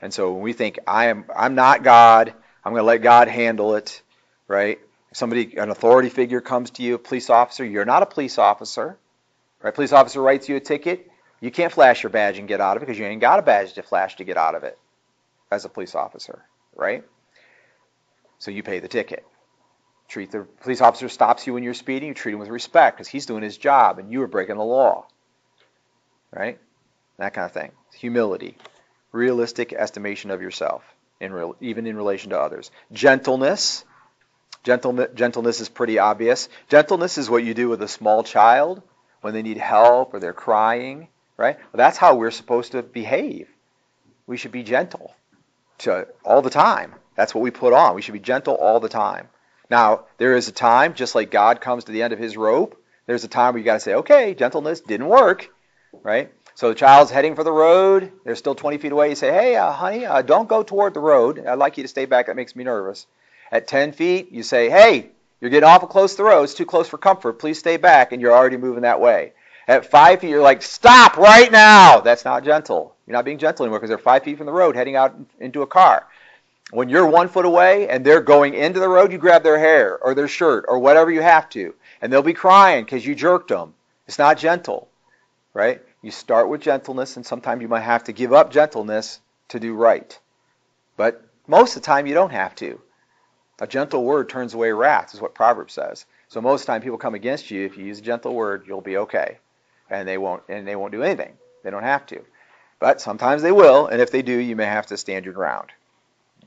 And 0.00 0.12
so 0.12 0.32
when 0.32 0.42
we 0.42 0.52
think 0.52 0.78
I 0.86 1.06
am 1.06 1.24
I'm 1.34 1.54
not 1.54 1.82
God, 1.82 2.32
I'm 2.64 2.72
going 2.72 2.82
to 2.82 2.86
let 2.86 3.02
God 3.02 3.28
handle 3.28 3.74
it, 3.74 4.02
right? 4.48 4.78
Somebody 5.12 5.56
an 5.56 5.70
authority 5.70 6.08
figure 6.08 6.40
comes 6.40 6.70
to 6.72 6.82
you, 6.82 6.94
a 6.94 6.98
police 6.98 7.30
officer, 7.30 7.64
you're 7.64 7.84
not 7.84 8.02
a 8.02 8.06
police 8.06 8.38
officer. 8.38 8.96
Right? 9.62 9.74
Police 9.74 9.92
officer 9.92 10.22
writes 10.22 10.48
you 10.48 10.56
a 10.56 10.60
ticket, 10.60 11.10
you 11.40 11.50
can't 11.50 11.72
flash 11.72 12.02
your 12.02 12.10
badge 12.10 12.38
and 12.38 12.48
get 12.48 12.60
out 12.60 12.76
of 12.76 12.82
it 12.82 12.86
because 12.86 12.98
you 12.98 13.04
ain't 13.04 13.20
got 13.20 13.38
a 13.38 13.42
badge 13.42 13.74
to 13.74 13.82
flash 13.82 14.16
to 14.16 14.24
get 14.24 14.36
out 14.36 14.54
of 14.54 14.64
it 14.64 14.78
as 15.50 15.64
a 15.64 15.68
police 15.68 15.94
officer, 15.94 16.44
right? 16.74 17.04
So 18.38 18.50
you 18.50 18.62
pay 18.62 18.80
the 18.80 18.88
ticket. 18.88 19.24
Treat 20.10 20.32
the 20.32 20.40
police 20.60 20.80
officer 20.80 21.08
stops 21.08 21.46
you 21.46 21.54
when 21.54 21.62
you're 21.62 21.72
speeding, 21.72 22.08
you 22.08 22.14
treat 22.14 22.32
him 22.32 22.40
with 22.40 22.48
respect 22.48 22.96
because 22.96 23.06
he's 23.06 23.26
doing 23.26 23.44
his 23.44 23.56
job 23.56 24.00
and 24.00 24.10
you 24.10 24.20
are 24.22 24.26
breaking 24.26 24.56
the 24.56 24.64
law. 24.64 25.06
Right? 26.32 26.58
That 27.18 27.32
kind 27.32 27.44
of 27.44 27.52
thing. 27.52 27.70
Humility. 27.94 28.58
Realistic 29.12 29.72
estimation 29.72 30.32
of 30.32 30.42
yourself, 30.42 30.82
in 31.20 31.32
real, 31.32 31.54
even 31.60 31.86
in 31.86 31.96
relation 31.96 32.30
to 32.30 32.40
others. 32.40 32.72
Gentleness. 32.92 33.84
Gentle, 34.64 35.06
gentleness 35.14 35.60
is 35.60 35.68
pretty 35.68 36.00
obvious. 36.00 36.48
Gentleness 36.68 37.16
is 37.16 37.30
what 37.30 37.44
you 37.44 37.54
do 37.54 37.68
with 37.68 37.80
a 37.80 37.88
small 37.88 38.24
child 38.24 38.82
when 39.20 39.32
they 39.32 39.42
need 39.42 39.58
help 39.58 40.12
or 40.12 40.18
they're 40.18 40.32
crying, 40.32 41.06
right? 41.36 41.56
Well, 41.56 41.78
that's 41.78 41.96
how 41.96 42.16
we're 42.16 42.32
supposed 42.32 42.72
to 42.72 42.82
behave. 42.82 43.48
We 44.26 44.36
should 44.36 44.52
be 44.52 44.64
gentle 44.64 45.14
to, 45.78 46.08
all 46.24 46.42
the 46.42 46.50
time. 46.50 46.96
That's 47.14 47.32
what 47.32 47.42
we 47.42 47.52
put 47.52 47.72
on. 47.72 47.94
We 47.94 48.02
should 48.02 48.12
be 48.12 48.18
gentle 48.18 48.54
all 48.54 48.80
the 48.80 48.88
time. 48.88 49.28
Now, 49.70 50.06
there 50.18 50.34
is 50.34 50.48
a 50.48 50.52
time, 50.52 50.94
just 50.94 51.14
like 51.14 51.30
God 51.30 51.60
comes 51.60 51.84
to 51.84 51.92
the 51.92 52.02
end 52.02 52.12
of 52.12 52.18
his 52.18 52.36
rope, 52.36 52.76
there's 53.06 53.24
a 53.24 53.28
time 53.28 53.54
where 53.54 53.58
you 53.60 53.64
got 53.64 53.74
to 53.74 53.80
say, 53.80 53.94
okay, 53.94 54.34
gentleness 54.34 54.80
didn't 54.80 55.08
work, 55.08 55.48
right? 56.02 56.32
So 56.54 56.68
the 56.68 56.74
child's 56.74 57.10
heading 57.10 57.36
for 57.36 57.44
the 57.44 57.52
road. 57.52 58.12
They're 58.24 58.36
still 58.36 58.54
20 58.54 58.78
feet 58.78 58.92
away. 58.92 59.10
You 59.10 59.14
say, 59.14 59.32
hey, 59.32 59.56
uh, 59.56 59.70
honey, 59.70 60.04
uh, 60.04 60.22
don't 60.22 60.48
go 60.48 60.62
toward 60.62 60.92
the 60.92 61.00
road. 61.00 61.44
I'd 61.46 61.54
like 61.54 61.76
you 61.76 61.84
to 61.84 61.88
stay 61.88 62.04
back. 62.04 62.26
That 62.26 62.36
makes 62.36 62.54
me 62.54 62.64
nervous. 62.64 63.06
At 63.50 63.66
10 63.66 63.92
feet, 63.92 64.30
you 64.32 64.42
say, 64.42 64.68
hey, 64.68 65.10
you're 65.40 65.50
getting 65.50 65.68
awful 65.68 65.88
close 65.88 66.12
to 66.12 66.16
the 66.18 66.24
road. 66.24 66.42
It's 66.42 66.54
too 66.54 66.66
close 66.66 66.88
for 66.88 66.98
comfort. 66.98 67.38
Please 67.38 67.58
stay 67.58 67.76
back. 67.76 68.12
And 68.12 68.20
you're 68.20 68.32
already 68.32 68.56
moving 68.56 68.82
that 68.82 69.00
way. 69.00 69.32
At 69.66 69.90
5 69.90 70.20
feet, 70.20 70.30
you're 70.30 70.42
like, 70.42 70.62
stop 70.62 71.16
right 71.16 71.50
now. 71.50 72.00
That's 72.00 72.24
not 72.24 72.44
gentle. 72.44 72.94
You're 73.06 73.16
not 73.16 73.24
being 73.24 73.38
gentle 73.38 73.64
anymore 73.64 73.78
because 73.78 73.88
they're 73.88 73.98
5 73.98 74.24
feet 74.24 74.36
from 74.36 74.46
the 74.46 74.52
road 74.52 74.76
heading 74.76 74.96
out 74.96 75.16
into 75.38 75.62
a 75.62 75.66
car. 75.66 76.06
When 76.72 76.88
you're 76.88 77.06
one 77.06 77.28
foot 77.28 77.46
away 77.46 77.88
and 77.88 78.04
they're 78.04 78.20
going 78.20 78.54
into 78.54 78.78
the 78.78 78.88
road, 78.88 79.10
you 79.10 79.18
grab 79.18 79.42
their 79.42 79.58
hair 79.58 79.98
or 79.98 80.14
their 80.14 80.28
shirt 80.28 80.66
or 80.68 80.78
whatever 80.78 81.10
you 81.10 81.20
have 81.20 81.48
to. 81.50 81.74
And 82.00 82.12
they'll 82.12 82.22
be 82.22 82.32
crying 82.32 82.84
because 82.84 83.04
you 83.04 83.14
jerked 83.14 83.48
them. 83.48 83.74
It's 84.06 84.18
not 84.18 84.38
gentle, 84.38 84.88
right? 85.52 85.82
You 86.02 86.10
start 86.10 86.48
with 86.48 86.62
gentleness, 86.62 87.16
and 87.16 87.26
sometimes 87.26 87.60
you 87.60 87.68
might 87.68 87.80
have 87.80 88.04
to 88.04 88.12
give 88.12 88.32
up 88.32 88.50
gentleness 88.50 89.20
to 89.48 89.60
do 89.60 89.74
right. 89.74 90.18
But 90.96 91.22
most 91.46 91.76
of 91.76 91.82
the 91.82 91.86
time, 91.86 92.06
you 92.06 92.14
don't 92.14 92.32
have 92.32 92.54
to. 92.56 92.80
A 93.60 93.66
gentle 93.66 94.02
word 94.02 94.28
turns 94.28 94.54
away 94.54 94.72
wrath, 94.72 95.12
is 95.12 95.20
what 95.20 95.34
Proverbs 95.34 95.74
says. 95.74 96.06
So 96.28 96.40
most 96.40 96.62
of 96.62 96.66
the 96.66 96.72
time, 96.72 96.82
people 96.82 96.98
come 96.98 97.14
against 97.14 97.50
you. 97.50 97.66
If 97.66 97.76
you 97.76 97.84
use 97.84 97.98
a 97.98 98.02
gentle 98.02 98.34
word, 98.34 98.64
you'll 98.66 98.80
be 98.80 98.96
okay, 98.96 99.38
and 99.90 100.08
they 100.08 100.16
won't, 100.16 100.42
and 100.48 100.66
they 100.66 100.76
won't 100.76 100.92
do 100.92 101.02
anything. 101.02 101.34
They 101.62 101.70
don't 101.70 101.82
have 101.82 102.06
to. 102.06 102.24
But 102.78 103.00
sometimes 103.00 103.42
they 103.42 103.52
will, 103.52 103.86
and 103.86 104.00
if 104.00 104.10
they 104.10 104.22
do, 104.22 104.38
you 104.38 104.56
may 104.56 104.64
have 104.64 104.86
to 104.86 104.96
stand 104.96 105.26
your 105.26 105.34
ground. 105.34 105.70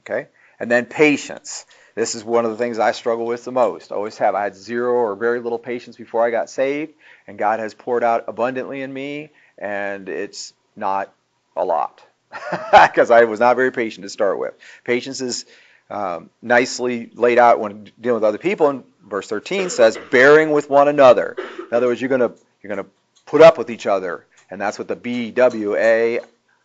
Okay? 0.05 0.27
And 0.59 0.69
then 0.69 0.85
patience. 0.85 1.65
This 1.95 2.15
is 2.15 2.23
one 2.23 2.45
of 2.45 2.51
the 2.51 2.57
things 2.57 2.79
I 2.79 2.91
struggle 2.91 3.25
with 3.25 3.43
the 3.45 3.51
most. 3.51 3.91
Always 3.91 4.17
have. 4.17 4.33
I 4.35 4.43
had 4.43 4.55
zero 4.55 4.93
or 4.93 5.15
very 5.15 5.39
little 5.39 5.59
patience 5.59 5.95
before 5.95 6.25
I 6.25 6.31
got 6.31 6.49
saved, 6.49 6.93
and 7.27 7.37
God 7.37 7.59
has 7.59 7.73
poured 7.73 8.03
out 8.03 8.25
abundantly 8.27 8.81
in 8.81 8.91
me, 8.91 9.29
and 9.57 10.09
it's 10.09 10.53
not 10.75 11.13
a 11.55 11.63
lot 11.63 12.03
because 12.71 13.11
I 13.11 13.25
was 13.25 13.39
not 13.39 13.55
very 13.55 13.71
patient 13.71 14.03
to 14.03 14.09
start 14.09 14.39
with. 14.39 14.55
Patience 14.83 15.21
is 15.21 15.45
um, 15.89 16.31
nicely 16.41 17.11
laid 17.13 17.37
out 17.37 17.59
when 17.59 17.91
dealing 18.01 18.15
with 18.15 18.23
other 18.23 18.39
people. 18.39 18.69
And 18.69 18.83
verse 19.07 19.27
13 19.27 19.69
says, 19.69 19.97
"Bearing 20.11 20.51
with 20.51 20.69
one 20.69 20.87
another." 20.87 21.35
In 21.59 21.73
other 21.75 21.87
words, 21.87 22.01
you're 22.01 22.09
gonna 22.09 22.31
you're 22.61 22.75
gonna 22.75 22.89
put 23.25 23.41
up 23.41 23.57
with 23.57 23.69
each 23.69 23.85
other, 23.85 24.25
and 24.49 24.59
that's 24.59 24.79
what 24.79 24.87
the 24.87 24.95
B 24.95 25.29
W 25.31 25.75
A 25.75 26.19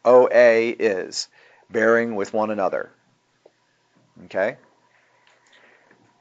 O 0.05 0.29
A 0.33 0.71
is, 0.71 1.29
bearing 1.71 2.15
with 2.15 2.33
one 2.33 2.51
another. 2.51 2.91
Okay? 4.25 4.57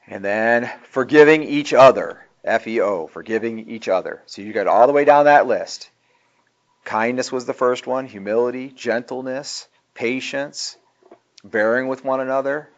And 0.08 0.24
then 0.24 0.72
forgiving 0.90 1.44
each 1.44 1.74
other. 1.74 2.24
F 2.44 2.66
E 2.68 2.80
O, 2.80 3.08
forgiving 3.08 3.70
each 3.70 3.90
other. 3.90 4.22
So 4.26 4.42
you 4.42 4.54
got 4.54 4.68
all 4.68 4.88
the 4.88 4.94
way 4.94 5.04
down 5.04 5.26
that 5.26 5.48
list. 5.48 5.90
Kindness 6.86 7.30
was 7.30 7.46
the 7.46 7.54
first 7.54 7.86
one, 7.86 8.08
humility, 8.08 8.70
gentleness, 8.70 9.68
patience, 9.94 10.78
bearing 11.44 11.90
with 11.90 12.06
one 12.06 12.22
another, 12.22 12.70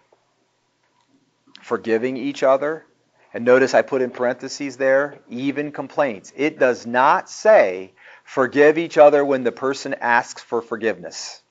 forgiving 1.61 2.17
each 2.17 2.41
other. 2.41 2.83
And 3.31 3.45
notice 3.45 3.75
I 3.75 3.83
put 3.83 4.01
in 4.01 4.09
parentheses 4.09 4.77
there, 4.77 5.19
even 5.29 5.71
complaints. 5.71 6.33
It 6.35 6.57
does 6.57 6.87
not 6.87 7.29
say 7.29 7.93
forgive 8.23 8.79
each 8.79 8.97
other 8.97 9.23
when 9.23 9.43
the 9.43 9.51
person 9.51 9.93
asks 9.93 10.41
for 10.41 10.63
forgiveness. 10.63 11.43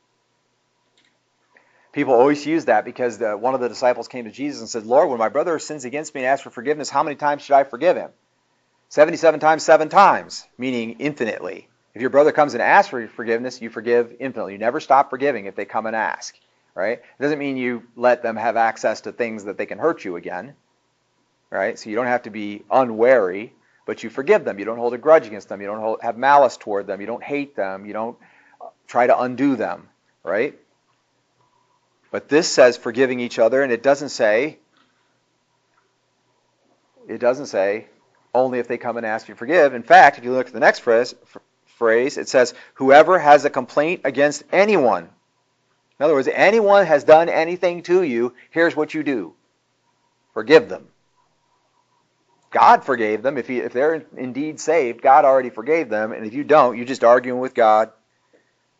People 1.99 2.15
always 2.15 2.47
use 2.47 2.67
that 2.67 2.85
because 2.85 3.19
the, 3.19 3.37
one 3.37 3.55
of 3.55 3.61
the 3.61 3.69
disciples 3.69 4.07
came 4.07 4.25
to 4.25 4.31
Jesus 4.31 4.61
and 4.61 4.69
said, 4.69 4.87
Lord, 4.87 5.09
when 5.09 5.19
my 5.19 5.31
brother 5.31 5.59
sins 5.59 5.85
against 5.85 6.15
me 6.15 6.21
and 6.21 6.29
asks 6.29 6.45
for 6.45 6.51
forgiveness, 6.51 6.89
how 6.89 7.03
many 7.03 7.17
times 7.17 7.43
should 7.43 7.57
I 7.57 7.65
forgive 7.65 7.97
him? 7.97 8.13
77 8.91 9.41
times, 9.41 9.65
seven 9.65 9.89
times, 9.89 10.47
meaning 10.57 11.01
infinitely. 11.01 11.67
If 11.97 12.01
your 12.01 12.11
brother 12.11 12.31
comes 12.31 12.55
and 12.55 12.63
asks 12.63 12.91
for 12.91 13.09
forgiveness, 13.09 13.61
you 13.61 13.69
forgive 13.69 14.15
infinitely. 14.21 14.53
You 14.53 14.61
never 14.61 14.79
stop 14.79 15.11
forgiving 15.11 15.47
if 15.47 15.57
they 15.57 15.65
come 15.65 15.87
and 15.87 15.97
ask. 15.97 16.39
Right? 16.73 16.99
It 16.99 17.21
doesn't 17.21 17.41
mean 17.41 17.57
you 17.57 17.83
let 17.97 18.23
them 18.23 18.37
have 18.37 18.57
access 18.57 19.01
to 19.01 19.11
things 19.11 19.43
that 19.47 19.59
they 19.59 19.67
can 19.67 19.79
hurt 19.79 20.05
you 20.05 20.15
again. 20.15 20.55
Right? 21.51 21.77
So 21.77 21.91
you 21.91 21.97
don't 21.97 22.07
have 22.07 22.23
to 22.23 22.31
be 22.31 22.63
unwary, 22.71 23.53
but 23.87 24.05
you 24.05 24.11
forgive 24.11 24.45
them. 24.45 24.61
You 24.61 24.65
don't 24.67 24.79
hold 24.79 24.95
a 24.95 24.99
grudge 24.99 25.27
against 25.27 25.49
them. 25.49 25.61
You 25.61 25.67
don't 25.67 25.81
hold, 25.81 25.99
have 26.03 26.17
malice 26.17 26.57
toward 26.59 26.87
them. 26.87 27.01
You 27.01 27.09
don't 27.09 27.25
hate 27.25 27.57
them. 27.57 27.87
You 27.87 27.93
don't 27.93 28.17
uh, 28.61 28.67
try 28.87 29.09
to 29.09 29.21
undo 29.21 29.57
them. 29.57 29.89
Right? 30.23 30.57
But 32.11 32.29
this 32.29 32.51
says 32.51 32.77
forgiving 32.77 33.21
each 33.21 33.39
other, 33.39 33.63
and 33.63 33.73
it 33.73 33.83
doesn't 33.83 34.09
say, 34.09 34.59
it 37.07 37.19
doesn't 37.19 37.47
say 37.47 37.87
only 38.35 38.59
if 38.59 38.69
they 38.69 38.79
come 38.79 38.97
and 38.97 39.07
ask 39.07 39.29
you 39.29 39.35
to 39.35 39.39
forgive. 39.39 39.75
In 39.75 39.83
fact, 39.83 40.19
if 40.19 40.25
you 40.25 40.33
look 40.33 40.47
at 40.47 40.53
the 40.53 40.61
next 40.61 40.81
phrase, 40.81 41.15
phrase, 41.77 42.19
it 42.19 42.29
says, 42.29 42.55
whoever 42.75 43.19
has 43.19 43.45
a 43.45 43.51
complaint 43.51 44.03
against 44.05 44.45
anyone. 44.53 45.05
In 45.05 46.05
other 46.05 46.15
words, 46.15 46.29
anyone 46.33 46.87
has 46.87 47.05
done 47.05 47.29
anything 47.29 47.83
to 47.85 48.03
you, 48.03 48.35
here's 48.51 48.77
what 48.77 48.95
you 48.95 49.03
do. 49.03 49.35
Forgive 50.33 50.69
them. 50.69 50.87
God 52.51 52.85
forgave 52.85 53.23
them. 53.23 53.37
If, 53.37 53.49
he, 53.49 53.59
if 53.59 53.73
they're 53.73 54.07
indeed 54.17 54.61
saved, 54.61 55.03
God 55.03 55.25
already 55.25 55.51
forgave 55.51 55.89
them. 55.89 56.13
And 56.13 56.25
if 56.25 56.33
you 56.33 56.45
don't, 56.45 56.77
you're 56.77 56.87
just 56.87 57.05
arguing 57.05 57.41
with 57.41 57.55
God. 57.55 57.91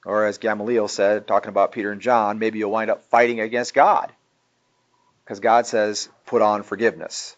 Or 0.09 0.25
as 0.25 0.39
Gamaliel 0.39 0.89
said, 0.89 1.27
talking 1.27 1.51
about 1.51 1.73
Peter 1.73 1.93
and 1.93 2.01
John, 2.01 2.39
maybe 2.39 2.59
you'll 2.59 2.71
wind 2.71 2.91
up 2.91 3.05
fighting 3.11 3.41
against 3.41 3.75
God. 3.75 4.11
Because 5.23 5.39
God 5.39 5.67
says, 5.67 6.09
put 6.25 6.41
on 6.41 6.63
forgiveness. 6.63 7.37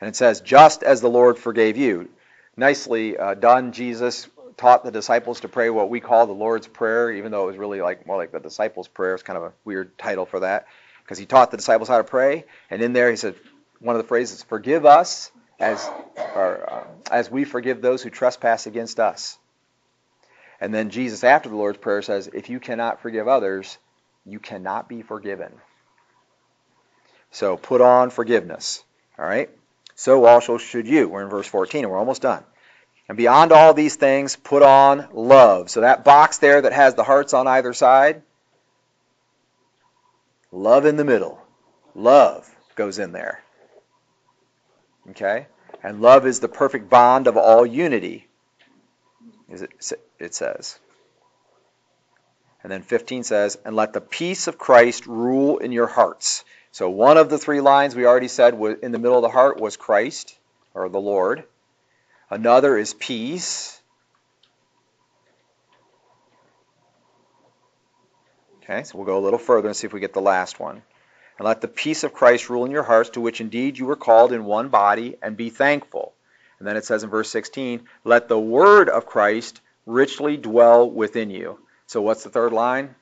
And 0.00 0.08
it 0.08 0.16
says, 0.16 0.40
just 0.40 0.82
as 0.82 1.00
the 1.00 1.08
Lord 1.08 1.38
forgave 1.38 1.76
you. 1.76 2.08
Nicely 2.56 3.16
uh, 3.16 3.34
done, 3.34 3.70
Jesus 3.70 4.28
taught 4.56 4.84
the 4.84 4.90
disciples 4.90 5.40
to 5.40 5.48
pray 5.48 5.70
what 5.70 5.90
we 5.90 6.00
call 6.00 6.26
the 6.26 6.32
Lord's 6.32 6.66
Prayer, 6.66 7.12
even 7.12 7.30
though 7.30 7.44
it 7.44 7.52
was 7.52 7.56
really 7.56 7.80
like 7.80 8.04
more 8.04 8.16
like 8.16 8.32
the 8.32 8.40
disciples' 8.40 8.88
prayer. 8.88 9.14
It's 9.14 9.22
kind 9.22 9.36
of 9.36 9.44
a 9.44 9.52
weird 9.64 9.96
title 9.96 10.26
for 10.26 10.40
that. 10.40 10.66
Because 11.04 11.18
he 11.18 11.24
taught 11.24 11.52
the 11.52 11.56
disciples 11.56 11.88
how 11.88 11.98
to 11.98 12.04
pray. 12.04 12.46
And 12.68 12.82
in 12.82 12.94
there 12.94 13.10
he 13.10 13.16
said, 13.16 13.36
one 13.78 13.94
of 13.94 14.02
the 14.02 14.08
phrases, 14.08 14.42
forgive 14.42 14.84
us 14.84 15.30
as, 15.60 15.88
or, 16.34 16.68
uh, 16.68 16.84
as 17.12 17.30
we 17.30 17.44
forgive 17.44 17.80
those 17.80 18.02
who 18.02 18.10
trespass 18.10 18.66
against 18.66 18.98
us. 18.98 19.38
And 20.62 20.72
then 20.72 20.90
Jesus, 20.90 21.24
after 21.24 21.48
the 21.48 21.56
Lord's 21.56 21.78
Prayer, 21.78 22.02
says, 22.02 22.30
If 22.32 22.48
you 22.48 22.60
cannot 22.60 23.02
forgive 23.02 23.26
others, 23.26 23.78
you 24.24 24.38
cannot 24.38 24.88
be 24.88 25.02
forgiven. 25.02 25.52
So 27.32 27.56
put 27.56 27.80
on 27.80 28.10
forgiveness. 28.10 28.84
All 29.18 29.24
right? 29.24 29.50
So 29.96 30.24
also 30.24 30.58
should 30.58 30.86
you. 30.86 31.08
We're 31.08 31.24
in 31.24 31.30
verse 31.30 31.48
14 31.48 31.82
and 31.84 31.90
we're 31.90 31.98
almost 31.98 32.22
done. 32.22 32.44
And 33.08 33.18
beyond 33.18 33.50
all 33.50 33.74
these 33.74 33.96
things, 33.96 34.36
put 34.36 34.62
on 34.62 35.08
love. 35.12 35.68
So 35.68 35.80
that 35.80 36.04
box 36.04 36.38
there 36.38 36.62
that 36.62 36.72
has 36.72 36.94
the 36.94 37.02
hearts 37.02 37.34
on 37.34 37.48
either 37.48 37.72
side, 37.72 38.22
love 40.52 40.86
in 40.86 40.96
the 40.96 41.04
middle. 41.04 41.42
Love 41.96 42.48
goes 42.76 43.00
in 43.00 43.10
there. 43.10 43.42
Okay? 45.10 45.48
And 45.82 46.00
love 46.00 46.24
is 46.24 46.38
the 46.38 46.46
perfect 46.46 46.88
bond 46.88 47.26
of 47.26 47.36
all 47.36 47.66
unity, 47.66 48.28
it 50.18 50.34
says. 50.34 50.78
And 52.62 52.70
then 52.70 52.82
15 52.82 53.24
says, 53.24 53.58
And 53.64 53.74
let 53.74 53.92
the 53.92 54.00
peace 54.00 54.46
of 54.46 54.58
Christ 54.58 55.06
rule 55.06 55.58
in 55.58 55.72
your 55.72 55.88
hearts. 55.88 56.44
So 56.70 56.88
one 56.88 57.18
of 57.18 57.28
the 57.28 57.38
three 57.38 57.60
lines 57.60 57.94
we 57.94 58.06
already 58.06 58.28
said 58.28 58.54
in 58.54 58.92
the 58.92 58.98
middle 58.98 59.18
of 59.18 59.22
the 59.22 59.28
heart 59.28 59.60
was 59.60 59.76
Christ, 59.76 60.36
or 60.74 60.88
the 60.88 61.00
Lord. 61.00 61.44
Another 62.30 62.78
is 62.78 62.94
peace. 62.94 63.78
Okay, 68.62 68.84
so 68.84 68.96
we'll 68.96 69.06
go 69.06 69.18
a 69.18 69.20
little 69.20 69.38
further 69.38 69.68
and 69.68 69.76
see 69.76 69.86
if 69.86 69.92
we 69.92 70.00
get 70.00 70.14
the 70.14 70.22
last 70.22 70.58
one. 70.60 70.82
And 71.38 71.46
let 71.46 71.60
the 71.60 71.68
peace 71.68 72.04
of 72.04 72.14
Christ 72.14 72.48
rule 72.48 72.64
in 72.64 72.70
your 72.70 72.84
hearts, 72.84 73.10
to 73.10 73.20
which 73.20 73.40
indeed 73.40 73.76
you 73.76 73.86
were 73.86 73.96
called 73.96 74.32
in 74.32 74.44
one 74.44 74.68
body, 74.68 75.16
and 75.20 75.36
be 75.36 75.50
thankful. 75.50 76.14
And 76.62 76.66
then 76.68 76.76
it 76.76 76.84
says 76.84 77.02
in 77.02 77.10
verse 77.10 77.28
16, 77.28 77.82
let 78.04 78.28
the 78.28 78.38
word 78.38 78.88
of 78.88 79.04
Christ 79.04 79.60
richly 79.84 80.36
dwell 80.36 80.88
within 80.88 81.28
you. 81.28 81.58
So 81.88 82.00
what's 82.00 82.22
the 82.22 82.30
third 82.30 82.52
line? 82.52 82.94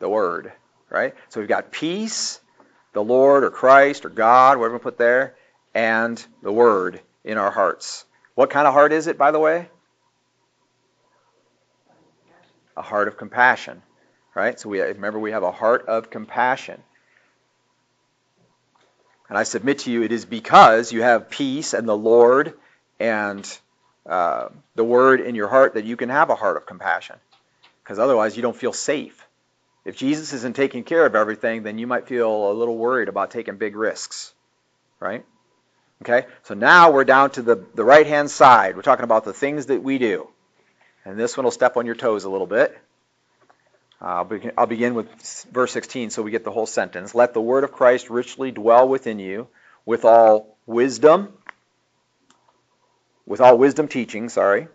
The 0.00 0.08
word, 0.08 0.50
right? 0.90 1.14
So 1.28 1.38
we've 1.38 1.48
got 1.48 1.70
peace, 1.70 2.40
the 2.94 3.04
Lord 3.04 3.44
or 3.44 3.50
Christ 3.50 4.04
or 4.04 4.08
God, 4.08 4.58
whatever 4.58 4.78
we 4.78 4.82
put 4.82 4.98
there, 4.98 5.36
and 5.72 6.20
the 6.42 6.50
Word 6.50 7.00
in 7.22 7.38
our 7.38 7.52
hearts. 7.52 8.04
What 8.34 8.50
kind 8.50 8.66
of 8.66 8.74
heart 8.74 8.92
is 8.92 9.06
it, 9.06 9.16
by 9.16 9.30
the 9.30 9.38
way? 9.38 9.68
A 12.76 12.82
heart 12.82 13.06
of 13.06 13.16
compassion, 13.16 13.84
right? 14.34 14.58
So 14.58 14.68
we 14.68 14.80
remember 14.80 15.20
we 15.20 15.30
have 15.30 15.44
a 15.44 15.52
heart 15.52 15.86
of 15.86 16.10
compassion. 16.10 16.82
And 19.34 19.40
I 19.40 19.42
submit 19.42 19.80
to 19.80 19.90
you, 19.90 20.04
it 20.04 20.12
is 20.12 20.24
because 20.24 20.92
you 20.92 21.02
have 21.02 21.28
peace 21.28 21.74
and 21.74 21.88
the 21.88 21.96
Lord 21.96 22.54
and 23.00 23.44
uh, 24.06 24.50
the 24.76 24.84
Word 24.84 25.20
in 25.20 25.34
your 25.34 25.48
heart 25.48 25.74
that 25.74 25.84
you 25.84 25.96
can 25.96 26.08
have 26.08 26.30
a 26.30 26.36
heart 26.36 26.56
of 26.56 26.66
compassion. 26.66 27.16
Because 27.82 27.98
otherwise, 27.98 28.36
you 28.36 28.42
don't 28.42 28.54
feel 28.54 28.72
safe. 28.72 29.26
If 29.84 29.96
Jesus 29.96 30.32
isn't 30.34 30.54
taking 30.54 30.84
care 30.84 31.04
of 31.04 31.16
everything, 31.16 31.64
then 31.64 31.78
you 31.78 31.88
might 31.88 32.06
feel 32.06 32.52
a 32.52 32.54
little 32.54 32.78
worried 32.78 33.08
about 33.08 33.32
taking 33.32 33.56
big 33.56 33.74
risks, 33.74 34.32
right? 35.00 35.26
Okay, 36.02 36.28
so 36.44 36.54
now 36.54 36.92
we're 36.92 37.02
down 37.02 37.30
to 37.30 37.42
the, 37.42 37.56
the 37.74 37.84
right 37.84 38.06
hand 38.06 38.30
side. 38.30 38.76
We're 38.76 38.82
talking 38.82 39.02
about 39.02 39.24
the 39.24 39.32
things 39.32 39.66
that 39.66 39.82
we 39.82 39.98
do. 39.98 40.28
And 41.04 41.18
this 41.18 41.36
one 41.36 41.42
will 41.42 41.50
step 41.50 41.76
on 41.76 41.86
your 41.86 41.96
toes 41.96 42.22
a 42.22 42.30
little 42.30 42.46
bit. 42.46 42.78
Uh, 44.04 44.22
I'll, 44.58 44.66
begin, 44.66 44.94
with 44.94 45.08
verse 45.50 45.72
16 45.72 46.10
so 46.10 46.20
we 46.20 46.30
get 46.30 46.44
the 46.44 46.50
whole 46.50 46.66
sentence. 46.66 47.14
Let 47.14 47.32
the 47.32 47.40
word 47.40 47.64
of 47.64 47.72
Christ 47.72 48.10
richly 48.10 48.50
dwell 48.50 48.86
within 48.86 49.18
you 49.18 49.48
with 49.86 50.04
all 50.04 50.58
wisdom, 50.66 51.32
with 53.24 53.40
all 53.40 53.56
wisdom 53.56 53.88
teaching, 53.88 54.28
sorry. 54.28 54.68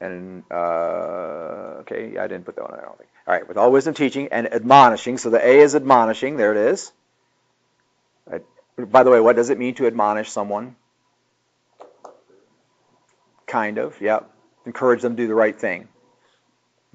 And, 0.00 0.44
uh, 0.50 1.82
okay, 1.82 2.16
I 2.16 2.26
didn't 2.26 2.46
put 2.46 2.56
that 2.56 2.70
one, 2.70 2.80
I 2.80 2.84
don't 2.84 2.96
think. 2.96 3.10
All 3.26 3.34
right, 3.34 3.46
with 3.46 3.58
all 3.58 3.70
wisdom 3.70 3.92
teaching 3.92 4.28
and 4.32 4.50
admonishing. 4.50 5.18
So 5.18 5.28
the 5.28 5.46
A 5.46 5.58
is 5.58 5.76
admonishing, 5.76 6.38
there 6.38 6.52
it 6.52 6.70
is. 6.72 6.92
By 8.78 9.02
the 9.02 9.10
way, 9.10 9.20
what 9.20 9.36
does 9.36 9.50
it 9.50 9.58
mean 9.58 9.74
to 9.74 9.86
admonish 9.86 10.30
someone? 10.30 10.76
Kind 13.46 13.76
of, 13.76 14.00
yep. 14.00 14.30
Encourage 14.64 15.02
them 15.02 15.16
to 15.16 15.22
do 15.22 15.28
the 15.28 15.34
right 15.34 15.58
thing. 15.58 15.88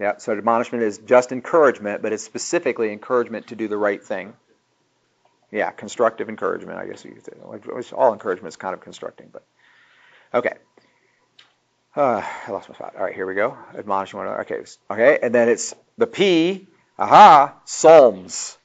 Yeah, 0.02 0.18
so 0.18 0.32
admonishment 0.32 0.84
is 0.84 0.97
just 0.97 1.32
encouragement, 1.32 2.02
but 2.02 2.12
it's 2.12 2.24
specifically 2.24 2.91
encouragement 2.91 3.47
to 3.47 3.56
do 3.56 3.68
the 3.68 3.78
right 3.78 4.04
thing. 4.04 4.34
Yeah, 5.52 5.70
constructive 5.70 6.28
encouragement, 6.28 6.80
I 6.80 6.88
guess 6.88 7.06
you 7.06 7.12
could 7.12 7.24
say. 7.24 7.91
All 7.93 8.12
encouragement 8.12 8.52
is 8.52 8.56
kind 8.56 8.74
of 8.74 8.82
constructing, 8.82 9.30
but 9.32 9.43
okay. 10.34 10.56
Uh, 11.95 12.24
I 12.47 12.52
lost 12.52 12.68
my 12.68 12.74
spot. 12.74 12.95
All 12.97 13.04
right, 13.04 13.14
here 13.14 13.28
we 13.28 13.36
go. 13.36 13.56
Admonishing 13.78 14.18
one 14.18 14.26
another. 14.26 14.41
Okay, 14.41 14.64
okay, 14.89 15.20
and 15.22 15.36
then 15.36 15.49
it's 15.49 15.76
the 15.99 16.08
P. 16.08 16.66
Aha, 16.97 17.54
Psalms. 17.66 18.58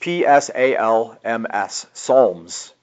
P 0.00 0.26
S 0.26 0.50
A 0.52 0.76
L 0.76 1.16
M 1.22 1.46
S. 1.48 1.86
Psalms. 1.92 2.74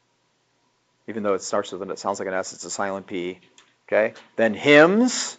Even 1.09 1.23
though 1.23 1.33
it 1.33 1.41
starts 1.41 1.73
with 1.73 1.81
an, 1.81 1.91
it 1.91 1.99
sounds 1.99 2.19
like 2.19 2.29
an 2.29 2.35
S, 2.35 2.53
it's 2.53 2.63
a 2.63 2.71
silent 2.71 3.05
P. 3.05 3.41
Okay. 3.85 4.13
Then 4.37 4.53
hymns 4.53 5.37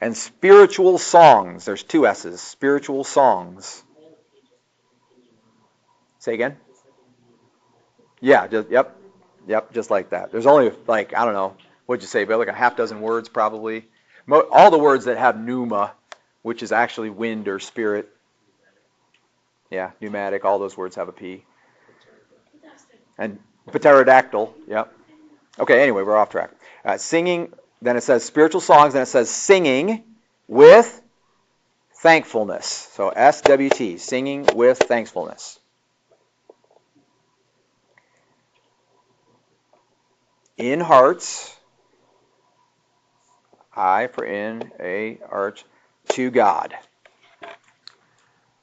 and 0.00 0.16
spiritual 0.16 0.98
songs. 0.98 1.64
There's 1.64 1.82
two 1.82 2.06
S's. 2.06 2.40
Spiritual 2.40 3.04
songs. 3.04 3.82
Say 6.18 6.34
again. 6.34 6.56
Yeah. 8.20 8.46
Just, 8.46 8.70
yep. 8.70 8.96
Yep. 9.46 9.72
Just 9.72 9.90
like 9.90 10.10
that. 10.10 10.30
There's 10.32 10.46
only 10.46 10.72
like 10.86 11.14
I 11.14 11.24
don't 11.24 11.34
know. 11.34 11.56
What'd 11.86 12.02
you 12.02 12.08
say? 12.08 12.24
But 12.24 12.38
like 12.38 12.48
a 12.48 12.52
half 12.52 12.76
dozen 12.76 13.00
words 13.00 13.28
probably. 13.28 13.86
All 14.30 14.70
the 14.70 14.78
words 14.78 15.06
that 15.06 15.16
have 15.16 15.40
pneuma, 15.40 15.92
which 16.42 16.62
is 16.62 16.70
actually 16.70 17.08
wind 17.08 17.48
or 17.48 17.58
spirit. 17.58 18.10
Yeah, 19.70 19.92
pneumatic. 20.00 20.44
All 20.44 20.58
those 20.58 20.76
words 20.76 20.96
have 20.96 21.08
a 21.08 21.12
P. 21.12 21.44
And 23.16 23.38
pterodactyl. 23.72 24.54
Yep. 24.68 24.94
Okay. 25.60 25.82
Anyway, 25.82 26.02
we're 26.02 26.16
off 26.16 26.30
track. 26.30 26.50
Uh, 26.84 26.98
singing. 26.98 27.52
Then 27.80 27.96
it 27.96 28.02
says 28.02 28.24
spiritual 28.24 28.60
songs. 28.60 28.94
Then 28.94 29.02
it 29.02 29.06
says 29.06 29.30
singing 29.30 30.04
with 30.46 31.00
thankfulness. 31.94 32.66
So 32.92 33.10
SWT, 33.10 34.00
singing 34.00 34.46
with 34.54 34.78
thankfulness. 34.78 35.58
In 40.56 40.80
hearts. 40.80 41.54
I 43.76 44.08
for 44.08 44.24
in, 44.24 44.72
A, 44.80 45.20
arch, 45.30 45.64
to 46.10 46.30
God. 46.32 46.74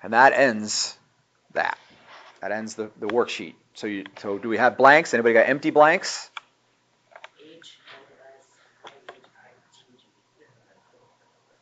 And 0.03 0.11
that 0.11 0.33
ends 0.33 0.97
that. 1.53 1.79
That 2.41 2.51
ends 2.51 2.75
the, 2.75 2.91
the 2.99 3.07
worksheet. 3.07 3.55
So 3.73 3.87
you 3.87 4.05
so 4.17 4.37
do 4.37 4.49
we 4.49 4.57
have 4.57 4.77
blanks? 4.77 5.13
Anybody 5.13 5.33
got 5.33 5.49
empty 5.49 5.69
blanks? 5.69 6.29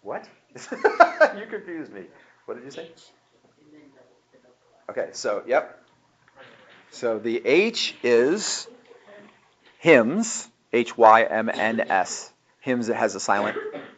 What? 0.04 0.30
you 0.56 1.46
confused 1.50 1.92
me. 1.92 2.04
What 2.46 2.56
did 2.56 2.66
you 2.66 2.72
say? 2.72 2.92
Okay, 4.90 5.10
so 5.14 5.44
yep. 5.48 5.84
So 6.92 7.18
the 7.18 7.42
H 7.46 7.96
is 8.04 8.68
hymns, 9.80 10.48
H 10.72 10.98
Y 10.98 11.24
M 11.24 11.50
N 11.50 11.80
S. 11.80 12.32
Hymns 12.60 12.90
it 12.90 12.96
has 12.96 13.16
a 13.16 13.20
silent 13.20 13.58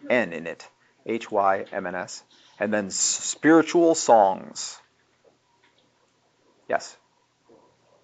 N 0.10 0.32
in 0.32 0.48
it. 0.48 0.68
H 1.06 1.30
Y 1.30 1.66
M 1.72 1.86
N 1.86 1.96
S. 1.96 2.24
And 2.60 2.74
then 2.74 2.90
spiritual 2.90 3.96
songs. 3.96 4.80
Yes. 6.70 6.98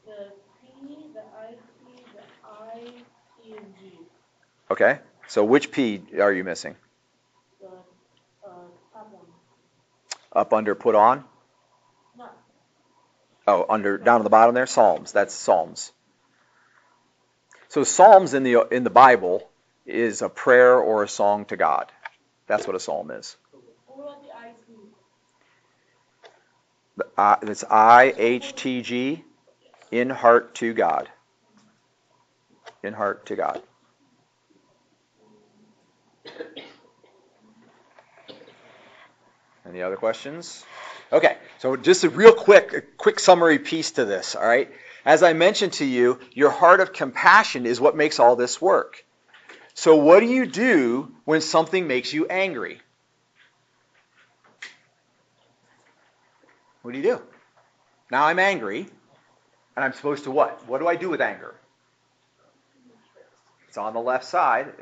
The 0.05 0.33
P, 0.61 1.11
the 1.13 1.21
I 1.21 1.53
P, 1.85 2.03
the 2.13 2.21
I, 2.45 2.79
E, 3.47 3.55
and 3.57 3.73
G. 3.79 3.99
Okay. 4.69 4.99
So 5.27 5.45
which 5.45 5.71
P 5.71 6.03
are 6.19 6.33
you 6.33 6.43
missing? 6.43 6.75
The 7.61 7.67
uh, 7.67 8.49
top 8.93 9.11
one. 9.11 9.25
Up 10.33 10.53
under 10.53 10.75
put 10.75 10.95
on? 10.95 11.23
No. 12.17 12.25
Oh, 13.47 13.65
under 13.67 13.97
down 13.97 14.21
at 14.21 14.23
the 14.23 14.29
bottom 14.29 14.55
there, 14.55 14.65
Psalms. 14.65 15.11
That's 15.11 15.33
Psalms. 15.33 15.91
So 17.69 17.83
Psalms 17.83 18.33
in 18.33 18.43
the 18.43 18.67
in 18.71 18.83
the 18.83 18.89
Bible 18.89 19.49
is 19.85 20.21
a 20.21 20.29
prayer 20.29 20.77
or 20.77 21.03
a 21.03 21.07
song 21.07 21.45
to 21.45 21.57
God. 21.57 21.91
That's 22.47 22.67
what 22.67 22.75
a 22.75 22.79
psalm 22.79 23.11
is. 23.11 23.35
What 23.87 24.03
about 24.03 24.23
the 24.23 24.29
I 24.35 24.51
T? 24.67 24.73
The 26.97 27.05
I- 27.17 27.37
It's 27.43 27.63
I 27.69 28.13
H 28.17 28.55
T 28.55 28.81
G, 28.81 29.23
in 29.91 30.09
heart 30.09 30.55
to 30.55 30.73
God. 30.73 31.09
In 32.83 32.93
heart 32.93 33.25
to 33.27 33.35
God. 33.35 33.61
Any 39.71 39.83
other 39.83 39.95
questions? 39.95 40.65
Okay, 41.13 41.37
so 41.59 41.77
just 41.77 42.03
a 42.03 42.09
real 42.09 42.33
quick, 42.33 42.73
a 42.73 42.81
quick 42.81 43.21
summary 43.21 43.57
piece 43.57 43.91
to 43.91 44.03
this, 44.03 44.35
all 44.35 44.45
right? 44.45 44.69
As 45.05 45.23
I 45.23 45.31
mentioned 45.31 45.73
to 45.73 45.85
you, 45.85 46.19
your 46.33 46.49
heart 46.49 46.81
of 46.81 46.91
compassion 46.91 47.65
is 47.65 47.79
what 47.79 47.95
makes 47.95 48.19
all 48.19 48.35
this 48.35 48.61
work. 48.61 49.05
So, 49.73 49.95
what 49.95 50.19
do 50.19 50.25
you 50.25 50.45
do 50.45 51.15
when 51.23 51.39
something 51.39 51.87
makes 51.87 52.11
you 52.11 52.27
angry? 52.27 52.81
What 56.81 56.91
do 56.91 56.97
you 56.97 57.03
do? 57.03 57.21
Now 58.11 58.25
I'm 58.25 58.39
angry, 58.39 58.87
and 59.77 59.85
I'm 59.85 59.93
supposed 59.93 60.25
to 60.25 60.31
what? 60.31 60.67
What 60.67 60.79
do 60.79 60.87
I 60.87 60.97
do 60.97 61.09
with 61.09 61.21
anger? 61.21 61.55
It's 63.69 63.77
on 63.77 63.93
the 63.93 64.01
left 64.01 64.25
side. 64.25 64.73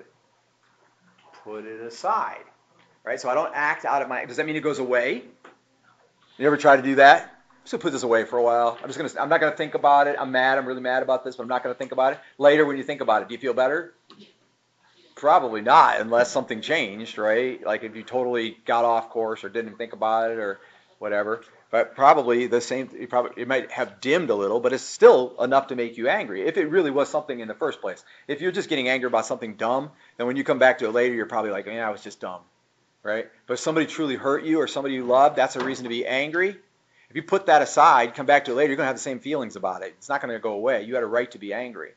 Put 1.43 1.65
it 1.65 1.79
aside. 1.79 2.43
Right? 3.03 3.19
So 3.19 3.29
I 3.29 3.35
don't 3.35 3.51
act 3.53 3.85
out 3.85 4.01
of 4.01 4.07
my. 4.07 4.25
Does 4.25 4.37
that 4.37 4.45
mean 4.45 4.55
it 4.55 4.61
goes 4.61 4.79
away? 4.79 5.23
You 6.37 6.47
ever 6.47 6.57
try 6.57 6.75
to 6.75 6.81
do 6.81 6.95
that? 6.95 7.23
I'm 7.23 7.63
just 7.63 7.71
gonna 7.71 7.81
put 7.81 7.91
this 7.91 8.03
away 8.03 8.25
for 8.25 8.37
a 8.37 8.43
while. 8.43 8.77
I'm 8.81 8.87
just 8.87 8.97
gonna. 8.97 9.09
I'm 9.21 9.29
not 9.29 9.39
gonna 9.39 9.55
think 9.55 9.73
about 9.73 10.07
it. 10.07 10.15
I'm 10.19 10.31
mad. 10.31 10.57
I'm 10.57 10.65
really 10.65 10.81
mad 10.81 11.03
about 11.03 11.23
this, 11.23 11.35
but 11.35 11.43
I'm 11.43 11.49
not 11.49 11.63
gonna 11.63 11.75
think 11.75 11.91
about 11.91 12.13
it. 12.13 12.19
Later, 12.37 12.65
when 12.65 12.77
you 12.77 12.83
think 12.83 13.01
about 13.01 13.21
it, 13.21 13.27
do 13.27 13.33
you 13.33 13.39
feel 13.39 13.53
better? 13.53 13.93
Probably 15.15 15.59
not, 15.59 15.99
unless 15.99 16.31
something 16.31 16.61
changed, 16.61 17.17
right? 17.17 17.61
Like 17.65 17.83
if 17.83 17.95
you 17.95 18.03
totally 18.03 18.57
got 18.65 18.85
off 18.85 19.09
course 19.09 19.43
or 19.43 19.49
didn't 19.49 19.77
think 19.77 19.91
about 19.91 20.31
it 20.31 20.37
or 20.37 20.59
whatever. 20.99 21.41
But 21.71 21.95
probably 21.95 22.47
the 22.47 22.61
same. 22.61 22.89
It 22.97 23.09
probably 23.09 23.41
it 23.41 23.47
might 23.47 23.69
have 23.71 24.01
dimmed 24.01 24.29
a 24.29 24.35
little, 24.35 24.59
but 24.59 24.73
it's 24.73 24.83
still 24.83 25.35
enough 25.41 25.67
to 25.67 25.75
make 25.75 25.97
you 25.97 26.07
angry. 26.07 26.47
If 26.47 26.57
it 26.57 26.69
really 26.69 26.89
was 26.89 27.09
something 27.09 27.39
in 27.39 27.47
the 27.47 27.53
first 27.53 27.81
place. 27.81 28.03
If 28.27 28.41
you're 28.41 28.51
just 28.51 28.69
getting 28.69 28.87
angry 28.87 29.07
about 29.07 29.25
something 29.25 29.55
dumb, 29.55 29.91
then 30.17 30.25
when 30.25 30.35
you 30.35 30.43
come 30.43 30.57
back 30.57 30.79
to 30.79 30.85
it 30.85 30.91
later, 30.91 31.13
you're 31.13 31.27
probably 31.27 31.51
like, 31.51 31.67
"Yeah, 31.67 31.87
I 31.87 31.91
was 31.91 32.01
just 32.01 32.21
dumb," 32.21 32.41
right? 33.03 33.27
But 33.47 33.53
if 33.53 33.59
somebody 33.59 33.85
truly 33.85 34.15
hurt 34.15 34.43
you 34.43 34.59
or 34.59 34.67
somebody 34.67 34.95
you 34.95 35.05
love, 35.05 35.35
that's 35.35 35.55
a 35.55 35.63
reason 35.63 35.83
to 35.83 35.89
be 35.89 36.05
angry. 36.05 36.55
If 37.09 37.15
you 37.15 37.23
put 37.23 37.47
that 37.47 37.61
aside, 37.61 38.13
come 38.13 38.25
back 38.25 38.45
to 38.45 38.51
it 38.51 38.55
later, 38.55 38.69
you're 38.69 38.77
going 38.77 38.85
to 38.85 38.89
have 38.89 38.95
the 38.95 39.01
same 39.01 39.19
feelings 39.19 39.55
about 39.55 39.81
it. 39.81 39.95
It's 39.97 40.09
not 40.09 40.21
going 40.21 40.33
to 40.33 40.39
go 40.39 40.53
away. 40.53 40.83
You 40.83 40.93
had 40.93 41.03
a 41.03 41.07
right 41.07 41.29
to 41.31 41.39
be 41.39 41.53
angry. 41.53 41.91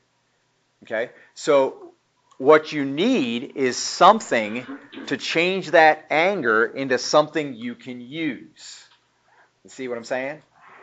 Okay? 0.84 1.10
So 1.34 1.92
what 2.38 2.72
you 2.72 2.84
need 2.84 3.52
is 3.56 3.76
something 3.76 4.66
to 5.06 5.16
change 5.16 5.72
that 5.72 6.06
anger 6.10 6.64
into 6.64 6.98
something 6.98 7.54
you 7.54 7.74
can 7.74 8.00
use. 8.00 8.84
You 9.64 9.70
see 9.70 9.86
what 9.86 9.98
I'm 9.98 10.04
saying? 10.04 10.42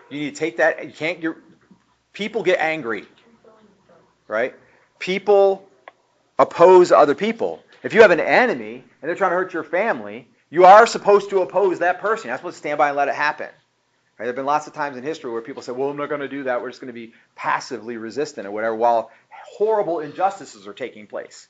You 0.09 0.20
need 0.20 0.36
to 0.36 0.39
take 0.39 0.57
that. 0.57 0.86
You 0.86 0.93
can't 0.93 1.22
get. 1.22 1.36
People 2.13 2.43
get 2.43 2.59
angry, 2.59 3.05
right? 4.28 4.55
People 4.99 5.67
oppose 6.38 6.91
other 6.91 7.13
people. 7.13 7.63
If 7.84 7.93
you 7.93 8.01
have 8.01 8.11
an 8.11 8.20
enemy 8.20 8.84
and 9.02 9.10
they're 9.10 9.16
trying 9.16 9.32
to 9.32 9.36
hurt 9.36 9.54
your 9.54 9.64
family, 9.64 10.28
you 10.50 10.66
are 10.66 10.88
supposed 10.88 11.30
to 11.30 11.41
oppose 11.41 11.80
that 11.80 12.00
person. 12.00 12.28
You're 12.28 12.34
not 12.34 12.39
supposed 12.39 12.56
to 12.56 12.60
stand 12.60 12.78
by 12.78 12.89
and 12.89 12.97
let 12.97 13.08
it 13.08 13.16
happen. 13.16 13.47
Right? 13.47 14.26
There 14.26 14.28
have 14.28 14.36
been 14.36 14.45
lots 14.45 14.68
of 14.68 14.74
times 14.74 14.97
in 14.97 15.04
history 15.04 15.32
where 15.32 15.41
people 15.41 15.62
say, 15.62 15.72
"Well, 15.72 15.89
I'm 15.89 15.97
not 15.97 16.10
going 16.10 16.22
to 16.22 16.28
do 16.28 16.43
that. 16.43 16.62
We're 16.62 16.70
just 16.70 16.82
going 16.82 16.88
to 16.88 16.93
be 16.93 17.14
passively 17.36 17.97
resistant 17.97 18.47
or 18.47 18.52
whatever," 18.52 18.76
while 18.76 19.12
horrible 19.30 20.00
injustices 20.00 20.68
are 20.68 20.74
taking 20.74 21.08
place. 21.08 21.47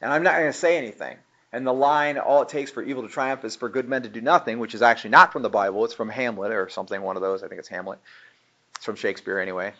And 0.00 0.12
I'm 0.12 0.22
not 0.22 0.34
going 0.34 0.50
to 0.50 0.58
say 0.58 0.78
anything. 0.78 1.16
And 1.52 1.66
the 1.66 1.72
line, 1.72 2.16
all 2.16 2.42
it 2.42 2.48
takes 2.48 2.70
for 2.70 2.82
evil 2.82 3.02
to 3.02 3.10
triumph 3.10 3.44
is 3.44 3.56
for 3.56 3.68
good 3.68 3.86
men 3.86 4.02
to 4.02 4.08
do 4.08 4.22
nothing, 4.22 4.58
which 4.58 4.74
is 4.74 4.80
actually 4.80 5.10
not 5.10 5.32
from 5.32 5.42
the 5.42 5.50
Bible. 5.50 5.84
It's 5.84 5.92
from 5.92 6.08
Hamlet 6.08 6.50
or 6.50 6.70
something, 6.70 7.02
one 7.02 7.16
of 7.16 7.22
those. 7.22 7.42
I 7.42 7.48
think 7.48 7.58
it's 7.58 7.68
Hamlet. 7.68 7.98
It's 8.76 8.86
from 8.86 8.96
Shakespeare 8.96 9.38
anyway. 9.38 9.74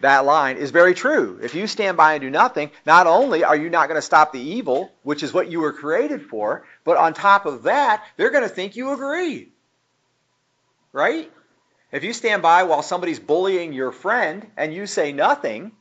That 0.00 0.24
line 0.24 0.56
is 0.56 0.70
very 0.70 0.94
true. 0.94 1.40
If 1.42 1.54
you 1.54 1.66
stand 1.66 1.96
by 1.96 2.14
and 2.14 2.20
do 2.20 2.30
nothing, 2.30 2.70
not 2.86 3.06
only 3.06 3.42
are 3.42 3.56
you 3.56 3.68
not 3.68 3.88
going 3.88 3.98
to 3.98 4.02
stop 4.02 4.32
the 4.32 4.40
evil, 4.40 4.92
which 5.02 5.22
is 5.22 5.32
what 5.32 5.50
you 5.50 5.60
were 5.60 5.72
created 5.72 6.22
for, 6.22 6.64
but 6.84 6.96
on 6.96 7.14
top 7.14 7.46
of 7.46 7.64
that, 7.64 8.04
they're 8.16 8.30
going 8.30 8.44
to 8.44 8.48
think 8.48 8.76
you 8.76 8.92
agree. 8.92 9.48
Right? 10.92 11.30
If 11.90 12.04
you 12.04 12.12
stand 12.12 12.42
by 12.42 12.64
while 12.64 12.82
somebody's 12.82 13.18
bullying 13.18 13.72
your 13.72 13.92
friend 13.92 14.46
and 14.56 14.72
you 14.72 14.86
say 14.86 15.12
nothing, 15.12 15.72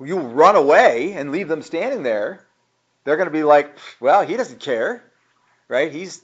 you 0.00 0.18
run 0.18 0.56
away 0.56 1.12
and 1.12 1.32
leave 1.32 1.48
them 1.48 1.62
standing 1.62 2.02
there, 2.02 2.44
they're 3.04 3.16
going 3.16 3.28
to 3.28 3.32
be 3.32 3.44
like, 3.44 3.76
well, 4.00 4.26
he 4.26 4.36
doesn't 4.36 4.60
care, 4.60 5.04
right? 5.68 5.92
He's, 5.92 6.22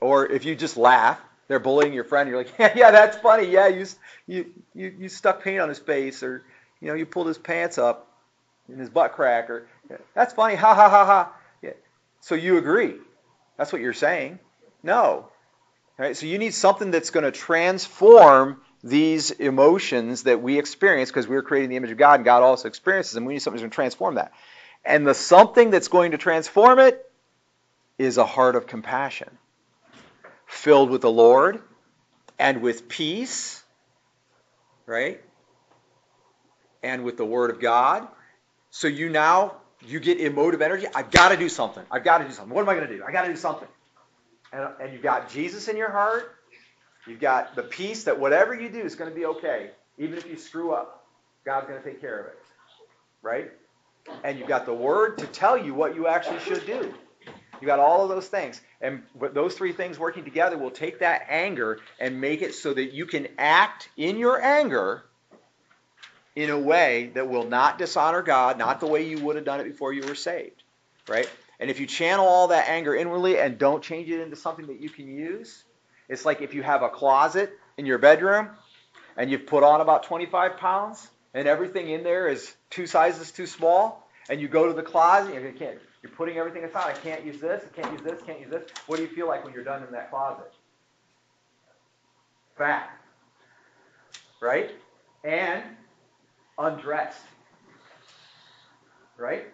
or 0.00 0.26
if 0.26 0.44
you 0.44 0.54
just 0.54 0.76
laugh, 0.76 1.20
they're 1.48 1.60
bullying 1.60 1.92
your 1.92 2.04
friend. 2.04 2.28
You're 2.28 2.38
like, 2.38 2.52
yeah, 2.58 2.72
yeah, 2.76 2.90
that's 2.90 3.16
funny. 3.18 3.46
Yeah, 3.50 3.68
you, 3.68 3.86
you, 4.26 4.52
you, 4.74 4.94
you 4.98 5.08
stuck 5.08 5.42
paint 5.42 5.60
on 5.60 5.68
his 5.68 5.78
face, 5.78 6.22
or 6.22 6.44
you 6.80 6.88
know, 6.88 6.94
you 6.94 7.06
pulled 7.06 7.28
his 7.28 7.38
pants 7.38 7.78
up 7.78 8.10
in 8.68 8.78
his 8.78 8.90
butt 8.90 9.12
crack, 9.12 9.50
or 9.50 9.68
that's 10.14 10.34
funny. 10.34 10.54
Ha 10.56 10.74
ha 10.74 10.88
ha 10.88 11.04
ha. 11.04 11.32
Yeah. 11.62 11.70
So 12.20 12.34
you 12.34 12.58
agree? 12.58 12.94
That's 13.56 13.72
what 13.72 13.80
you're 13.80 13.92
saying? 13.92 14.38
No. 14.82 15.28
Right? 15.98 16.16
So 16.16 16.26
you 16.26 16.38
need 16.38 16.52
something 16.52 16.90
that's 16.90 17.10
going 17.10 17.24
to 17.24 17.32
transform 17.32 18.60
these 18.84 19.30
emotions 19.30 20.24
that 20.24 20.42
we 20.42 20.58
experience 20.58 21.10
because 21.10 21.26
we 21.26 21.34
were 21.34 21.42
created 21.42 21.64
in 21.64 21.70
the 21.70 21.76
image 21.76 21.90
of 21.90 21.98
God, 21.98 22.16
and 22.16 22.24
God 22.24 22.42
also 22.42 22.68
experiences 22.68 23.14
them. 23.14 23.24
We 23.24 23.34
need 23.34 23.40
something 23.40 23.56
that's 23.56 23.62
going 23.62 23.70
to 23.70 23.74
transform 23.74 24.14
that. 24.16 24.32
And 24.84 25.06
the 25.06 25.14
something 25.14 25.70
that's 25.70 25.88
going 25.88 26.12
to 26.12 26.18
transform 26.18 26.78
it 26.78 27.10
is 27.98 28.18
a 28.18 28.26
heart 28.26 28.56
of 28.56 28.66
compassion, 28.66 29.38
filled 30.46 30.90
with 30.90 31.02
the 31.02 31.10
Lord 31.10 31.60
and 32.38 32.62
with 32.62 32.88
peace, 32.88 33.62
right? 34.86 35.20
And 36.82 37.04
with 37.04 37.16
the 37.16 37.24
Word 37.24 37.50
of 37.50 37.60
God. 37.60 38.06
So 38.70 38.88
you 38.88 39.08
now 39.08 39.56
you 39.84 40.00
get 40.00 40.20
emotive 40.20 40.62
energy. 40.62 40.86
I've 40.94 41.10
got 41.10 41.30
to 41.30 41.36
do 41.36 41.48
something. 41.48 41.84
I've 41.90 42.04
got 42.04 42.18
to 42.18 42.24
do 42.24 42.32
something. 42.32 42.54
What 42.54 42.62
am 42.62 42.68
I 42.68 42.74
going 42.74 42.88
to 42.88 42.96
do? 42.96 43.04
I 43.06 43.12
got 43.12 43.22
to 43.22 43.28
do 43.28 43.36
something. 43.36 43.68
And, 44.52 44.68
and 44.80 44.92
you've 44.92 45.02
got 45.02 45.30
Jesus 45.30 45.68
in 45.68 45.76
your 45.76 45.90
heart. 45.90 46.32
You've 47.06 47.20
got 47.20 47.54
the 47.54 47.62
peace 47.62 48.04
that 48.04 48.18
whatever 48.18 48.54
you 48.54 48.68
do 48.68 48.80
is 48.80 48.96
going 48.96 49.10
to 49.10 49.14
be 49.14 49.26
okay, 49.26 49.70
even 49.98 50.18
if 50.18 50.26
you 50.26 50.36
screw 50.36 50.72
up. 50.72 51.06
God's 51.44 51.68
going 51.68 51.80
to 51.80 51.88
take 51.88 52.00
care 52.00 52.18
of 52.18 52.26
it, 52.26 52.38
right? 53.22 53.52
and 54.24 54.38
you've 54.38 54.48
got 54.48 54.66
the 54.66 54.74
word 54.74 55.18
to 55.18 55.26
tell 55.26 55.56
you 55.56 55.74
what 55.74 55.94
you 55.94 56.06
actually 56.06 56.40
should 56.40 56.64
do. 56.66 56.94
You 57.60 57.66
got 57.66 57.78
all 57.78 58.02
of 58.02 58.08
those 58.08 58.28
things, 58.28 58.60
and 58.80 59.02
those 59.32 59.54
three 59.54 59.72
things 59.72 59.98
working 59.98 60.24
together 60.24 60.58
will 60.58 60.70
take 60.70 61.00
that 61.00 61.26
anger 61.28 61.80
and 61.98 62.20
make 62.20 62.42
it 62.42 62.54
so 62.54 62.74
that 62.74 62.92
you 62.92 63.06
can 63.06 63.28
act 63.38 63.88
in 63.96 64.18
your 64.18 64.40
anger 64.42 65.04
in 66.34 66.50
a 66.50 66.58
way 66.58 67.10
that 67.14 67.28
will 67.28 67.46
not 67.46 67.78
dishonor 67.78 68.22
God, 68.22 68.58
not 68.58 68.80
the 68.80 68.86
way 68.86 69.08
you 69.08 69.18
would 69.24 69.36
have 69.36 69.44
done 69.44 69.60
it 69.60 69.64
before 69.64 69.92
you 69.92 70.06
were 70.06 70.14
saved, 70.14 70.62
right? 71.08 71.28
And 71.58 71.70
if 71.70 71.80
you 71.80 71.86
channel 71.86 72.26
all 72.26 72.48
that 72.48 72.68
anger 72.68 72.94
inwardly 72.94 73.38
and 73.38 73.56
don't 73.56 73.82
change 73.82 74.10
it 74.10 74.20
into 74.20 74.36
something 74.36 74.66
that 74.66 74.80
you 74.80 74.90
can 74.90 75.08
use, 75.08 75.64
it's 76.08 76.26
like 76.26 76.42
if 76.42 76.52
you 76.52 76.62
have 76.62 76.82
a 76.82 76.90
closet 76.90 77.58
in 77.78 77.86
your 77.86 77.96
bedroom 77.98 78.50
and 79.16 79.30
you've 79.30 79.46
put 79.46 79.62
on 79.62 79.80
about 79.80 80.02
25 80.02 80.58
pounds 80.58 81.08
and 81.32 81.48
everything 81.48 81.88
in 81.88 82.02
there 82.02 82.28
is 82.28 82.54
two 82.70 82.86
sizes 82.86 83.32
too 83.32 83.46
small, 83.46 84.06
and 84.28 84.40
you 84.40 84.48
go 84.48 84.66
to 84.66 84.72
the 84.72 84.82
closet, 84.82 85.34
and 85.34 85.44
you 85.44 85.52
can't, 85.52 85.78
you're 86.06 86.16
putting 86.16 86.38
everything 86.38 86.62
aside. 86.64 86.94
I 86.94 86.98
can't 86.98 87.24
use 87.24 87.40
this, 87.40 87.64
I 87.64 87.80
can't 87.80 87.92
use 87.92 88.02
this, 88.02 88.22
can't 88.22 88.40
use 88.40 88.50
this. 88.50 88.62
What 88.86 88.96
do 88.96 89.02
you 89.02 89.08
feel 89.08 89.26
like 89.26 89.44
when 89.44 89.52
you're 89.52 89.64
done 89.64 89.82
in 89.82 89.90
that 89.92 90.10
closet? 90.10 90.52
Fat. 92.56 92.90
Right? 94.40 94.70
And 95.24 95.64
undressed. 96.58 97.20
Right? 99.16 99.46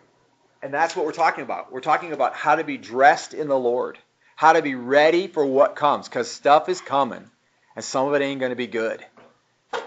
And 0.62 0.74
that's 0.74 0.94
what 0.94 1.06
we're 1.06 1.12
talking 1.12 1.42
about. 1.42 1.72
We're 1.72 1.80
talking 1.80 2.12
about 2.12 2.34
how 2.34 2.56
to 2.56 2.64
be 2.64 2.76
dressed 2.76 3.32
in 3.32 3.48
the 3.48 3.58
Lord, 3.58 3.98
how 4.36 4.52
to 4.52 4.60
be 4.60 4.74
ready 4.74 5.28
for 5.28 5.46
what 5.46 5.74
comes, 5.74 6.08
because 6.08 6.30
stuff 6.30 6.68
is 6.68 6.82
coming, 6.82 7.30
and 7.74 7.84
some 7.84 8.06
of 8.08 8.14
it 8.14 8.22
ain't 8.22 8.40
going 8.40 8.50
to 8.50 8.56
be 8.56 8.66
good. 8.66 9.04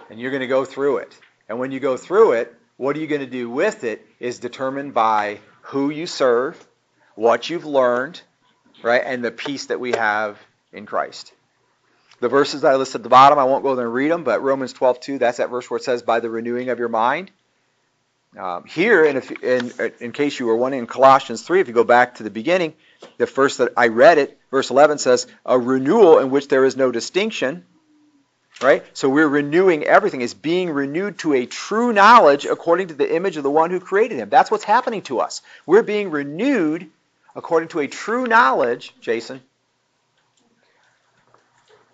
And 0.10 0.20
you're 0.20 0.32
going 0.32 0.42
to 0.42 0.48
go 0.48 0.66
through 0.66 0.98
it. 0.98 1.18
And 1.48 1.60
when 1.60 1.72
you 1.72 1.80
go 1.80 1.96
through 1.96 2.34
it, 2.34 2.56
what 2.78 2.98
are 2.98 3.00
you 3.00 3.08
going 3.08 3.22
to 3.22 3.28
do 3.28 3.50
with 3.50 3.84
it 3.84 4.06
is 4.20 4.40
determined 4.40 4.94
by 4.94 5.40
who 5.66 5.90
you 5.90 6.08
serve, 6.08 6.68
what 7.16 7.50
you've 7.50 7.66
learned, 7.66 8.22
right, 8.84 9.02
and 9.04 9.24
the 9.24 9.32
peace 9.32 9.68
that 9.68 9.80
we 9.80 9.94
have 9.94 10.38
in 10.72 10.86
Christ. 10.86 11.34
The 12.20 12.30
verses 12.30 12.62
that 12.62 12.74
I 12.74 12.76
listed 12.76 13.00
at 13.00 13.04
the 13.04 13.10
bottom, 13.10 13.40
I 13.40 13.44
won't 13.44 13.64
go 13.64 13.76
there 13.76 13.86
and 13.86 13.94
read 13.94 14.12
them, 14.12 14.24
but 14.24 14.42
Romans 14.42 14.74
12:2, 14.74 15.20
that's 15.20 15.38
that 15.38 15.50
verse 15.50 15.70
where 15.70 15.78
it 15.78 15.84
says, 15.84 16.02
"By 16.02 16.20
the 16.20 16.30
renewing 16.30 16.70
of 16.70 16.80
your 16.80 16.88
mind." 16.88 17.32
Um, 18.38 18.66
here, 18.66 19.06
in, 19.06 19.22
in, 19.42 19.72
in 20.00 20.12
case 20.12 20.40
you 20.40 20.46
were 20.46 20.58
wondering, 20.58 20.82
in 20.82 20.88
Colossians 20.88 21.42
3, 21.42 21.62
if 21.62 21.68
you 21.68 21.74
go 21.74 21.86
back 21.86 22.16
to 22.16 22.24
the 22.24 22.30
beginning, 22.30 22.74
the 23.18 23.28
first 23.28 23.60
that 23.60 23.72
I 23.78 23.88
read 23.88 24.18
it, 24.18 24.38
verse 24.52 24.70
11 24.70 24.98
says, 24.98 25.26
"A 25.46 25.58
renewal 25.58 26.20
in 26.20 26.30
which 26.30 26.48
there 26.48 26.66
is 26.66 26.76
no 26.76 26.92
distinction." 26.92 27.66
Right? 28.62 28.86
So 28.94 29.10
we're 29.10 29.28
renewing 29.28 29.84
everything. 29.84 30.22
It's 30.22 30.34
being 30.34 30.70
renewed 30.70 31.18
to 31.20 31.34
a 31.34 31.46
true 31.46 31.92
knowledge 31.92 32.46
according 32.46 32.88
to 32.88 32.94
the 32.94 33.16
image 33.16 33.36
of 33.36 33.44
the 33.44 33.52
one 33.52 33.70
who 33.70 33.80
created 33.80 34.18
him. 34.18 34.30
That's 34.30 34.50
what's 34.50 34.64
happening 34.64 35.02
to 35.04 35.20
us. 35.20 35.42
We're 35.66 35.84
being 35.84 36.10
renewed 36.10 36.90
according 37.36 37.70
to 37.70 37.80
a 37.80 37.88
true 37.88 38.26
knowledge, 38.26 38.94
Jason, 39.02 39.42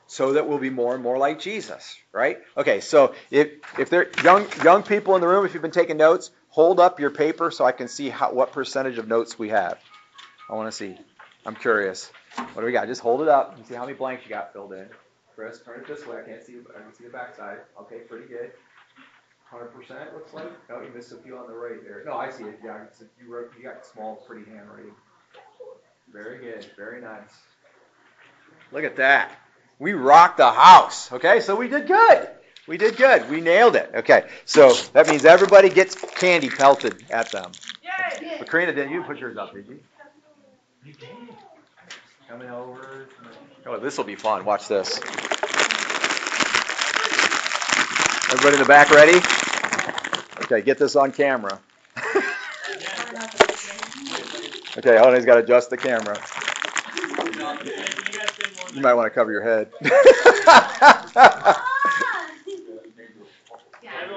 so 0.05 0.33
that 0.33 0.47
we'll 0.47 0.59
be 0.59 0.69
more 0.69 0.93
and 0.93 1.01
more 1.01 1.17
like 1.17 1.39
Jesus, 1.39 1.97
right? 2.11 2.37
Okay, 2.55 2.81
so 2.81 3.15
if 3.31 3.53
if 3.79 3.89
there 3.89 4.09
young 4.23 4.45
young 4.63 4.83
people 4.83 5.15
in 5.15 5.21
the 5.21 5.27
room, 5.27 5.45
if 5.45 5.53
you've 5.53 5.63
been 5.63 5.71
taking 5.71 5.97
notes, 5.97 6.29
hold 6.49 6.79
up 6.79 6.99
your 6.99 7.09
paper 7.09 7.49
so 7.49 7.65
I 7.65 7.71
can 7.71 7.87
see 7.87 8.09
how, 8.09 8.31
what 8.33 8.51
percentage 8.51 8.97
of 8.97 9.07
notes 9.07 9.39
we 9.39 9.49
have. 9.49 9.79
I 10.49 10.53
want 10.53 10.67
to 10.67 10.71
see. 10.77 10.97
I'm 11.45 11.55
curious. 11.55 12.11
What 12.35 12.59
do 12.61 12.65
we 12.65 12.71
got? 12.71 12.87
Just 12.87 13.01
hold 13.01 13.21
it 13.21 13.27
up 13.27 13.57
and 13.57 13.65
see 13.65 13.73
how 13.73 13.85
many 13.85 13.93
blanks 13.93 14.23
you 14.25 14.29
got 14.29 14.53
filled 14.53 14.73
in. 14.73 14.87
Chris, 15.41 15.59
turn 15.65 15.79
it 15.79 15.87
this 15.87 16.05
way. 16.05 16.17
I 16.19 16.21
can't 16.21 16.43
see. 16.43 16.57
I 16.77 16.81
can 16.81 16.93
see 16.93 17.05
the 17.05 17.09
backside. 17.09 17.57
Okay, 17.81 18.01
pretty 18.07 18.27
good. 18.27 18.51
Hundred 19.43 19.73
percent 19.73 20.13
looks 20.13 20.31
like. 20.35 20.45
Oh, 20.69 20.81
you 20.83 20.91
missed 20.93 21.11
a 21.13 21.17
few 21.17 21.35
on 21.35 21.47
the 21.47 21.53
right 21.53 21.83
there. 21.83 22.03
No, 22.05 22.13
I 22.13 22.29
see 22.29 22.43
it. 22.43 22.59
Yeah, 22.63 22.83
it's, 22.83 23.01
you 23.19 23.33
wrote. 23.33 23.51
You 23.57 23.63
got 23.63 23.83
small, 23.83 24.17
pretty 24.27 24.47
handwriting. 24.51 24.91
Very 26.13 26.37
good. 26.37 26.67
Very 26.77 27.01
nice. 27.01 27.31
Look 28.71 28.83
at 28.83 28.97
that. 28.97 29.31
We 29.79 29.93
rocked 29.93 30.37
the 30.37 30.51
house. 30.51 31.11
Okay, 31.11 31.39
so 31.39 31.55
we 31.55 31.67
did 31.67 31.87
good. 31.87 32.29
We 32.67 32.77
did 32.77 32.95
good. 32.95 33.27
We 33.27 33.41
nailed 33.41 33.75
it. 33.75 33.89
Okay, 33.95 34.27
so 34.45 34.73
that 34.93 35.07
means 35.09 35.25
everybody 35.25 35.69
gets 35.69 35.95
candy 35.95 36.49
pelted 36.51 37.03
at 37.09 37.31
them. 37.31 37.51
Yay! 37.81 38.35
But 38.37 38.47
Karina, 38.47 38.73
didn't 38.73 38.91
you 38.91 39.01
put 39.01 39.17
yours 39.17 39.37
up, 39.37 39.55
did 39.55 39.65
you? 39.67 39.79
You 40.85 40.93
did. 40.93 41.09
Coming 42.29 42.51
over. 42.51 43.07
Oh, 43.65 43.77
this 43.77 43.97
will 43.97 44.05
be 44.05 44.15
fun. 44.15 44.45
Watch 44.45 44.67
this. 44.67 44.99
Everybody 48.31 48.55
in 48.55 48.61
the 48.61 48.67
back 48.67 48.89
ready? 48.91 49.17
Okay, 50.45 50.61
get 50.61 50.77
this 50.77 50.95
on 50.95 51.11
camera. 51.11 51.59
okay, 54.77 54.97
hold 54.97 55.09
on. 55.09 55.15
He's 55.15 55.25
got 55.25 55.35
to 55.35 55.43
adjust 55.43 55.69
the 55.69 55.75
camera. 55.77 56.17
You 58.73 58.81
might 58.81 58.93
want 58.93 59.07
to 59.07 59.09
cover 59.09 59.33
your 59.33 59.43
head. 59.43 59.69
Everyone 59.81 60.01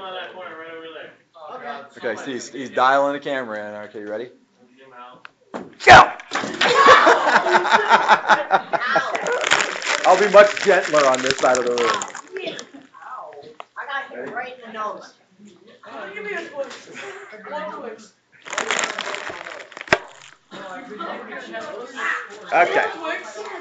on 0.04 0.14
that 0.14 0.32
corner 0.32 0.56
right 0.58 0.70
over 0.76 0.86
there. 0.94 1.10
okay, 2.12 2.24
see, 2.24 2.32
he's, 2.34 2.48
he's 2.50 2.70
dialing 2.70 3.14
the 3.14 3.20
camera 3.20 3.58
in. 3.58 3.74
Okay, 3.88 3.98
you 4.00 4.08
ready? 4.08 4.30
Go! 5.84 6.12
I'll 10.06 10.20
be 10.20 10.28
much 10.32 10.62
gentler 10.64 11.04
on 11.06 11.20
this 11.22 11.36
side 11.38 11.58
of 11.58 11.64
the 11.64 11.70
room. 11.70 12.04
I 13.76 13.86
got 13.86 14.04
hit 14.10 14.32
right 14.34 14.54
in 14.56 14.62
the 14.72 14.78
nose. 14.78 15.14
Give 16.14 16.24
me 16.24 16.32
a 16.32 16.48
twist. 16.48 16.54
One 16.54 16.64
twist. 16.64 16.88
Okay. 22.52 22.86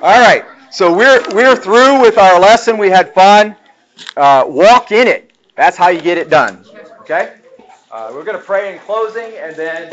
All 0.02 0.22
right. 0.22 0.46
So 0.72 0.96
we're 0.96 1.24
we're 1.34 1.56
through 1.56 2.02
with 2.02 2.18
our 2.18 2.40
lesson. 2.40 2.78
We 2.78 2.90
had 2.90 3.14
fun. 3.14 3.56
Uh, 4.16 4.46
walk 4.48 4.92
in 4.92 5.08
it. 5.08 5.32
That's 5.56 5.78
how 5.78 5.90
you 5.90 6.02
get 6.02 6.18
it 6.18 6.30
done. 6.30 6.66
Okay. 7.02 7.34
Uh, 7.92 8.12
we're 8.14 8.24
going 8.24 8.38
to 8.38 8.44
pray 8.44 8.74
in 8.74 8.80
closing, 8.80 9.34
and 9.36 9.56
then. 9.56 9.92